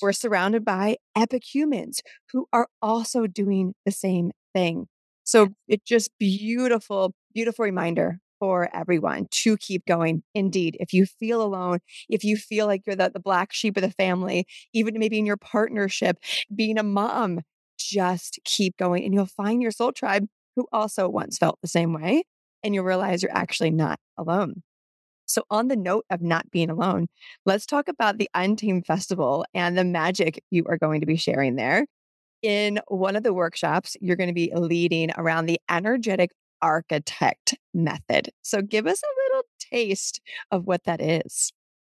we're 0.00 0.12
surrounded 0.12 0.64
by 0.64 0.96
epic 1.16 1.42
humans 1.54 2.00
who 2.32 2.46
are 2.52 2.68
also 2.80 3.26
doing 3.26 3.74
the 3.86 3.92
same 3.92 4.32
thing. 4.54 4.86
So 5.24 5.50
it's 5.68 5.84
just 5.84 6.10
beautiful, 6.18 7.14
beautiful 7.34 7.64
reminder 7.64 8.18
for 8.40 8.68
everyone 8.74 9.28
to 9.30 9.56
keep 9.56 9.86
going. 9.86 10.24
Indeed, 10.34 10.76
if 10.80 10.92
you 10.92 11.06
feel 11.06 11.40
alone, 11.40 11.78
if 12.08 12.24
you 12.24 12.36
feel 12.36 12.66
like 12.66 12.82
you're 12.86 12.96
the, 12.96 13.10
the 13.14 13.20
black 13.20 13.52
sheep 13.52 13.76
of 13.76 13.82
the 13.82 13.90
family, 13.90 14.46
even 14.74 14.98
maybe 14.98 15.18
in 15.18 15.26
your 15.26 15.36
partnership, 15.36 16.18
being 16.54 16.76
a 16.76 16.82
mom, 16.82 17.40
just 17.82 18.38
keep 18.44 18.76
going 18.76 19.04
and 19.04 19.14
you'll 19.14 19.26
find 19.26 19.62
your 19.62 19.70
soul 19.70 19.92
tribe 19.92 20.26
who 20.56 20.66
also 20.72 21.08
once 21.08 21.38
felt 21.38 21.58
the 21.62 21.68
same 21.68 21.92
way. 21.92 22.24
And 22.62 22.74
you'll 22.74 22.84
realize 22.84 23.22
you're 23.22 23.36
actually 23.36 23.70
not 23.70 23.98
alone. 24.16 24.62
So, 25.26 25.44
on 25.50 25.68
the 25.68 25.76
note 25.76 26.04
of 26.10 26.20
not 26.20 26.50
being 26.50 26.70
alone, 26.70 27.06
let's 27.46 27.66
talk 27.66 27.88
about 27.88 28.18
the 28.18 28.28
Untamed 28.34 28.86
Festival 28.86 29.44
and 29.54 29.78
the 29.78 29.84
magic 29.84 30.42
you 30.50 30.64
are 30.68 30.76
going 30.76 31.00
to 31.00 31.06
be 31.06 31.16
sharing 31.16 31.56
there. 31.56 31.86
In 32.42 32.80
one 32.88 33.16
of 33.16 33.22
the 33.22 33.32
workshops, 33.32 33.96
you're 34.00 34.16
going 34.16 34.28
to 34.28 34.34
be 34.34 34.52
leading 34.54 35.10
around 35.16 35.46
the 35.46 35.60
energetic 35.70 36.32
architect 36.60 37.56
method. 37.72 38.30
So, 38.42 38.62
give 38.62 38.86
us 38.86 39.02
a 39.02 39.14
little 39.24 39.44
taste 39.58 40.20
of 40.50 40.66
what 40.66 40.84
that 40.84 41.00
is. 41.00 41.52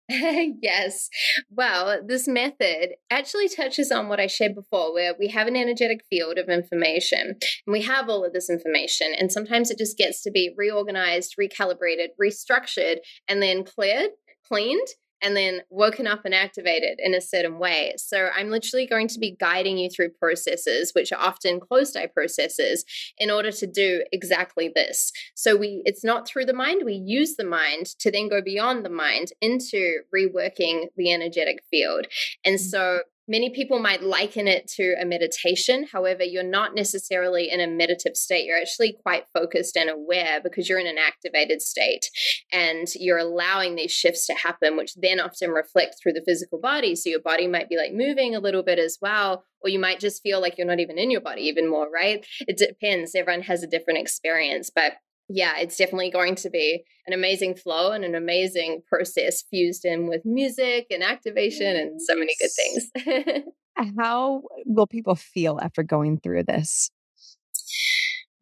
yes. 0.10 1.10
Well, 1.50 2.00
this 2.06 2.28
method 2.28 2.90
actually 3.10 3.50
touches 3.50 3.92
on 3.92 4.08
what 4.08 4.20
I 4.20 4.28
shared 4.28 4.54
before, 4.54 4.94
where 4.94 5.14
we 5.18 5.30
have 5.30 5.48
an 5.48 5.56
energetic 5.56 6.02
field 6.10 6.38
of 6.38 6.48
information 6.48 7.36
and 7.66 7.74
we 7.74 7.82
have 7.84 8.08
all 8.08 8.24
of 8.24 8.34
this 8.34 8.50
information. 8.50 9.14
And 9.18 9.32
sometimes 9.32 9.72
it 9.72 9.80
just 9.80 9.98
gets 9.98 10.22
to 10.24 10.32
be 10.32 10.54
reorganized, 10.56 11.36
recalibrated, 11.40 12.10
restructured, 12.22 12.98
and 13.28 13.42
then 13.42 13.64
cleared, 13.64 14.12
cleaned 14.48 14.88
and 15.22 15.36
then 15.36 15.62
woken 15.70 16.08
up 16.08 16.26
and 16.26 16.34
activated 16.34 17.00
in 17.00 17.14
a 17.14 17.22
certain 17.22 17.58
way. 17.58 17.94
So 17.98 18.30
I'm 18.36 18.50
literally 18.50 18.86
going 18.86 19.08
to 19.10 19.20
be 19.20 19.36
guiding 19.40 19.78
you 19.78 19.90
through 19.90 20.10
processes, 20.20 20.92
which 20.94 21.12
are 21.12 21.20
often 21.20 21.60
closed 21.60 21.98
eye 21.98 22.08
processes, 22.08 22.86
in 23.18 23.32
order 23.32 23.52
to 23.52 23.68
do 23.68 24.04
exactly 24.12 24.72
this. 24.74 25.12
So 25.36 25.56
we 25.56 25.82
it's 25.86 26.04
not 26.04 26.28
through 26.28 26.46
the 26.46 26.54
mind, 26.54 26.84
we 26.86 26.94
use 26.94 27.36
the 27.36 27.46
mind 27.46 27.88
to 28.00 28.12
then 28.12 28.30
go 28.30 28.42
beyond 28.42 28.86
the 28.86 28.90
mind 28.90 29.30
into 29.42 30.02
reworking 30.16 30.88
the 30.96 31.12
energetic 31.12 31.64
field. 31.70 32.08
And 32.44 32.56
mm. 32.56 32.60
so 32.60 33.00
Many 33.28 33.50
people 33.50 33.80
might 33.80 34.04
liken 34.04 34.48
it 34.48 34.68
to 34.76 34.96
a 35.02 35.06
meditation. 35.06 35.88
However, 35.92 36.24
you're 36.24 36.44
not 36.44 36.76
necessarily 36.76 37.50
in 37.50 37.60
a 37.60 37.68
meditative 37.68 38.16
state. 38.16 38.46
You're 38.46 38.60
actually 38.60 38.98
quite 39.02 39.26
focused 39.34 39.76
and 39.76 39.90
aware 39.90 40.40
because 40.44 40.70
you're 40.70 40.80
in 40.80 40.86
an 40.86 41.00
activated 41.00 41.62
state 41.62 42.06
and 42.54 42.88
you're 42.96 43.18
allowing 43.18 43.76
these 43.76 43.92
shifts 43.92 44.28
to 44.28 44.36
happen, 44.36 44.78
which 44.78 44.94
then 44.96 45.20
often 45.20 45.50
reflect 45.50 45.96
through 46.02 46.14
the 46.14 46.24
physical 46.24 46.60
body. 46.60 46.96
So 46.96 47.10
your 47.10 47.22
body 47.22 47.48
might 47.48 47.68
be 47.68 47.78
like 47.78 47.94
moving 47.94 48.36
a 48.36 48.40
little 48.40 48.64
bit 48.64 48.78
as 48.78 49.00
well, 49.02 49.44
or 49.62 49.70
you 49.70 49.80
might 49.80 50.00
just 50.00 50.22
feel 50.22 50.40
like 50.40 50.58
you're 50.58 50.68
not 50.68 50.80
even 50.80 51.00
in 51.00 51.10
your 51.10 51.22
body 51.22 51.44
even 51.44 51.68
more, 51.70 51.90
right? 51.92 52.24
It 52.42 52.58
depends. 52.58 53.16
Everyone 53.16 53.44
has 53.44 53.64
a 53.64 53.68
different 53.68 54.00
experience. 54.00 54.70
But 54.74 54.94
yeah, 55.28 55.58
it's 55.58 55.78
definitely 55.78 56.12
going 56.12 56.36
to 56.36 56.50
be 56.50 56.84
an 57.08 57.14
amazing 57.14 57.56
flow 57.56 57.92
and 57.92 58.04
an 58.04 58.16
amazing 58.16 58.82
process 58.88 59.44
fused 59.50 59.86
in 59.86 60.08
with 60.08 60.22
music 60.26 60.88
and 60.92 61.04
activation 61.04 61.76
and 61.76 62.02
so 62.02 62.16
many 62.16 62.34
good 62.40 62.52
things. 62.52 63.44
How 63.98 64.44
will 64.66 64.88
people 64.88 65.16
feel 65.16 65.60
after 65.62 65.84
going 65.84 66.20
through 66.20 66.44
this? 66.44 66.92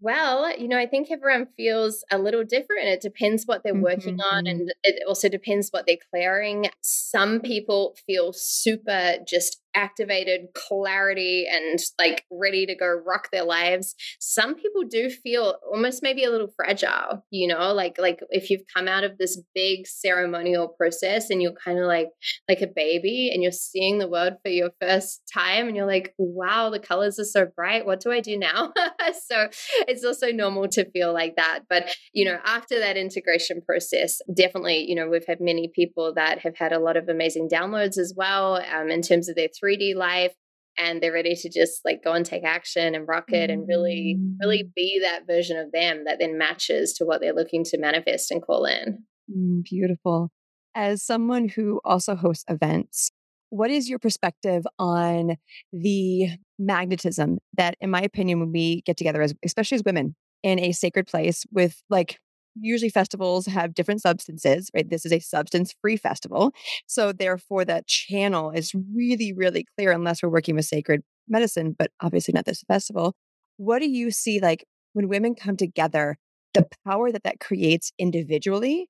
Well, 0.04 0.54
you 0.60 0.68
know, 0.68 0.78
I 0.78 0.86
think 0.86 1.10
everyone 1.10 1.48
feels 1.56 2.04
a 2.12 2.18
little 2.18 2.44
different. 2.44 2.88
It 2.88 3.00
depends 3.00 3.46
what 3.46 3.64
they're 3.64 3.74
working 3.74 4.18
mm-hmm. 4.18 4.36
on, 4.36 4.48
and 4.48 4.74
it 4.84 5.02
also 5.08 5.30
depends 5.30 5.70
what 5.70 5.86
they're 5.88 5.96
clearing. 6.12 6.66
Some 6.82 7.40
people 7.40 7.96
feel 8.06 8.34
super 8.34 9.16
just 9.26 9.62
activated 9.76 10.48
clarity 10.54 11.46
and 11.52 11.80
like 12.00 12.24
ready 12.32 12.66
to 12.66 12.76
go 12.76 12.88
rock 13.06 13.30
their 13.32 13.44
lives 13.44 13.96
some 14.20 14.56
people 14.56 14.84
do 14.90 15.10
feel 15.10 15.56
almost 15.72 16.04
maybe 16.04 16.24
a 16.24 16.30
little 16.30 16.52
fragile 16.56 17.24
you 17.32 17.48
know? 17.48 17.74
Like 17.74 17.96
like 18.00 18.20
if 18.30 18.50
you've 18.50 18.64
come 18.74 18.88
out 18.88 19.04
of 19.04 19.18
this 19.18 19.42
big 19.54 19.88
ceremonial 19.88 20.68
process 20.68 21.30
and 21.30 21.42
you're 21.42 21.54
kind 21.54 21.80
of 21.80 21.86
like 21.86 22.10
like 22.48 22.62
a 22.62 22.68
baby 22.68 23.32
and 23.34 23.42
you're 23.42 23.52
seeing 23.52 23.98
the 23.98 24.08
world 24.08 24.34
for 24.44 24.50
your 24.50 24.70
first 24.82 25.24
time 25.34 25.68
and 25.68 25.76
you're 25.76 25.88
like 25.88 26.14
wow 26.18 26.70
the 26.70 26.80
colors 26.80 27.20
are 27.20 27.26
so 27.26 27.46
bright. 27.46 27.86
What 27.86 28.00
do 28.00 28.12
i 28.12 28.20
do 28.20 28.38
now? 28.38 28.74
So 29.28 29.48
it's 29.88 30.04
also 30.04 30.32
normal 30.32 30.68
to 30.70 30.90
feel 30.92 31.14
like 31.14 31.36
that. 31.36 31.62
But 31.70 31.90
you 32.14 32.26
know 32.26 32.38
after 32.46 32.80
that 32.80 32.98
integration 32.98 33.62
process 33.62 34.22
definitely 34.36 34.86
you 34.88 34.96
know 34.96 35.08
we've 35.10 35.26
had 35.28 35.40
many 35.40 35.72
people 35.74 36.14
that 36.16 36.40
have 36.40 36.58
had 36.58 36.72
a 36.72 36.80
lot 36.80 36.98
of 36.98 37.10
amazing 37.10 37.50
downloads 37.52 37.98
as 37.98 38.14
well 38.16 38.62
um, 38.74 38.90
in 38.90 39.02
terms 39.02 39.30
of 39.30 39.36
their 39.36 39.50
3D 39.64 39.96
life 39.96 40.34
and 40.78 41.02
they're 41.02 41.14
ready 41.14 41.36
to 41.36 41.50
just 41.50 41.82
like 41.86 42.04
go 42.04 42.14
and 42.14 42.26
take 42.26 42.44
action 42.44 42.96
and 42.96 43.08
rock 43.08 43.26
it 43.32 43.50
and 43.50 43.68
really 43.68 44.20
really 44.40 44.64
mm. 44.64 44.74
be 44.76 45.00
that 45.02 45.28
version 45.28 45.58
of 45.58 45.72
them 45.72 46.04
that 46.06 46.18
then 46.20 46.38
matches 46.38 46.94
to 46.94 47.06
what 47.06 47.22
they're 47.22 47.34
looking 47.34 47.64
to 47.64 47.78
manifest 47.78 48.32
and 48.32 48.42
call 48.42 48.66
in 48.66 49.04
mm, 49.32 49.64
beautiful 49.64 50.30
as 50.76 51.04
someone 51.04 51.48
who 51.48 51.80
also 51.84 52.16
hosts 52.16 52.46
events 52.48 53.12
what 53.50 53.70
is 53.70 53.88
your 53.88 54.00
perspective 54.00 54.66
on 54.80 55.38
the 55.72 56.30
magnetism 56.58 57.38
that 57.56 57.76
in 57.80 57.90
my 57.90 58.02
opinion 58.02 58.40
when 58.40 58.52
we 58.52 58.82
get 58.82 58.98
together 58.98 59.22
as 59.22 59.34
especially 59.44 59.76
as 59.76 59.84
women 59.86 60.16
in 60.42 60.60
a 60.60 60.72
sacred 60.72 61.08
place 61.08 61.46
with 61.52 61.82
like 61.90 62.20
usually 62.56 62.90
festivals 62.90 63.46
have 63.48 63.74
different 63.74 64.02
substances, 64.02 64.70
right? 64.74 64.90
This 64.90 65.06
is 65.06 65.12
a 65.12 65.20
substance 65.20 65.74
free 65.82 65.98
festival. 65.98 66.54
So, 66.88 67.12
therefore, 67.12 67.66
that 67.66 67.88
channel 67.88 68.52
is 68.52 68.74
really, 68.96 69.34
really 69.34 69.66
clear 69.78 69.92
unless 69.92 70.22
we're 70.22 70.30
working 70.30 70.56
with 70.56 70.66
sacred 70.66 71.02
medicine, 71.28 71.76
but 71.78 71.92
obviously 72.02 72.34
not 72.34 72.46
this 72.46 72.64
festival. 72.68 73.14
What 73.58 73.80
do 73.80 73.90
you 73.90 74.12
see 74.12 74.40
like 74.40 74.66
when 74.94 75.08
women 75.08 75.36
come 75.36 75.58
together, 75.58 76.18
the 76.54 76.68
power 76.86 77.12
that 77.12 77.24
that 77.24 77.40
creates 77.40 77.92
individually 77.98 78.88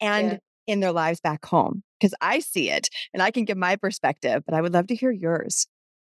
and 0.00 0.32
yeah. 0.32 0.38
in 0.66 0.80
their 0.80 0.92
lives 0.92 1.20
back 1.20 1.44
home? 1.44 1.82
Because 2.00 2.14
I 2.20 2.40
see 2.40 2.70
it 2.70 2.88
and 3.12 3.22
I 3.22 3.30
can 3.30 3.44
give 3.44 3.56
my 3.56 3.76
perspective, 3.76 4.42
but 4.46 4.54
I 4.54 4.60
would 4.60 4.72
love 4.72 4.86
to 4.88 4.94
hear 4.94 5.10
yours. 5.10 5.66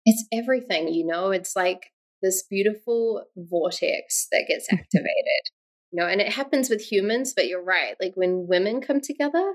It's 0.04 0.24
everything, 0.32 0.92
you 0.92 1.04
know, 1.04 1.30
it's 1.30 1.56
like 1.56 1.90
this 2.22 2.44
beautiful 2.48 3.24
vortex 3.37 4.28
that 4.30 4.46
gets 4.48 4.66
activated 4.72 5.50
you 5.96 6.02
know 6.02 6.09
and 6.09 6.20
it 6.20 6.32
happens 6.32 6.68
with 6.68 6.80
humans 6.80 7.32
but 7.35 7.46
you're 7.46 7.62
right 7.62 7.94
like 8.00 8.12
when 8.14 8.46
women 8.48 8.80
come 8.80 9.00
together 9.00 9.54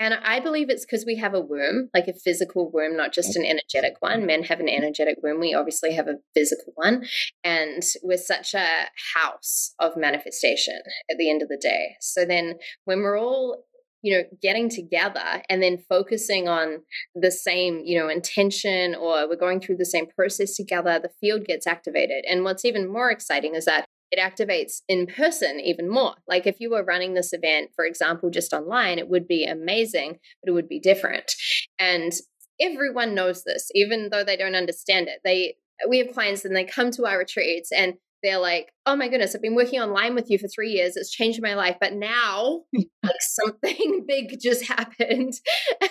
and 0.00 0.14
i 0.24 0.40
believe 0.40 0.68
it's 0.68 0.84
because 0.84 1.04
we 1.06 1.16
have 1.16 1.34
a 1.34 1.40
womb 1.40 1.88
like 1.94 2.08
a 2.08 2.12
physical 2.12 2.70
womb 2.72 2.96
not 2.96 3.12
just 3.12 3.36
an 3.36 3.44
energetic 3.44 3.94
one. 4.00 4.26
Men 4.26 4.42
have 4.44 4.60
an 4.60 4.66
mm-hmm. 4.66 4.82
energetic 4.82 5.16
womb 5.22 5.40
we 5.40 5.54
obviously 5.54 5.94
have 5.94 6.08
a 6.08 6.18
physical 6.34 6.72
one 6.74 7.04
and 7.44 7.82
we're 8.02 8.18
such 8.18 8.54
a 8.54 8.68
house 9.14 9.74
of 9.78 9.96
manifestation 9.96 10.80
at 11.10 11.16
the 11.18 11.30
end 11.30 11.42
of 11.42 11.48
the 11.48 11.58
day. 11.60 11.96
So 12.00 12.24
then 12.24 12.54
when 12.84 13.00
we're 13.00 13.18
all 13.18 13.64
you 14.02 14.16
know 14.16 14.24
getting 14.42 14.68
together 14.68 15.42
and 15.48 15.62
then 15.62 15.78
focusing 15.88 16.48
on 16.48 16.82
the 17.14 17.30
same 17.30 17.80
you 17.84 17.98
know 17.98 18.08
intention 18.08 18.94
or 18.94 19.28
we're 19.28 19.36
going 19.36 19.60
through 19.60 19.76
the 19.76 19.86
same 19.86 20.06
process 20.06 20.54
together 20.54 20.98
the 20.98 21.10
field 21.20 21.44
gets 21.44 21.66
activated. 21.66 22.24
And 22.28 22.44
what's 22.44 22.64
even 22.64 22.92
more 22.92 23.10
exciting 23.10 23.54
is 23.54 23.64
that 23.64 23.86
it 24.10 24.20
activates 24.20 24.82
in 24.88 25.06
person 25.06 25.60
even 25.60 25.88
more. 25.88 26.14
Like 26.28 26.46
if 26.46 26.60
you 26.60 26.70
were 26.70 26.84
running 26.84 27.14
this 27.14 27.32
event, 27.32 27.70
for 27.74 27.84
example, 27.84 28.30
just 28.30 28.52
online, 28.52 28.98
it 28.98 29.08
would 29.08 29.26
be 29.26 29.44
amazing, 29.44 30.18
but 30.42 30.50
it 30.50 30.54
would 30.54 30.68
be 30.68 30.80
different. 30.80 31.32
And 31.78 32.12
everyone 32.60 33.14
knows 33.14 33.44
this, 33.44 33.68
even 33.74 34.08
though 34.10 34.24
they 34.24 34.36
don't 34.36 34.54
understand 34.54 35.08
it. 35.08 35.20
They 35.24 35.56
we 35.88 35.98
have 35.98 36.14
clients 36.14 36.44
and 36.44 36.56
they 36.56 36.64
come 36.64 36.90
to 36.92 37.04
our 37.04 37.18
retreats 37.18 37.70
and 37.70 37.94
they're 38.22 38.38
like, 38.38 38.72
oh 38.86 38.96
my 38.96 39.08
goodness, 39.08 39.34
I've 39.34 39.42
been 39.42 39.54
working 39.54 39.80
online 39.80 40.14
with 40.14 40.30
you 40.30 40.38
for 40.38 40.48
three 40.48 40.70
years. 40.70 40.96
It's 40.96 41.10
changed 41.10 41.42
my 41.42 41.54
life. 41.54 41.76
But 41.80 41.92
now, 41.92 42.62
like, 42.74 43.14
something 43.20 44.04
big 44.08 44.38
just 44.40 44.66
happened. 44.66 45.34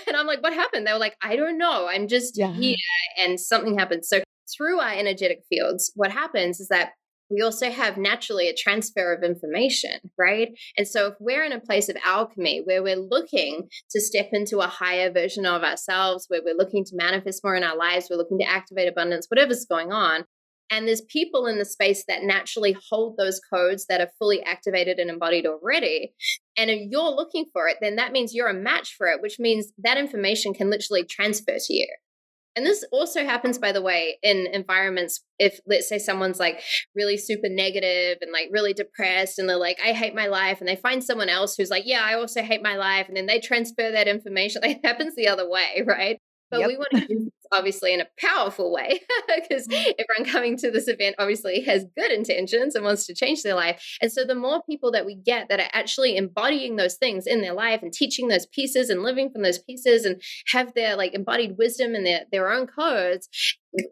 And 0.08 0.16
I'm 0.16 0.28
like, 0.28 0.44
what 0.44 0.54
happened? 0.54 0.86
They 0.86 0.94
were 0.94 1.00
like, 1.00 1.18
I 1.22 1.36
don't 1.36 1.58
know. 1.58 1.88
I'm 1.90 2.08
just 2.08 2.38
yeah. 2.38 2.52
here 2.54 2.78
and 3.18 3.40
something 3.40 3.78
happened. 3.78 4.06
So, 4.06 4.22
through 4.56 4.80
our 4.80 4.94
energetic 4.94 5.40
fields, 5.50 5.92
what 5.96 6.12
happens 6.12 6.60
is 6.60 6.68
that 6.68 6.92
we 7.30 7.42
also 7.42 7.70
have 7.70 7.98
naturally 7.98 8.48
a 8.48 8.56
transfer 8.56 9.14
of 9.14 9.24
information, 9.24 10.00
right? 10.18 10.50
And 10.78 10.88
so, 10.88 11.08
if 11.08 11.16
we're 11.20 11.44
in 11.44 11.52
a 11.52 11.60
place 11.60 11.90
of 11.90 11.98
alchemy 12.06 12.62
where 12.66 12.84
we're 12.84 12.96
looking 12.96 13.68
to 13.92 14.02
step 14.02 14.30
into 14.32 14.60
a 14.60 14.68
higher 14.68 15.12
version 15.12 15.46
of 15.46 15.64
ourselves, 15.64 16.26
where 16.28 16.42
we're 16.44 16.58
looking 16.58 16.84
to 16.86 16.96
manifest 16.96 17.44
more 17.44 17.56
in 17.56 17.64
our 17.64 17.78
lives, 17.78 18.08
we're 18.10 18.18
looking 18.18 18.40
to 18.40 18.50
activate 18.50 18.88
abundance, 18.88 19.28
whatever's 19.30 19.66
going 19.66 19.92
on, 19.92 20.26
and 20.72 20.88
there's 20.88 21.02
people 21.02 21.46
in 21.46 21.60
the 21.60 21.66
space 21.66 22.04
that 22.08 22.24
naturally 22.24 22.76
hold 22.90 23.18
those 23.18 23.40
codes 23.54 23.86
that 23.88 24.02
are 24.02 24.10
fully 24.18 24.42
activated 24.44 24.98
and 24.98 25.10
embodied 25.10 25.46
already. 25.46 26.14
And 26.58 26.70
if 26.70 26.90
you're 26.90 27.12
looking 27.12 27.46
for 27.54 27.68
it, 27.68 27.78
then 27.82 27.98
that 27.98 28.12
means 28.12 28.34
you're 28.34 28.48
a 28.48 28.54
match 28.54 28.96
for 28.98 29.08
it, 29.08 29.22
which 29.22 29.38
means 29.40 29.72
that 29.84 29.98
information 29.98 30.54
can 30.54 30.70
literally 30.70 31.04
transfer 31.04 31.58
to 31.60 31.74
you. 31.74 31.88
And 32.56 32.66
this 32.66 32.86
also 32.92 33.26
happens, 33.26 33.58
by 33.58 33.72
the 33.72 33.82
way, 33.82 34.18
in 34.24 34.48
environments. 34.52 35.22
If, 35.40 35.60
let's 35.68 35.90
say, 35.90 36.00
someone's 36.00 36.40
like 36.40 36.62
really 36.96 37.18
super 37.18 37.50
negative 37.50 38.20
and 38.22 38.32
like 38.32 38.48
really 38.52 38.74
depressed, 38.74 39.40
and 39.40 39.50
they're 39.50 39.58
like, 39.58 39.78
I 39.84 39.92
hate 39.92 40.16
my 40.16 40.28
life. 40.28 40.60
And 40.60 40.68
they 40.68 40.78
find 40.78 41.04
someone 41.04 41.30
else 41.30 41.56
who's 41.56 41.70
like, 41.70 41.84
Yeah, 41.86 42.02
I 42.04 42.14
also 42.14 42.42
hate 42.42 42.64
my 42.64 42.78
life. 42.78 43.08
And 43.08 43.18
then 43.18 43.26
they 43.26 43.40
transfer 43.40 43.92
that 43.92 44.08
information. 44.08 44.62
It 44.66 44.80
happens 44.84 45.16
the 45.16 45.28
other 45.28 45.48
way, 45.50 45.84
right? 45.86 46.20
But 46.56 46.62
yep. 46.62 46.70
we 46.70 46.78
want 46.78 46.92
to 46.92 47.14
use 47.14 47.32
obviously 47.52 47.94
in 47.94 48.02
a 48.02 48.08
powerful 48.18 48.72
way 48.72 49.00
because 49.36 49.68
mm-hmm. 49.68 49.92
everyone 50.00 50.32
coming 50.32 50.58
to 50.58 50.72
this 50.72 50.88
event 50.88 51.16
obviously 51.20 51.62
has 51.62 51.86
good 51.98 52.12
intentions 52.12 52.76
and 52.76 52.84
wants 52.84 53.06
to 53.08 53.14
change 53.14 53.44
their 53.44 53.56
life. 53.56 53.98
And 54.02 54.12
so 54.12 54.24
the 54.24 54.36
more 54.36 54.62
people 54.64 54.92
that 54.92 55.06
we 55.06 55.16
get 55.16 55.50
that 55.50 55.60
are 55.60 55.70
actually 55.74 56.18
embodying 56.18 56.76
those 56.76 56.96
things 56.96 57.28
in 57.28 57.42
their 57.42 57.54
life 57.54 57.82
and 57.82 57.92
teaching 57.92 58.28
those 58.28 58.46
pieces 58.48 58.90
and 58.90 59.04
living 59.04 59.30
from 59.32 59.44
those 59.44 59.60
pieces 59.60 60.06
and 60.06 60.22
have 60.48 60.74
their 60.74 60.96
like 60.96 61.14
embodied 61.14 61.58
wisdom 61.58 61.94
and 61.96 62.06
their, 62.06 62.22
their 62.32 62.52
own 62.52 62.68
codes, 62.68 63.30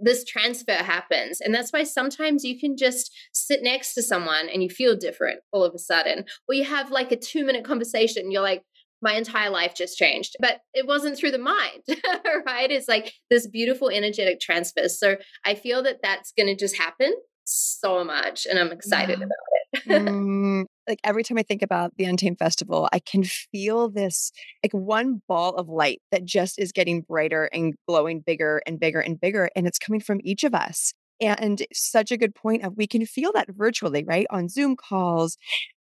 this 0.01 0.23
transfer 0.23 0.73
happens. 0.73 1.41
And 1.41 1.53
that's 1.53 1.71
why 1.71 1.83
sometimes 1.83 2.43
you 2.43 2.59
can 2.59 2.77
just 2.77 3.11
sit 3.33 3.61
next 3.61 3.93
to 3.95 4.03
someone 4.03 4.47
and 4.51 4.63
you 4.63 4.69
feel 4.69 4.95
different 4.95 5.41
all 5.51 5.63
of 5.63 5.73
a 5.75 5.79
sudden. 5.79 6.25
Or 6.47 6.55
you 6.55 6.63
have 6.63 6.91
like 6.91 7.11
a 7.11 7.17
two 7.17 7.45
minute 7.45 7.65
conversation, 7.65 8.31
you're 8.31 8.41
like, 8.41 8.63
my 9.03 9.13
entire 9.13 9.49
life 9.49 9.75
just 9.75 9.97
changed. 9.97 10.35
But 10.39 10.61
it 10.73 10.87
wasn't 10.87 11.17
through 11.17 11.31
the 11.31 11.37
mind, 11.37 11.83
right? 12.45 12.71
It's 12.71 12.87
like 12.87 13.13
this 13.29 13.47
beautiful 13.47 13.89
energetic 13.89 14.39
transfer. 14.39 14.87
So 14.87 15.17
I 15.45 15.53
feel 15.53 15.83
that 15.83 15.99
that's 16.01 16.31
going 16.35 16.47
to 16.47 16.55
just 16.55 16.77
happen 16.77 17.13
so 17.45 18.03
much 18.05 18.47
and 18.49 18.57
I'm 18.57 18.71
excited 18.71 19.19
yeah. 19.19 19.25
about 19.25 19.27
it. 19.27 19.43
mm, 19.87 20.63
like 20.87 20.99
every 21.03 21.23
time 21.23 21.37
I 21.37 21.43
think 21.43 21.61
about 21.61 21.91
the 21.97 22.05
Untamed 22.05 22.39
Festival, 22.39 22.87
I 22.93 22.99
can 22.99 23.23
feel 23.23 23.89
this 23.89 24.31
like 24.63 24.71
one 24.71 25.21
ball 25.27 25.55
of 25.55 25.67
light 25.67 26.01
that 26.11 26.25
just 26.25 26.57
is 26.57 26.71
getting 26.71 27.01
brighter 27.01 27.49
and 27.51 27.73
glowing 27.87 28.23
bigger 28.25 28.61
and 28.65 28.79
bigger 28.79 29.01
and 29.01 29.19
bigger. 29.19 29.49
And 29.55 29.67
it's 29.67 29.79
coming 29.79 29.99
from 29.99 30.19
each 30.23 30.43
of 30.43 30.53
us. 30.53 30.93
And 31.19 31.65
such 31.71 32.11
a 32.11 32.17
good 32.17 32.35
point 32.35 32.63
of 32.63 32.75
we 32.75 32.87
can 32.87 33.05
feel 33.05 33.31
that 33.33 33.47
virtually, 33.49 34.03
right? 34.03 34.25
On 34.29 34.49
Zoom 34.49 34.75
calls, 34.75 35.37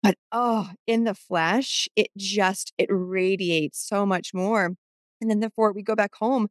but 0.03 0.17
oh, 0.33 0.71
in 0.87 1.05
the 1.05 1.15
flesh, 1.15 1.89
it 1.97 2.09
just 2.17 2.73
it 2.79 2.89
radiates 2.91 3.87
so 3.87 4.07
much 4.07 4.33
more. 4.35 4.75
And 5.21 5.31
then 5.31 5.41
therefore 5.41 5.73
we 5.73 5.83
go 5.83 5.97
back 5.97 6.15
home 6.15 6.49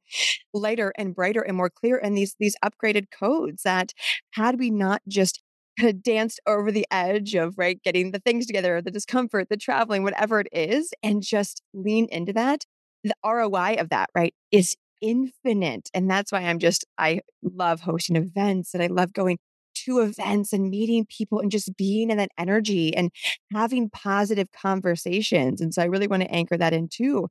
lighter 0.53 0.93
and 0.97 1.15
brighter 1.15 1.41
and 1.41 1.55
more 1.57 1.69
clear. 1.69 1.97
And 1.97 2.17
these 2.17 2.36
these 2.39 2.55
upgraded 2.63 3.05
codes 3.17 3.63
that 3.63 3.93
had 4.33 4.60
we 4.60 4.71
not 4.71 5.01
just 5.07 5.41
uh, 5.83 5.93
danced 6.01 6.39
over 6.47 6.71
the 6.71 6.88
edge 6.91 7.36
of 7.36 7.55
right 7.57 7.81
getting 7.83 8.12
the 8.12 8.19
things 8.19 8.45
together, 8.47 8.81
the 8.81 8.91
discomfort, 8.91 9.47
the 9.49 9.57
traveling, 9.57 10.03
whatever 10.03 10.39
it 10.39 10.47
is, 10.51 10.91
and 11.03 11.21
just 11.23 11.62
lean 11.73 12.07
into 12.12 12.33
that, 12.33 12.65
the 13.03 13.13
ROI 13.25 13.75
of 13.79 13.89
that, 13.89 14.10
right, 14.15 14.33
is 14.51 14.75
infinite. 15.01 15.89
And 15.93 16.10
that's 16.10 16.31
why 16.31 16.41
I'm 16.41 16.60
just, 16.60 16.86
I 16.97 17.21
love 17.43 17.81
hosting 17.81 18.15
events 18.15 18.73
and 18.73 18.81
I 18.83 18.88
love 18.88 19.13
going 19.13 19.38
to 19.86 20.00
events 20.00 20.54
and 20.54 20.70
meeting 20.70 21.06
people 21.06 21.40
and 21.40 21.52
just 21.52 21.76
being 21.78 22.10
in 22.10 22.18
that 22.18 22.32
energy 22.38 22.96
and 22.96 23.12
having 23.52 23.90
positive 23.90 24.52
conversations. 24.52 25.62
And 25.62 25.74
so 25.74 25.82
I 25.82 25.86
really 25.86 26.08
want 26.08 26.24
to 26.24 26.32
anchor 26.32 26.58
that 26.58 26.74
in 26.74 26.88
too. 26.88 27.28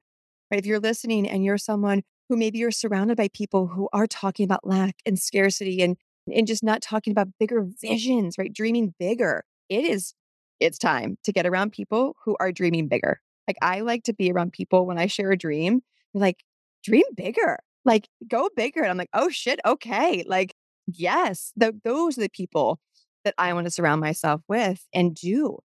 Right. 0.50 0.58
If 0.58 0.66
you're 0.66 0.80
listening 0.80 1.28
and 1.28 1.44
you're 1.44 1.58
someone 1.58 2.02
who 2.28 2.36
maybe 2.36 2.58
you're 2.58 2.70
surrounded 2.70 3.16
by 3.16 3.28
people 3.28 3.66
who 3.66 3.88
are 3.92 4.06
talking 4.06 4.44
about 4.44 4.66
lack 4.66 4.96
and 5.04 5.18
scarcity 5.18 5.82
and 5.82 5.96
and 6.32 6.46
just 6.46 6.64
not 6.64 6.82
talking 6.82 7.12
about 7.12 7.28
bigger 7.38 7.64
visions, 7.80 8.36
right? 8.36 8.52
Dreaming 8.52 8.94
bigger. 8.98 9.44
It 9.68 9.84
is 9.84 10.14
it's 10.60 10.78
time 10.78 11.18
to 11.24 11.32
get 11.32 11.46
around 11.46 11.72
people 11.72 12.16
who 12.24 12.36
are 12.40 12.50
dreaming 12.52 12.88
bigger. 12.88 13.20
Like 13.46 13.58
I 13.62 13.80
like 13.80 14.04
to 14.04 14.14
be 14.14 14.30
around 14.32 14.52
people 14.52 14.86
when 14.86 14.98
I 14.98 15.06
share 15.06 15.30
a 15.30 15.36
dream, 15.36 15.82
like 16.14 16.42
dream 16.84 17.04
bigger. 17.14 17.58
Like 17.84 18.08
go 18.28 18.50
bigger. 18.56 18.82
And 18.82 18.90
I'm 18.90 18.96
like, 18.96 19.10
oh 19.14 19.28
shit, 19.28 19.60
okay. 19.64 20.24
Like 20.26 20.54
yes, 20.86 21.52
those 21.56 22.18
are 22.18 22.22
the 22.22 22.28
people 22.28 22.78
that 23.24 23.34
I 23.38 23.52
want 23.52 23.66
to 23.66 23.70
surround 23.70 24.00
myself 24.00 24.42
with 24.48 24.86
and 24.94 25.14
do. 25.14 25.58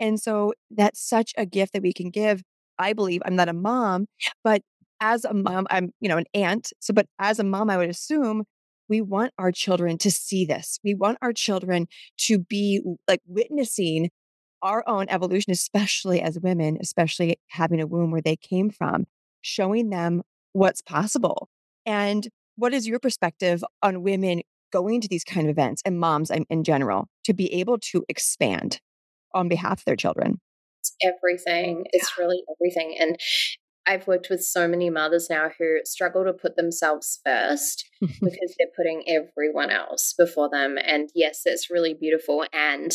And 0.00 0.20
so 0.20 0.52
that's 0.70 1.00
such 1.00 1.32
a 1.36 1.44
gift 1.44 1.72
that 1.72 1.82
we 1.82 1.92
can 1.92 2.10
give. 2.10 2.42
I 2.78 2.92
believe 2.92 3.20
I'm 3.24 3.36
not 3.36 3.48
a 3.48 3.52
mom, 3.52 4.06
but 4.44 4.62
as 5.00 5.24
a 5.24 5.34
mom, 5.34 5.66
I'm, 5.70 5.90
you 6.00 6.08
know, 6.08 6.16
an 6.16 6.26
aunt. 6.34 6.72
So, 6.80 6.94
but 6.94 7.06
as 7.18 7.38
a 7.38 7.44
mom, 7.44 7.70
I 7.70 7.76
would 7.76 7.90
assume 7.90 8.44
we 8.88 9.00
want 9.00 9.32
our 9.38 9.52
children 9.52 9.98
to 9.98 10.10
see 10.10 10.44
this. 10.44 10.78
We 10.84 10.94
want 10.94 11.18
our 11.20 11.32
children 11.32 11.86
to 12.26 12.38
be 12.38 12.80
like 13.06 13.20
witnessing 13.26 14.10
our 14.62 14.82
own 14.88 15.06
evolution, 15.08 15.52
especially 15.52 16.20
as 16.20 16.38
women, 16.40 16.78
especially 16.80 17.38
having 17.48 17.80
a 17.80 17.86
womb 17.86 18.10
where 18.10 18.22
they 18.22 18.36
came 18.36 18.70
from, 18.70 19.06
showing 19.40 19.90
them 19.90 20.22
what's 20.52 20.82
possible. 20.82 21.48
And 21.86 22.28
what 22.56 22.74
is 22.74 22.88
your 22.88 22.98
perspective 22.98 23.62
on 23.82 24.02
women 24.02 24.42
going 24.72 25.00
to 25.00 25.08
these 25.08 25.24
kind 25.24 25.46
of 25.46 25.50
events 25.50 25.82
and 25.84 25.98
moms 25.98 26.30
in 26.30 26.64
general 26.64 27.08
to 27.24 27.32
be 27.32 27.52
able 27.54 27.78
to 27.78 28.04
expand 28.08 28.80
on 29.34 29.48
behalf 29.48 29.80
of 29.80 29.84
their 29.84 29.96
children? 29.96 30.40
It's 30.80 30.94
everything. 31.02 31.84
It's 31.92 32.16
really 32.18 32.42
everything. 32.56 32.96
And 33.00 33.18
I've 33.88 34.06
worked 34.06 34.28
with 34.28 34.42
so 34.42 34.68
many 34.68 34.90
mothers 34.90 35.28
now 35.30 35.50
who 35.58 35.78
struggle 35.84 36.24
to 36.24 36.32
put 36.34 36.56
themselves 36.56 37.20
first 37.24 37.88
because 38.00 38.54
they're 38.58 38.68
putting 38.76 39.04
everyone 39.08 39.70
else 39.70 40.14
before 40.16 40.50
them. 40.50 40.76
And 40.84 41.08
yes, 41.14 41.42
it's 41.46 41.70
really 41.70 41.94
beautiful. 41.94 42.44
And 42.52 42.92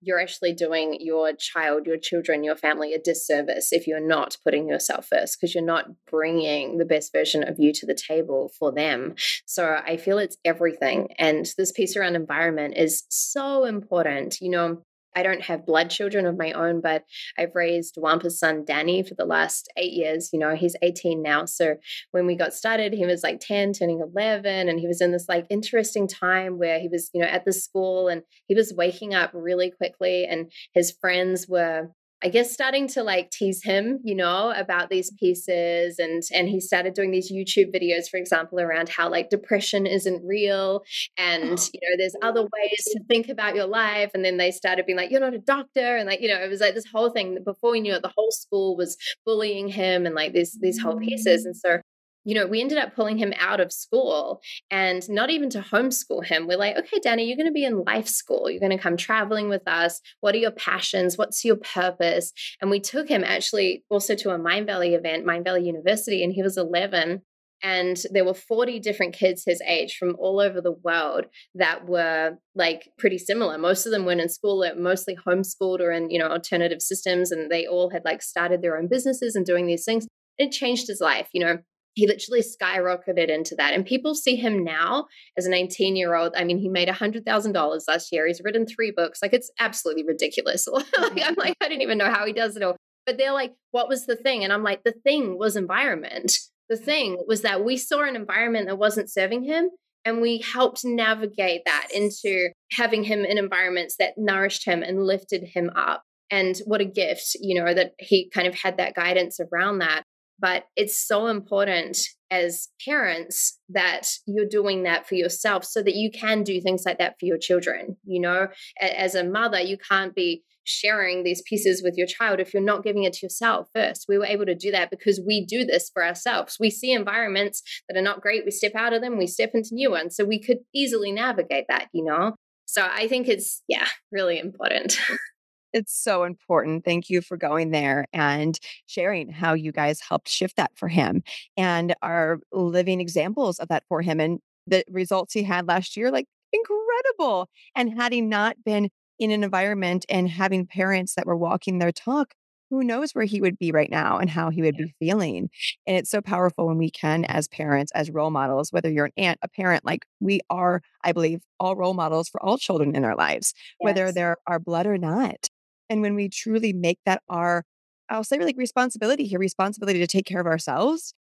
you're 0.00 0.18
actually 0.18 0.54
doing 0.54 0.96
your 0.98 1.32
child, 1.34 1.86
your 1.86 1.98
children, 1.98 2.42
your 2.42 2.56
family 2.56 2.94
a 2.94 2.98
disservice 2.98 3.72
if 3.72 3.86
you're 3.86 4.06
not 4.06 4.38
putting 4.42 4.66
yourself 4.66 5.08
first 5.08 5.36
because 5.38 5.54
you're 5.54 5.62
not 5.62 5.86
bringing 6.10 6.78
the 6.78 6.86
best 6.86 7.12
version 7.12 7.46
of 7.46 7.56
you 7.58 7.72
to 7.74 7.86
the 7.86 7.94
table 7.94 8.50
for 8.58 8.72
them. 8.72 9.14
So 9.46 9.78
I 9.86 9.98
feel 9.98 10.18
it's 10.18 10.38
everything. 10.44 11.08
And 11.18 11.46
this 11.58 11.72
piece 11.72 11.96
around 11.96 12.16
environment 12.16 12.74
is 12.76 13.04
so 13.10 13.64
important. 13.64 14.38
You 14.40 14.50
know, 14.50 14.82
I 15.14 15.22
don't 15.22 15.42
have 15.42 15.66
blood 15.66 15.90
children 15.90 16.26
of 16.26 16.38
my 16.38 16.52
own, 16.52 16.80
but 16.80 17.04
I've 17.38 17.54
raised 17.54 17.96
Juan 17.96 18.20
Pa's 18.20 18.38
son 18.38 18.64
Danny 18.64 19.02
for 19.02 19.14
the 19.14 19.24
last 19.24 19.68
eight 19.76 19.92
years. 19.92 20.30
You 20.32 20.38
know, 20.38 20.54
he's 20.54 20.76
18 20.82 21.22
now. 21.22 21.44
So 21.44 21.76
when 22.12 22.26
we 22.26 22.36
got 22.36 22.54
started, 22.54 22.92
he 22.92 23.06
was 23.06 23.22
like 23.22 23.40
10, 23.40 23.72
turning 23.72 24.00
11. 24.00 24.68
And 24.68 24.78
he 24.78 24.86
was 24.86 25.00
in 25.00 25.12
this 25.12 25.26
like 25.28 25.46
interesting 25.50 26.06
time 26.06 26.58
where 26.58 26.80
he 26.80 26.88
was, 26.88 27.10
you 27.12 27.20
know, 27.20 27.28
at 27.28 27.44
the 27.44 27.52
school 27.52 28.08
and 28.08 28.22
he 28.46 28.54
was 28.54 28.74
waking 28.74 29.14
up 29.14 29.30
really 29.34 29.70
quickly. 29.70 30.24
And 30.24 30.50
his 30.74 30.92
friends 31.00 31.46
were 31.48 31.90
I 32.22 32.28
guess 32.28 32.52
starting 32.52 32.86
to 32.88 33.02
like 33.02 33.30
tease 33.30 33.62
him, 33.62 34.00
you 34.04 34.14
know, 34.14 34.52
about 34.54 34.90
these 34.90 35.10
mm-hmm. 35.10 35.26
pieces 35.26 35.98
and 35.98 36.22
and 36.34 36.48
he 36.48 36.60
started 36.60 36.94
doing 36.94 37.10
these 37.10 37.32
YouTube 37.32 37.74
videos 37.74 38.08
for 38.10 38.18
example 38.18 38.60
around 38.60 38.88
how 38.88 39.10
like 39.10 39.30
depression 39.30 39.86
isn't 39.86 40.24
real 40.24 40.82
and 41.16 41.58
you 41.72 41.80
know 41.82 41.96
there's 41.98 42.14
other 42.22 42.42
ways 42.42 42.84
to 42.92 43.00
think 43.08 43.28
about 43.28 43.54
your 43.54 43.66
life 43.66 44.10
and 44.14 44.24
then 44.24 44.36
they 44.36 44.50
started 44.50 44.86
being 44.86 44.98
like 44.98 45.10
you're 45.10 45.20
not 45.20 45.34
a 45.34 45.38
doctor 45.38 45.96
and 45.96 46.06
like 46.08 46.20
you 46.20 46.28
know 46.28 46.40
it 46.40 46.48
was 46.48 46.60
like 46.60 46.74
this 46.74 46.86
whole 46.92 47.10
thing 47.10 47.38
before 47.44 47.72
we 47.72 47.80
knew 47.80 47.94
it 47.94 48.02
the 48.02 48.12
whole 48.16 48.30
school 48.30 48.76
was 48.76 48.96
bullying 49.24 49.68
him 49.68 50.06
and 50.06 50.14
like 50.14 50.32
these 50.32 50.58
these 50.60 50.80
whole 50.80 50.98
pieces 50.98 51.42
mm. 51.42 51.46
and 51.46 51.56
so 51.56 51.78
you 52.24 52.34
know, 52.34 52.46
we 52.46 52.60
ended 52.60 52.78
up 52.78 52.94
pulling 52.94 53.18
him 53.18 53.32
out 53.38 53.60
of 53.60 53.72
school 53.72 54.40
and 54.70 55.08
not 55.08 55.30
even 55.30 55.48
to 55.50 55.60
homeschool 55.60 56.24
him. 56.24 56.46
We're 56.46 56.58
like, 56.58 56.76
okay, 56.76 57.00
Danny, 57.02 57.24
you're 57.24 57.36
going 57.36 57.46
to 57.46 57.52
be 57.52 57.64
in 57.64 57.84
life 57.84 58.08
school. 58.08 58.50
You're 58.50 58.60
going 58.60 58.76
to 58.76 58.82
come 58.82 58.96
traveling 58.96 59.48
with 59.48 59.66
us. 59.66 60.00
What 60.20 60.34
are 60.34 60.38
your 60.38 60.50
passions? 60.50 61.16
What's 61.16 61.44
your 61.44 61.56
purpose? 61.56 62.32
And 62.60 62.70
we 62.70 62.80
took 62.80 63.08
him 63.08 63.24
actually 63.24 63.84
also 63.88 64.14
to 64.16 64.30
a 64.30 64.38
Mindvalley 64.38 64.96
event, 64.96 65.26
Mindvalley 65.26 65.64
University, 65.64 66.22
and 66.22 66.32
he 66.32 66.42
was 66.42 66.56
11. 66.56 67.22
And 67.62 68.00
there 68.10 68.24
were 68.24 68.34
40 68.34 68.80
different 68.80 69.14
kids 69.14 69.42
his 69.44 69.60
age 69.66 69.96
from 69.98 70.16
all 70.18 70.40
over 70.40 70.60
the 70.62 70.72
world 70.72 71.26
that 71.54 71.86
were 71.86 72.38
like 72.54 72.88
pretty 72.98 73.18
similar. 73.18 73.58
Most 73.58 73.84
of 73.84 73.92
them 73.92 74.06
weren't 74.06 74.22
in 74.22 74.30
school, 74.30 74.66
mostly 74.78 75.16
homeschooled 75.26 75.80
or 75.80 75.90
in, 75.90 76.10
you 76.10 76.18
know, 76.18 76.28
alternative 76.28 76.80
systems. 76.80 77.30
And 77.30 77.50
they 77.50 77.66
all 77.66 77.90
had 77.90 78.02
like 78.04 78.22
started 78.22 78.62
their 78.62 78.78
own 78.78 78.88
businesses 78.88 79.34
and 79.34 79.44
doing 79.44 79.66
these 79.66 79.84
things. 79.84 80.06
It 80.38 80.52
changed 80.52 80.88
his 80.88 81.02
life. 81.02 81.28
You 81.34 81.44
know, 81.44 81.58
he 82.00 82.06
literally 82.06 82.42
skyrocketed 82.42 83.28
into 83.28 83.54
that. 83.56 83.74
And 83.74 83.84
people 83.84 84.14
see 84.14 84.34
him 84.34 84.64
now 84.64 85.06
as 85.36 85.44
a 85.44 85.50
19 85.50 85.96
year 85.96 86.14
old. 86.14 86.32
I 86.34 86.44
mean, 86.44 86.56
he 86.56 86.70
made 86.70 86.88
$100,000 86.88 87.80
last 87.88 88.10
year. 88.10 88.26
He's 88.26 88.40
written 88.42 88.66
three 88.66 88.90
books. 88.90 89.20
Like, 89.20 89.34
it's 89.34 89.50
absolutely 89.60 90.04
ridiculous. 90.06 90.66
like, 90.98 91.20
I'm 91.22 91.34
like, 91.36 91.54
I 91.60 91.68
don't 91.68 91.82
even 91.82 91.98
know 91.98 92.10
how 92.10 92.24
he 92.24 92.32
does 92.32 92.56
it 92.56 92.62
all. 92.62 92.76
But 93.04 93.18
they're 93.18 93.34
like, 93.34 93.52
what 93.70 93.88
was 93.88 94.06
the 94.06 94.16
thing? 94.16 94.44
And 94.44 94.52
I'm 94.52 94.62
like, 94.62 94.82
the 94.82 94.94
thing 95.04 95.38
was 95.38 95.56
environment. 95.56 96.32
The 96.70 96.78
thing 96.78 97.22
was 97.26 97.42
that 97.42 97.64
we 97.64 97.76
saw 97.76 98.02
an 98.02 98.16
environment 98.16 98.68
that 98.68 98.78
wasn't 98.78 99.10
serving 99.10 99.44
him. 99.44 99.68
And 100.06 100.22
we 100.22 100.38
helped 100.38 100.82
navigate 100.82 101.62
that 101.66 101.88
into 101.94 102.48
having 102.72 103.04
him 103.04 103.26
in 103.26 103.36
environments 103.36 103.96
that 103.98 104.14
nourished 104.16 104.64
him 104.64 104.82
and 104.82 105.04
lifted 105.04 105.42
him 105.42 105.70
up. 105.76 106.02
And 106.30 106.56
what 106.64 106.80
a 106.80 106.86
gift, 106.86 107.36
you 107.40 107.60
know, 107.60 107.74
that 107.74 107.92
he 107.98 108.30
kind 108.30 108.46
of 108.46 108.54
had 108.54 108.78
that 108.78 108.94
guidance 108.94 109.38
around 109.40 109.80
that. 109.80 110.04
But 110.40 110.64
it's 110.76 111.06
so 111.06 111.26
important 111.26 111.98
as 112.30 112.68
parents 112.84 113.58
that 113.68 114.08
you're 114.26 114.48
doing 114.48 114.84
that 114.84 115.06
for 115.06 115.16
yourself 115.16 115.64
so 115.64 115.82
that 115.82 115.96
you 115.96 116.10
can 116.10 116.42
do 116.42 116.60
things 116.60 116.84
like 116.86 116.98
that 116.98 117.16
for 117.18 117.26
your 117.26 117.38
children. 117.38 117.96
You 118.04 118.20
know, 118.20 118.48
as 118.80 119.14
a 119.14 119.24
mother, 119.24 119.60
you 119.60 119.76
can't 119.76 120.14
be 120.14 120.44
sharing 120.64 121.24
these 121.24 121.42
pieces 121.42 121.82
with 121.82 121.94
your 121.96 122.06
child 122.06 122.38
if 122.38 122.54
you're 122.54 122.62
not 122.62 122.84
giving 122.84 123.02
it 123.02 123.12
to 123.14 123.26
yourself 123.26 123.68
first. 123.74 124.06
We 124.08 124.18
were 124.18 124.26
able 124.26 124.46
to 124.46 124.54
do 124.54 124.70
that 124.70 124.90
because 124.90 125.20
we 125.26 125.44
do 125.44 125.64
this 125.64 125.90
for 125.92 126.04
ourselves. 126.04 126.56
We 126.60 126.70
see 126.70 126.92
environments 126.92 127.62
that 127.88 127.98
are 127.98 128.02
not 128.02 128.20
great, 128.20 128.44
we 128.44 128.50
step 128.50 128.74
out 128.74 128.92
of 128.92 129.02
them, 129.02 129.18
we 129.18 129.26
step 129.26 129.50
into 129.54 129.70
new 129.72 129.90
ones. 129.90 130.16
So 130.16 130.24
we 130.24 130.40
could 130.40 130.58
easily 130.74 131.12
navigate 131.12 131.64
that, 131.68 131.88
you 131.92 132.04
know? 132.04 132.34
So 132.66 132.86
I 132.88 133.08
think 133.08 133.28
it's, 133.28 133.62
yeah, 133.68 133.88
really 134.12 134.38
important. 134.38 134.98
It's 135.72 135.94
so 135.94 136.24
important. 136.24 136.84
Thank 136.84 137.10
you 137.10 137.20
for 137.20 137.36
going 137.36 137.70
there 137.70 138.06
and 138.12 138.58
sharing 138.86 139.28
how 139.30 139.54
you 139.54 139.72
guys 139.72 140.00
helped 140.00 140.28
shift 140.28 140.56
that 140.56 140.72
for 140.74 140.88
him 140.88 141.22
and 141.56 141.94
are 142.02 142.38
living 142.52 143.00
examples 143.00 143.58
of 143.58 143.68
that 143.68 143.84
for 143.88 144.02
him 144.02 144.20
and 144.20 144.40
the 144.66 144.84
results 144.90 145.32
he 145.32 145.42
had 145.42 145.68
last 145.68 145.96
year, 145.96 146.10
like 146.10 146.26
incredible. 146.52 147.48
And 147.76 147.94
had 147.94 148.12
he 148.12 148.20
not 148.20 148.56
been 148.64 148.90
in 149.18 149.30
an 149.30 149.44
environment 149.44 150.06
and 150.08 150.28
having 150.28 150.66
parents 150.66 151.14
that 151.14 151.26
were 151.26 151.36
walking 151.36 151.78
their 151.78 151.92
talk, 151.92 152.34
who 152.70 152.84
knows 152.84 153.12
where 153.12 153.24
he 153.24 153.40
would 153.40 153.58
be 153.58 153.72
right 153.72 153.90
now 153.90 154.18
and 154.18 154.30
how 154.30 154.48
he 154.48 154.62
would 154.62 154.76
yeah. 154.78 154.86
be 154.86 154.94
feeling. 154.98 155.50
And 155.86 155.96
it's 155.96 156.10
so 156.10 156.20
powerful 156.20 156.68
when 156.68 156.78
we 156.78 156.90
can, 156.90 157.24
as 157.24 157.48
parents, 157.48 157.90
as 157.94 158.10
role 158.10 158.30
models, 158.30 158.72
whether 158.72 158.90
you're 158.90 159.06
an 159.06 159.12
aunt, 159.16 159.38
a 159.42 159.48
parent, 159.48 159.84
like 159.84 160.06
we 160.20 160.40
are, 160.48 160.80
I 161.02 161.12
believe, 161.12 161.40
all 161.58 161.74
role 161.74 161.94
models 161.94 162.28
for 162.28 162.42
all 162.42 162.58
children 162.58 162.94
in 162.94 163.04
our 163.04 163.16
lives, 163.16 163.52
yes. 163.80 163.84
whether 163.84 164.12
they're 164.12 164.36
our 164.46 164.60
blood 164.60 164.86
or 164.86 164.98
not. 164.98 165.48
And 165.90 166.00
when 166.00 166.14
we 166.14 166.28
truly 166.28 166.72
make 166.72 167.00
that 167.04 167.22
our, 167.28 167.64
I'll 168.08 168.24
say 168.24 168.38
like 168.38 168.56
responsibility 168.56 169.24
here, 169.24 169.40
responsibility 169.40 169.98
to 169.98 170.06
take 170.06 170.24
care 170.24 170.40
of 170.40 170.46
ourselves 170.46 171.12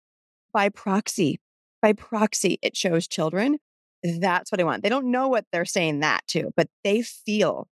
by 0.53 0.70
proxy, 0.70 1.39
by 1.82 1.93
proxy, 1.93 2.59
it 2.61 2.78
shows 2.78 3.07
children. 3.07 3.57
That's 4.03 4.51
what 4.51 4.61
I 4.61 4.63
want. 4.63 4.84
They 4.84 4.89
don't 4.89 5.11
know 5.11 5.28
what 5.28 5.45
they're 5.51 5.65
saying 5.65 5.99
that 6.01 6.22
to, 6.30 6.51
but 6.55 6.67
they 6.84 7.01
feel, 7.01 7.67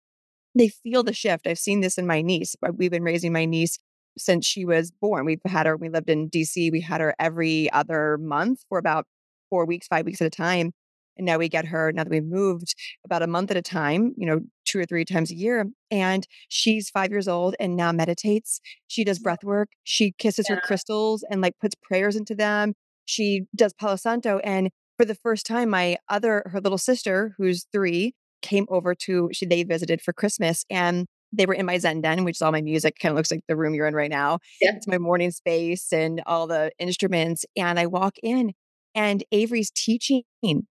they 0.55 0.69
feel 0.69 1.03
the 1.03 1.13
shift. 1.13 1.47
I've 1.47 1.59
seen 1.59 1.81
this 1.81 1.97
in 1.97 2.07
my 2.07 2.21
niece. 2.21 2.55
We've 2.77 2.91
been 2.91 3.03
raising 3.03 3.33
my 3.33 3.45
niece 3.45 3.79
since 4.17 4.45
she 4.45 4.63
was 4.63 4.91
born. 4.91 5.25
We've 5.25 5.41
had 5.45 5.65
her, 5.65 5.75
we 5.75 5.89
lived 5.89 6.09
in 6.09 6.29
DC. 6.29 6.71
We 6.71 6.81
had 6.81 7.01
her 7.01 7.15
every 7.19 7.71
other 7.71 8.19
month 8.19 8.63
for 8.69 8.77
about 8.77 9.07
four 9.49 9.65
weeks, 9.65 9.87
five 9.87 10.05
weeks 10.05 10.21
at 10.21 10.27
a 10.27 10.29
time. 10.29 10.73
And 11.17 11.25
now 11.25 11.37
we 11.37 11.49
get 11.49 11.65
her, 11.65 11.91
now 11.91 12.03
that 12.03 12.09
we've 12.09 12.23
moved 12.23 12.75
about 13.05 13.21
a 13.21 13.27
month 13.27 13.51
at 13.51 13.57
a 13.57 13.61
time, 13.61 14.13
you 14.17 14.25
know, 14.25 14.41
two 14.65 14.79
or 14.79 14.85
three 14.85 15.05
times 15.05 15.31
a 15.31 15.35
year. 15.35 15.65
And 15.91 16.27
she's 16.49 16.89
five 16.89 17.11
years 17.11 17.27
old 17.27 17.55
and 17.59 17.75
now 17.75 17.91
meditates. 17.91 18.59
She 18.87 19.03
does 19.03 19.19
mm-hmm. 19.19 19.23
breath 19.23 19.43
work. 19.43 19.69
She 19.83 20.13
kisses 20.17 20.47
yeah. 20.49 20.55
her 20.55 20.61
crystals 20.61 21.23
and 21.29 21.41
like 21.41 21.53
puts 21.59 21.75
prayers 21.81 22.15
into 22.15 22.35
them. 22.35 22.73
She 23.05 23.43
does 23.55 23.73
Palo 23.73 23.95
Santo. 23.95 24.39
And 24.39 24.69
for 24.97 25.05
the 25.05 25.15
first 25.15 25.45
time, 25.45 25.69
my 25.69 25.97
other, 26.09 26.43
her 26.47 26.61
little 26.61 26.77
sister, 26.77 27.35
who's 27.37 27.65
three, 27.71 28.13
came 28.41 28.65
over 28.69 28.93
to, 28.93 29.29
she, 29.31 29.45
they 29.45 29.63
visited 29.63 30.01
for 30.01 30.13
Christmas 30.13 30.65
and 30.69 31.05
they 31.31 31.45
were 31.45 31.53
in 31.53 31.65
my 31.65 31.79
Zen 31.79 32.01
den, 32.01 32.23
which 32.23 32.37
is 32.37 32.41
all 32.41 32.51
my 32.51 32.61
music, 32.61 32.97
kind 33.01 33.11
of 33.11 33.17
looks 33.17 33.31
like 33.31 33.41
the 33.47 33.55
room 33.55 33.73
you're 33.73 33.87
in 33.87 33.95
right 33.95 34.11
now. 34.11 34.39
Yeah. 34.61 34.75
It's 34.75 34.87
my 34.87 34.99
morning 34.99 35.31
space 35.31 35.91
and 35.91 36.21
all 36.27 36.45
the 36.45 36.71
instruments. 36.77 37.43
And 37.57 37.79
I 37.79 37.87
walk 37.87 38.17
in 38.21 38.53
and 38.93 39.23
Avery's 39.31 39.71
teaching 39.71 40.23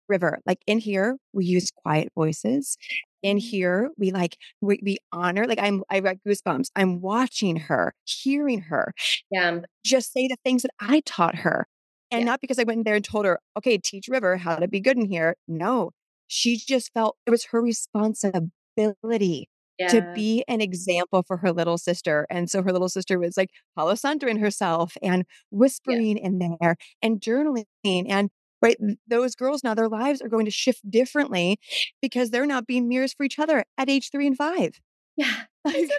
River. 0.08 0.38
Like 0.46 0.58
in 0.66 0.78
here, 0.78 1.16
we 1.32 1.44
use 1.44 1.70
quiet 1.70 2.08
voices. 2.14 2.76
In 3.22 3.38
mm-hmm. 3.38 3.46
here, 3.46 3.90
we 3.98 4.10
like 4.10 4.36
we, 4.60 4.78
we 4.82 4.98
honor. 5.12 5.46
Like 5.46 5.58
I'm, 5.60 5.82
I 5.90 6.00
got 6.00 6.16
goosebumps. 6.26 6.68
I'm 6.76 7.00
watching 7.00 7.56
her, 7.56 7.94
hearing 8.04 8.62
her. 8.62 8.92
Yeah. 9.30 9.60
Just 9.84 10.12
say 10.12 10.28
the 10.28 10.36
things 10.44 10.62
that 10.62 10.72
I 10.80 11.00
taught 11.06 11.36
her, 11.36 11.66
and 12.10 12.20
yeah. 12.20 12.26
not 12.26 12.40
because 12.40 12.58
I 12.58 12.64
went 12.64 12.78
in 12.78 12.84
there 12.84 12.96
and 12.96 13.04
told 13.04 13.24
her, 13.24 13.38
okay, 13.56 13.78
teach 13.78 14.08
River 14.08 14.36
how 14.36 14.56
to 14.56 14.68
be 14.68 14.80
good 14.80 14.98
in 14.98 15.06
here. 15.06 15.36
No, 15.48 15.90
she 16.26 16.56
just 16.56 16.92
felt 16.92 17.16
it 17.26 17.30
was 17.30 17.46
her 17.46 17.62
responsibility 17.62 19.48
yeah. 19.78 19.88
to 19.88 20.12
be 20.14 20.44
an 20.48 20.60
example 20.60 21.22
for 21.26 21.38
her 21.38 21.52
little 21.52 21.78
sister. 21.78 22.26
And 22.30 22.50
so 22.50 22.62
her 22.62 22.72
little 22.72 22.88
sister 22.88 23.18
was 23.18 23.36
like 23.36 23.50
Palo 23.76 23.94
Santoing 23.94 24.40
herself 24.40 24.96
and 25.02 25.24
whispering 25.50 26.18
yeah. 26.18 26.24
in 26.24 26.38
there 26.38 26.76
and 27.02 27.20
journaling 27.20 27.64
and 27.84 28.30
right? 28.64 28.76
Those 29.06 29.34
girls 29.34 29.62
now, 29.62 29.74
their 29.74 29.88
lives 29.88 30.20
are 30.22 30.28
going 30.28 30.46
to 30.46 30.50
shift 30.50 30.88
differently 30.90 31.58
because 32.00 32.30
they're 32.30 32.46
not 32.46 32.66
being 32.66 32.88
mirrors 32.88 33.12
for 33.12 33.24
each 33.24 33.38
other 33.38 33.64
at 33.78 33.90
age 33.90 34.10
three 34.10 34.26
and 34.26 34.36
five. 34.36 34.80
Yeah. 35.16 35.32
It's 35.66 35.94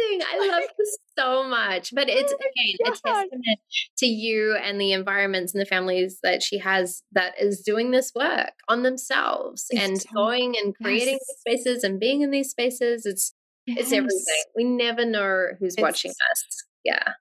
amazing. 0.00 0.26
I 0.28 0.48
love 0.50 0.68
this 0.78 0.98
so 1.16 1.48
much. 1.48 1.94
But 1.94 2.08
it's 2.08 2.32
oh 2.32 2.36
again 2.36 2.74
a 2.84 2.90
testament 2.90 3.60
to 3.98 4.06
you 4.06 4.58
and 4.60 4.80
the 4.80 4.90
environments 4.90 5.54
and 5.54 5.60
the 5.60 5.66
families 5.66 6.18
that 6.24 6.42
she 6.42 6.58
has 6.58 7.04
that 7.12 7.34
is 7.40 7.62
doing 7.64 7.92
this 7.92 8.10
work 8.16 8.54
on 8.68 8.82
themselves 8.82 9.66
it's 9.70 9.80
and 9.80 10.00
so, 10.00 10.08
going 10.12 10.56
and 10.56 10.74
creating 10.74 11.18
yes. 11.20 11.26
these 11.28 11.60
spaces 11.62 11.84
and 11.84 12.00
being 12.00 12.22
in 12.22 12.32
these 12.32 12.50
spaces. 12.50 13.06
It's 13.06 13.32
yes. 13.66 13.82
it's 13.82 13.92
everything. 13.92 14.44
We 14.56 14.64
never 14.64 15.04
know 15.04 15.50
who's 15.60 15.74
it's, 15.74 15.82
watching 15.82 16.10
us. 16.10 16.64
Yeah. 16.84 17.12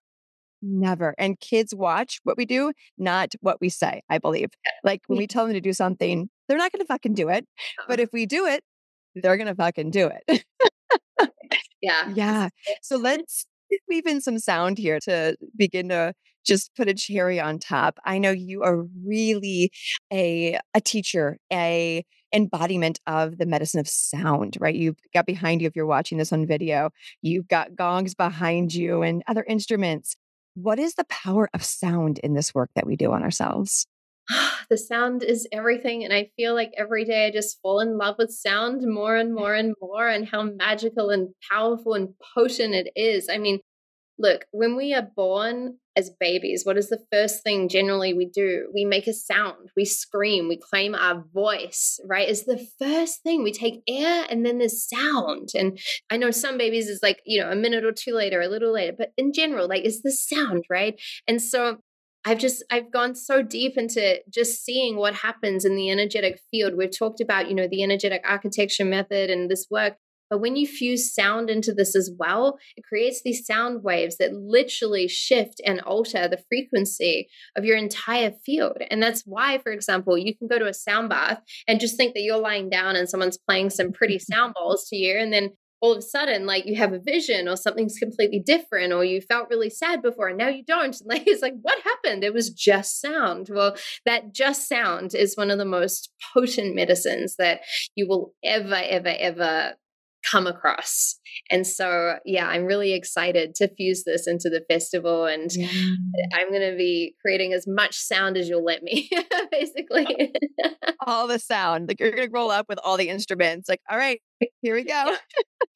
Never. 0.66 1.14
And 1.18 1.38
kids 1.42 1.76
watch 1.76 2.22
what 2.24 2.38
we 2.38 2.46
do, 2.46 2.72
not 2.98 3.34
what 3.42 3.60
we 3.60 3.68
say, 3.68 4.02
I 4.10 4.18
believe. 4.18 4.50
Like 4.82 5.02
when 5.08 5.20
we 5.20 5.28
tell 5.28 5.46
them 5.46 5.54
to 5.54 5.62
do 5.62 5.74
something, 5.74 6.30
they're 6.48 6.58
not 6.58 6.72
going 6.72 6.80
to 6.80 6.86
fucking 6.86 7.16
do 7.16 7.28
it. 7.28 7.46
But 7.88 8.00
uh-huh. 8.00 8.04
if 8.04 8.10
we 8.14 8.26
do 8.26 8.46
it, 8.46 8.64
they're 9.14 9.36
going 9.36 9.48
to 9.48 9.56
fucking 9.56 9.92
do 9.92 10.10
it. 10.10 10.46
yeah. 11.82 12.10
Yeah. 12.16 12.50
So 12.82 12.96
let's 12.96 13.46
weave 13.90 14.08
in 14.08 14.22
some 14.22 14.40
sound 14.40 14.78
here 14.78 15.00
to 15.04 15.36
begin 15.58 15.90
to 15.90 16.14
just 16.46 16.72
put 16.76 16.88
a 16.88 16.94
cherry 16.94 17.42
on 17.42 17.60
top. 17.60 18.00
I 18.06 18.18
know 18.18 18.32
you 18.32 18.64
are 18.64 18.86
really 19.06 19.72
a 20.12 20.60
a 20.74 20.82
teacher, 20.82 21.38
a 21.52 22.04
embodiment 22.34 23.00
of 23.06 23.38
the 23.38 23.46
medicine 23.46 23.80
of 23.80 23.88
sound, 23.88 24.58
right? 24.60 24.76
You've 24.76 24.98
got 25.14 25.26
behind 25.26 25.62
you 25.62 25.68
if 25.68 25.76
you're 25.76 25.86
watching 25.86 26.18
this 26.18 26.34
on 26.34 26.48
video, 26.48 26.90
you've 27.22 27.48
got 27.48 27.76
gongs 27.76 28.16
behind 28.16 28.74
you 28.74 29.04
and 29.04 29.24
other 29.28 29.46
instruments. 29.48 30.16
What 30.56 30.80
is 30.80 30.96
the 30.96 31.06
power 31.06 31.50
of 31.54 31.64
sound 31.64 32.20
in 32.20 32.34
this 32.34 32.54
work 32.54 32.70
that 32.76 32.86
we 32.86 32.96
do 32.96 33.12
on 33.12 33.24
ourselves? 33.24 33.88
the 34.70 34.78
sound 34.78 35.24
is 35.24 35.48
everything. 35.52 36.04
And 36.04 36.14
I 36.14 36.30
feel 36.36 36.54
like 36.54 36.72
every 36.78 37.06
day 37.06 37.28
I 37.28 37.32
just 37.32 37.60
fall 37.62 37.80
in 37.80 37.98
love 37.98 38.16
with 38.18 38.32
sound 38.32 38.84
more 38.86 39.16
and 39.16 39.34
more 39.34 39.54
and 39.54 39.76
more, 39.82 40.08
and 40.08 40.28
how 40.28 40.44
magical 40.44 41.10
and 41.10 41.30
powerful 41.50 41.94
and 41.94 42.10
potent 42.36 42.74
it 42.74 42.92
is. 42.96 43.30
I 43.30 43.38
mean, 43.38 43.60
look, 44.18 44.46
when 44.52 44.76
we 44.76 44.94
are 44.94 45.08
born 45.16 45.78
as 45.96 46.12
babies, 46.20 46.64
what 46.66 46.78
is 46.78 46.90
the 46.90 47.04
first 47.12 47.44
thing 47.44 47.70
generally 47.70 48.14
we 48.14 48.26
do? 48.26 48.70
We 48.74 48.86
make 48.86 49.08
a 49.08 49.14
sound, 49.14 49.70
we 49.76 49.86
scream, 49.86 50.48
we 50.48 50.58
claim 50.58 50.96
our 50.96 51.24
voice, 51.34 52.00
right? 52.06 52.28
Is 52.28 52.46
the 52.46 52.66
first 52.80 53.22
thing 53.24 53.44
we 53.44 53.52
take 53.52 53.82
air 53.88 54.26
and 54.30 54.46
then 54.46 54.58
there's 54.58 54.88
sound. 54.88 55.50
And 55.56 55.80
I 56.10 56.18
know 56.18 56.32
some 56.32 56.58
babies 56.58 56.88
is 56.88 57.02
like, 57.04 57.20
you 57.26 57.42
know, 57.42 57.52
a 57.52 57.56
minute 57.56 57.86
or 57.86 57.92
two 57.92 58.14
later, 58.14 58.42
a 58.42 58.48
little 58.48 58.74
later, 58.74 58.94
but 58.98 59.12
in 59.18 59.34
general, 59.34 59.68
like, 59.68 59.84
is 59.84 60.02
the 60.02 60.12
sound, 60.12 60.64
right? 60.70 61.00
And 61.28 61.42
so 61.42 61.78
I've 62.26 62.40
just 62.40 62.64
I've 62.72 62.92
gone 62.92 63.16
so 63.16 63.42
deep 63.42 63.78
into 63.78 64.20
just 64.30 64.64
seeing 64.64 64.96
what 64.96 65.14
happens 65.14 65.66
in 65.66 65.76
the 65.76 65.90
energetic 65.90 66.40
field. 66.50 66.74
We've 66.76 66.98
talked 66.98 67.20
about, 67.20 67.50
you 67.50 67.56
know, 67.56 67.68
the 67.70 67.84
energetic 67.84 68.22
architecture 68.26 68.86
method 68.86 69.30
and 69.30 69.50
this 69.50 69.68
work. 69.70 69.96
But 70.30 70.40
when 70.40 70.56
you 70.56 70.66
fuse 70.66 71.14
sound 71.14 71.50
into 71.50 71.74
this 71.74 71.96
as 71.96 72.12
well, 72.18 72.58
it 72.76 72.84
creates 72.84 73.22
these 73.22 73.46
sound 73.46 73.84
waves 73.84 74.18
that 74.18 74.34
literally 74.34 75.08
shift 75.08 75.62
and 75.66 75.82
alter 75.82 76.28
the 76.28 76.44
frequency 76.50 77.28
of 77.56 77.66
your 77.66 77.78
entire 77.78 78.32
field. 78.46 78.78
And 78.90 79.02
that's 79.02 79.24
why, 79.26 79.60
for 79.60 79.72
example, 79.72 80.18
you 80.18 80.36
can 80.36 80.48
go 80.48 80.60
to 80.60 80.68
a 80.68 80.74
sound 80.74 81.10
bath 81.10 81.42
and 81.68 81.80
just 81.80 81.98
think 81.98 82.14
that 82.14 82.24
you're 82.24 82.38
lying 82.38 82.70
down 82.70 82.96
and 82.96 83.08
someone's 83.08 83.38
playing 83.38 83.70
some 83.70 83.92
pretty 83.92 84.20
sound 84.32 84.54
balls 84.56 84.88
to 84.90 84.96
you. 84.96 85.18
And 85.18 85.32
then 85.32 85.52
all 85.84 85.92
of 85.92 85.98
a 85.98 86.02
sudden 86.02 86.46
like 86.46 86.66
you 86.66 86.78
have 86.78 86.94
a 86.94 87.00
vision 87.00 87.50
or 87.50 87.58
something's 87.58 88.00
completely 88.00 88.40
different 88.40 88.94
or 88.94 89.04
you 89.04 89.20
felt 89.20 89.50
really 89.50 89.70
sad 89.70 90.02
before 90.02 90.30
and 90.30 90.38
now 90.38 90.48
you 90.48 90.64
don't 90.64 90.96
And 91.02 91.02
like 91.06 91.24
it's 91.28 91.42
like 91.42 91.56
what 91.62 91.78
happened 91.84 92.24
it 92.24 92.34
was 92.34 92.52
just 92.52 93.02
sound 93.02 93.50
well 93.52 93.76
that 94.06 94.34
just 94.34 94.70
sound 94.70 95.14
is 95.14 95.36
one 95.36 95.52
of 95.52 95.58
the 95.58 95.66
most 95.66 96.10
potent 96.34 96.74
medicines 96.74 97.36
that 97.38 97.60
you 97.96 98.08
will 98.08 98.34
ever 98.46 98.76
ever 98.82 99.14
ever 99.20 99.74
come 100.30 100.48
across. 100.48 101.20
And 101.50 101.66
so, 101.66 102.16
yeah, 102.26 102.48
I'm 102.48 102.66
really 102.66 102.94
excited 102.94 103.56
to 103.56 103.68
fuse 103.76 104.04
this 104.06 104.28
into 104.28 104.50
the 104.50 104.64
festival. 104.70 105.26
And 105.26 105.50
yeah. 105.54 105.68
I'm 106.34 106.50
going 106.50 106.72
to 106.72 106.78
be 106.78 107.16
creating 107.22 107.54
as 107.54 107.66
much 107.68 107.96
sound 107.98 108.38
as 108.38 108.48
you'll 108.48 108.64
let 108.64 108.84
me, 108.84 109.10
basically. 109.52 110.34
all 111.06 111.28
the 111.28 111.40
sound. 111.40 111.88
Like 111.88 112.00
you're 112.00 112.12
going 112.12 112.28
to 112.28 112.34
roll 112.34 112.52
up 112.52 112.68
with 112.70 112.80
all 112.84 112.98
the 112.98 113.10
instruments. 113.10 113.68
Like, 113.68 113.82
all 113.90 113.98
right, 113.98 114.22
here 114.62 114.76
we 114.76 114.84
go. 114.84 115.16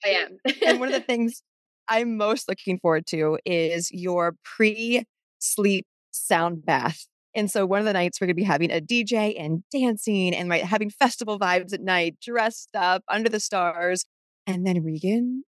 I 0.05 0.09
am. 0.09 0.37
and 0.65 0.79
one 0.79 0.89
of 0.89 0.93
the 0.93 1.01
things 1.01 1.41
I'm 1.87 2.17
most 2.17 2.47
looking 2.47 2.79
forward 2.79 3.05
to 3.07 3.37
is 3.45 3.89
your 3.91 4.35
pre 4.43 5.03
sleep 5.39 5.85
sound 6.11 6.65
bath. 6.65 7.05
And 7.35 7.51
so 7.51 7.65
one 7.65 7.79
of 7.79 7.85
the 7.85 7.93
nights 7.93 8.19
we're 8.19 8.27
going 8.27 8.35
to 8.35 8.41
be 8.41 8.43
having 8.43 8.71
a 8.71 8.81
DJ 8.81 9.35
and 9.39 9.63
dancing 9.71 10.33
and 10.33 10.49
right, 10.49 10.63
having 10.63 10.89
festival 10.89 11.37
vibes 11.39 11.71
at 11.71 11.81
night, 11.81 12.17
dressed 12.19 12.75
up 12.75 13.03
under 13.07 13.29
the 13.29 13.39
stars. 13.39 14.05
And 14.47 14.65
then 14.65 14.83
Regan 14.83 15.43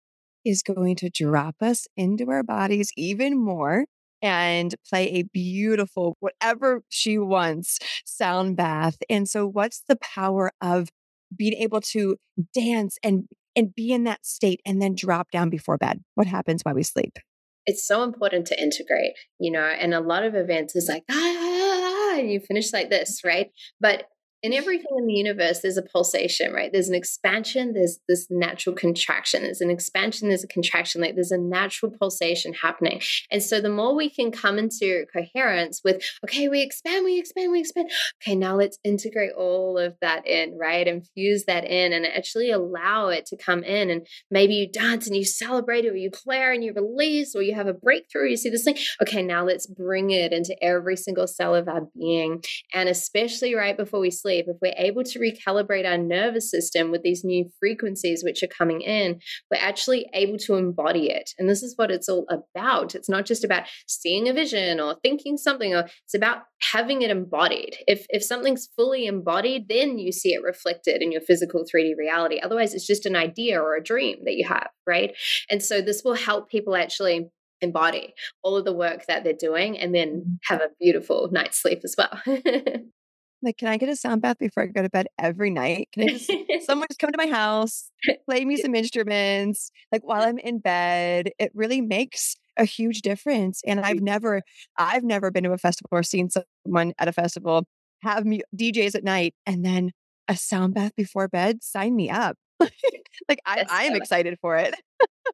is 0.44 0.62
going 0.62 0.96
to 0.96 1.10
drop 1.10 1.56
us 1.60 1.86
into 1.96 2.30
our 2.30 2.44
bodies 2.44 2.92
even 2.96 3.36
more 3.36 3.86
and 4.22 4.74
play 4.88 5.08
a 5.08 5.22
beautiful, 5.24 6.16
whatever 6.20 6.82
she 6.88 7.18
wants, 7.18 7.78
sound 8.06 8.56
bath. 8.56 8.96
And 9.10 9.28
so, 9.28 9.46
what's 9.46 9.82
the 9.88 9.96
power 9.96 10.52
of 10.62 10.88
being 11.36 11.54
able 11.54 11.80
to 11.80 12.16
dance 12.54 12.96
and 13.02 13.28
and 13.56 13.74
be 13.74 13.92
in 13.92 14.04
that 14.04 14.24
state 14.24 14.60
and 14.64 14.80
then 14.80 14.94
drop 14.94 15.30
down 15.30 15.50
before 15.50 15.76
bed? 15.76 16.02
What 16.14 16.26
happens 16.26 16.62
while 16.62 16.74
we 16.74 16.84
sleep? 16.84 17.18
It's 17.66 17.86
so 17.86 18.02
important 18.02 18.46
to 18.46 18.60
integrate, 18.60 19.12
you 19.38 19.50
know, 19.50 19.64
and 19.64 19.94
a 19.94 20.00
lot 20.00 20.24
of 20.24 20.34
events 20.34 20.76
is 20.76 20.88
like, 20.88 21.02
ah, 21.10 21.14
ah, 21.14 22.14
ah 22.14 22.18
and 22.18 22.30
you 22.30 22.40
finish 22.40 22.72
like 22.72 22.90
this, 22.90 23.22
right? 23.24 23.50
But 23.80 24.04
in 24.44 24.52
everything 24.52 24.94
in 24.98 25.06
the 25.06 25.14
universe, 25.14 25.60
there's 25.60 25.78
a 25.78 25.82
pulsation, 25.82 26.52
right? 26.52 26.70
There's 26.70 26.90
an 26.90 26.94
expansion, 26.94 27.72
there's 27.72 27.98
this 28.06 28.26
natural 28.28 28.76
contraction. 28.76 29.42
There's 29.42 29.62
an 29.62 29.70
expansion, 29.70 30.28
there's 30.28 30.44
a 30.44 30.48
contraction. 30.48 31.00
Like 31.00 31.14
there's 31.14 31.30
a 31.30 31.38
natural 31.38 31.90
pulsation 31.90 32.52
happening. 32.52 33.00
And 33.30 33.42
so 33.42 33.62
the 33.62 33.70
more 33.70 33.96
we 33.96 34.10
can 34.10 34.30
come 34.30 34.58
into 34.58 35.06
coherence 35.10 35.80
with, 35.82 36.04
okay, 36.26 36.50
we 36.50 36.60
expand, 36.60 37.06
we 37.06 37.18
expand, 37.18 37.52
we 37.52 37.60
expand. 37.60 37.90
Okay, 38.22 38.36
now 38.36 38.54
let's 38.54 38.78
integrate 38.84 39.32
all 39.32 39.78
of 39.78 39.96
that 40.02 40.26
in, 40.26 40.58
right? 40.58 40.86
And 40.86 41.08
fuse 41.14 41.46
that 41.46 41.64
in 41.64 41.94
and 41.94 42.04
actually 42.04 42.50
allow 42.50 43.08
it 43.08 43.24
to 43.26 43.38
come 43.38 43.64
in. 43.64 43.88
And 43.88 44.06
maybe 44.30 44.52
you 44.56 44.70
dance 44.70 45.06
and 45.06 45.16
you 45.16 45.24
celebrate, 45.24 45.86
it, 45.86 45.92
or 45.94 45.96
you 45.96 46.10
clear 46.10 46.52
and 46.52 46.62
you 46.62 46.74
release, 46.74 47.34
or 47.34 47.40
you 47.40 47.54
have 47.54 47.66
a 47.66 47.72
breakthrough, 47.72 48.28
you 48.28 48.36
see 48.36 48.50
this 48.50 48.64
thing. 48.64 48.76
Okay, 49.00 49.22
now 49.22 49.42
let's 49.42 49.66
bring 49.66 50.10
it 50.10 50.34
into 50.34 50.54
every 50.62 50.98
single 50.98 51.26
cell 51.26 51.54
of 51.54 51.66
our 51.66 51.88
being. 51.98 52.44
And 52.74 52.90
especially 52.90 53.54
right 53.54 53.74
before 53.74 54.00
we 54.00 54.10
sleep 54.10 54.33
sleep, 54.34 54.46
if 54.48 54.56
we're 54.60 54.74
able 54.76 55.04
to 55.04 55.18
recalibrate 55.18 55.86
our 55.86 55.98
nervous 55.98 56.50
system 56.50 56.90
with 56.90 57.02
these 57.02 57.24
new 57.24 57.48
frequencies 57.58 58.22
which 58.24 58.42
are 58.42 58.48
coming 58.48 58.80
in, 58.80 59.20
we're 59.50 59.60
actually 59.60 60.06
able 60.14 60.38
to 60.38 60.54
embody 60.54 61.10
it. 61.10 61.30
And 61.38 61.48
this 61.48 61.62
is 61.62 61.74
what 61.76 61.90
it's 61.90 62.08
all 62.08 62.26
about. 62.30 62.94
It's 62.94 63.08
not 63.08 63.26
just 63.26 63.44
about 63.44 63.64
seeing 63.86 64.28
a 64.28 64.32
vision 64.32 64.80
or 64.80 64.96
thinking 65.02 65.36
something, 65.36 65.74
or 65.74 65.88
it's 66.04 66.14
about 66.14 66.42
having 66.72 67.02
it 67.02 67.10
embodied. 67.10 67.76
If 67.86 68.06
if 68.08 68.22
something's 68.22 68.68
fully 68.76 69.06
embodied, 69.06 69.68
then 69.68 69.98
you 69.98 70.12
see 70.12 70.30
it 70.30 70.42
reflected 70.42 71.02
in 71.02 71.12
your 71.12 71.20
physical 71.20 71.64
3D 71.64 71.92
reality. 71.98 72.40
Otherwise, 72.42 72.74
it's 72.74 72.86
just 72.86 73.06
an 73.06 73.16
idea 73.16 73.60
or 73.60 73.76
a 73.76 73.82
dream 73.82 74.18
that 74.24 74.34
you 74.34 74.46
have, 74.48 74.68
right? 74.86 75.14
And 75.50 75.62
so 75.62 75.80
this 75.80 76.02
will 76.04 76.14
help 76.14 76.50
people 76.50 76.76
actually 76.76 77.28
embody 77.60 78.12
all 78.42 78.56
of 78.56 78.64
the 78.64 78.72
work 78.72 79.06
that 79.06 79.24
they're 79.24 79.32
doing 79.32 79.78
and 79.78 79.94
then 79.94 80.08
mm-hmm. 80.08 80.34
have 80.48 80.60
a 80.60 80.68
beautiful 80.80 81.28
night's 81.32 81.60
sleep 81.60 81.80
as 81.84 81.94
well. 81.96 82.20
Like, 83.44 83.58
can 83.58 83.68
I 83.68 83.76
get 83.76 83.88
a 83.88 83.96
sound 83.96 84.22
bath 84.22 84.38
before 84.38 84.62
I 84.62 84.66
go 84.66 84.82
to 84.82 84.88
bed 84.88 85.06
every 85.18 85.50
night? 85.50 85.88
Can 85.92 86.04
I 86.04 86.12
just 86.12 86.30
someone 86.66 86.88
just 86.90 86.98
come 86.98 87.12
to 87.12 87.18
my 87.18 87.26
house, 87.26 87.90
play 88.28 88.44
me 88.44 88.56
some 88.56 88.74
instruments, 88.74 89.70
like 89.92 90.02
while 90.02 90.22
I'm 90.22 90.38
in 90.38 90.58
bed? 90.58 91.30
It 91.38 91.52
really 91.54 91.80
makes 91.80 92.36
a 92.56 92.64
huge 92.64 93.02
difference. 93.02 93.60
And 93.66 93.80
I've 93.80 94.00
never, 94.00 94.42
I've 94.78 95.04
never 95.04 95.30
been 95.30 95.44
to 95.44 95.52
a 95.52 95.58
festival 95.58 95.90
or 95.92 96.02
seen 96.02 96.30
someone 96.30 96.92
at 96.98 97.08
a 97.08 97.12
festival 97.12 97.64
have 98.02 98.24
me, 98.24 98.40
DJs 98.56 98.94
at 98.94 99.04
night 99.04 99.34
and 99.46 99.64
then 99.64 99.90
a 100.28 100.36
sound 100.36 100.74
bath 100.74 100.92
before 100.96 101.28
bed. 101.28 101.62
Sign 101.62 101.94
me 101.96 102.10
up. 102.10 102.36
like 102.60 103.40
I, 103.46 103.64
I 103.68 103.84
am 103.84 103.96
excited 103.96 104.38
for 104.40 104.56
it. 104.56 104.74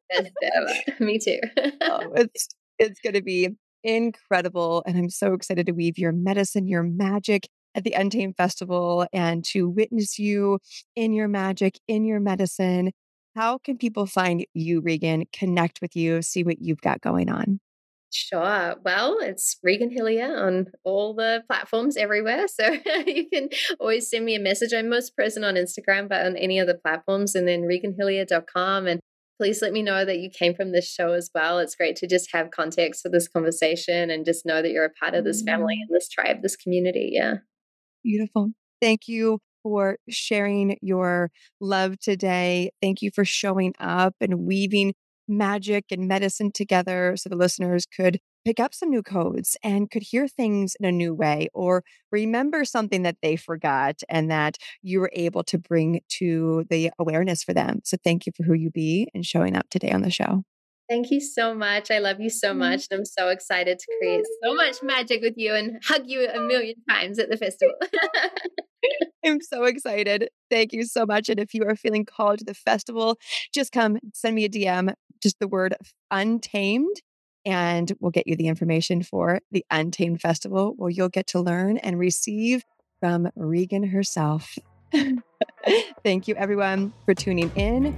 me 0.99 1.19
too. 1.19 1.39
oh, 1.81 2.11
it's 2.15 2.47
it's 2.79 2.99
going 2.99 3.13
to 3.13 3.21
be 3.21 3.49
incredible, 3.83 4.83
and 4.85 4.97
I'm 4.97 5.09
so 5.09 5.33
excited 5.33 5.67
to 5.67 5.71
weave 5.71 5.97
your 5.97 6.11
medicine, 6.11 6.67
your 6.67 6.83
magic, 6.83 7.47
at 7.75 7.83
the 7.83 7.93
Untamed 7.93 8.35
Festival 8.37 9.05
and 9.13 9.43
to 9.45 9.69
witness 9.69 10.19
you 10.19 10.59
in 10.95 11.13
your 11.13 11.27
magic, 11.27 11.79
in 11.87 12.05
your 12.05 12.19
medicine. 12.19 12.91
How 13.35 13.57
can 13.57 13.77
people 13.77 14.05
find 14.05 14.45
you, 14.53 14.81
Regan, 14.81 15.25
connect 15.31 15.81
with 15.81 15.95
you, 15.95 16.21
see 16.21 16.43
what 16.43 16.61
you've 16.61 16.81
got 16.81 17.01
going 17.01 17.29
on? 17.29 17.59
Sure. 18.13 18.75
Well, 18.83 19.19
it's 19.21 19.57
Regan 19.63 19.89
Hillyer 19.89 20.37
on 20.45 20.67
all 20.83 21.13
the 21.13 21.43
platforms 21.47 21.95
everywhere. 21.95 22.47
So 22.49 22.77
you 23.07 23.29
can 23.29 23.49
always 23.79 24.09
send 24.09 24.25
me 24.25 24.35
a 24.35 24.39
message. 24.39 24.73
I'm 24.73 24.89
most 24.89 25.15
present 25.15 25.45
on 25.45 25.55
Instagram, 25.55 26.09
but 26.09 26.25
on 26.25 26.35
any 26.35 26.59
other 26.59 26.73
platforms, 26.73 27.35
and 27.35 27.47
then 27.47 27.61
reganhillyer.com. 27.61 28.87
And 28.87 28.99
please 29.39 29.61
let 29.61 29.71
me 29.71 29.81
know 29.81 30.03
that 30.03 30.19
you 30.19 30.29
came 30.29 30.53
from 30.53 30.73
this 30.73 30.91
show 30.91 31.13
as 31.13 31.29
well. 31.33 31.59
It's 31.59 31.75
great 31.75 31.95
to 31.97 32.07
just 32.07 32.29
have 32.33 32.51
context 32.51 33.01
for 33.01 33.09
this 33.09 33.29
conversation 33.29 34.09
and 34.09 34.25
just 34.25 34.45
know 34.45 34.61
that 34.61 34.71
you're 34.71 34.85
a 34.85 34.89
part 34.89 35.15
of 35.15 35.23
this 35.23 35.41
family 35.41 35.75
mm-hmm. 35.75 35.93
and 35.93 35.95
this 35.95 36.09
tribe, 36.09 36.41
this 36.41 36.57
community. 36.57 37.11
Yeah. 37.13 37.35
Beautiful. 38.03 38.51
Thank 38.81 39.07
you 39.07 39.39
for 39.63 39.97
sharing 40.09 40.77
your 40.81 41.29
love 41.59 41.99
today. 41.99 42.71
Thank 42.81 43.01
you 43.01 43.11
for 43.13 43.23
showing 43.25 43.73
up 43.79 44.15
and 44.19 44.39
weaving 44.39 44.93
magic 45.27 45.85
and 45.91 46.07
medicine 46.07 46.51
together 46.51 47.15
so 47.15 47.29
the 47.29 47.35
listeners 47.35 47.85
could 47.85 48.19
pick 48.43 48.59
up 48.59 48.73
some 48.73 48.89
new 48.89 49.03
codes 49.03 49.55
and 49.63 49.89
could 49.91 50.01
hear 50.01 50.27
things 50.27 50.75
in 50.79 50.85
a 50.87 50.91
new 50.91 51.13
way 51.13 51.47
or 51.53 51.83
remember 52.11 52.65
something 52.65 53.03
that 53.03 53.17
they 53.21 53.35
forgot 53.35 54.01
and 54.09 54.31
that 54.31 54.57
you 54.81 54.99
were 54.99 55.11
able 55.13 55.43
to 55.43 55.59
bring 55.59 56.01
to 56.09 56.65
the 56.71 56.89
awareness 56.97 57.43
for 57.43 57.53
them. 57.53 57.81
So 57.85 57.97
thank 58.03 58.25
you 58.25 58.31
for 58.35 58.43
who 58.43 58.55
you 58.55 58.71
be 58.71 59.07
and 59.13 59.23
showing 59.23 59.55
up 59.55 59.69
today 59.69 59.91
on 59.91 60.01
the 60.01 60.09
show. 60.09 60.43
Thank 60.91 61.09
you 61.09 61.21
so 61.21 61.53
much. 61.53 61.89
I 61.89 61.99
love 61.99 62.19
you 62.19 62.29
so 62.29 62.49
mm-hmm. 62.49 62.59
much. 62.59 62.87
And 62.91 62.99
I'm 62.99 63.05
so 63.05 63.29
excited 63.29 63.79
to 63.79 63.87
create 63.97 64.25
so 64.43 64.53
much 64.53 64.83
magic 64.83 65.21
with 65.21 65.35
you 65.37 65.55
and 65.55 65.81
hug 65.85 66.01
you 66.05 66.27
a 66.27 66.41
million 66.41 66.75
times 66.89 67.17
at 67.17 67.29
the 67.29 67.37
festival. 67.37 67.75
I'm 69.25 69.39
so 69.39 69.63
excited. 69.63 70.27
Thank 70.49 70.73
you 70.73 70.83
so 70.83 71.05
much. 71.05 71.29
And 71.29 71.39
if 71.39 71.53
you 71.53 71.63
are 71.63 71.77
feeling 71.77 72.03
called 72.03 72.39
to 72.39 72.45
the 72.45 72.53
festival, 72.53 73.17
just 73.53 73.71
come 73.71 73.99
send 74.13 74.35
me 74.35 74.43
a 74.43 74.49
DM, 74.49 74.93
just 75.23 75.39
the 75.39 75.47
word 75.47 75.75
untamed, 76.09 76.97
and 77.45 77.93
we'll 78.01 78.11
get 78.11 78.27
you 78.27 78.35
the 78.35 78.47
information 78.47 79.01
for 79.01 79.39
the 79.49 79.65
Untamed 79.71 80.19
Festival 80.19 80.73
where 80.75 80.89
you'll 80.89 81.07
get 81.07 81.27
to 81.27 81.39
learn 81.39 81.77
and 81.77 81.99
receive 81.99 82.65
from 82.99 83.29
Regan 83.37 83.83
herself. 83.83 84.57
Thank 86.03 86.27
you, 86.27 86.35
everyone, 86.35 86.91
for 87.05 87.13
tuning 87.13 87.49
in. 87.55 87.97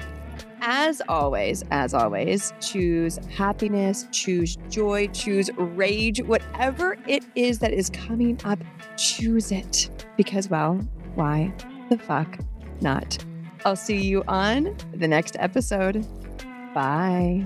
As 0.65 1.01
always, 1.09 1.61
as 1.71 1.93
always, 1.93 2.53
choose 2.61 3.17
happiness, 3.35 4.07
choose 4.13 4.55
joy, 4.69 5.07
choose 5.07 5.49
rage, 5.57 6.21
whatever 6.21 6.95
it 7.05 7.21
is 7.35 7.59
that 7.59 7.73
is 7.73 7.89
coming 7.89 8.39
up, 8.45 8.59
choose 8.95 9.51
it. 9.51 9.89
Because, 10.15 10.49
well, 10.49 10.75
why 11.15 11.53
the 11.89 11.97
fuck 11.97 12.39
not? 12.79 13.17
I'll 13.65 13.75
see 13.75 14.01
you 14.05 14.23
on 14.29 14.73
the 14.93 15.07
next 15.07 15.35
episode. 15.37 16.07
Bye. 16.73 17.43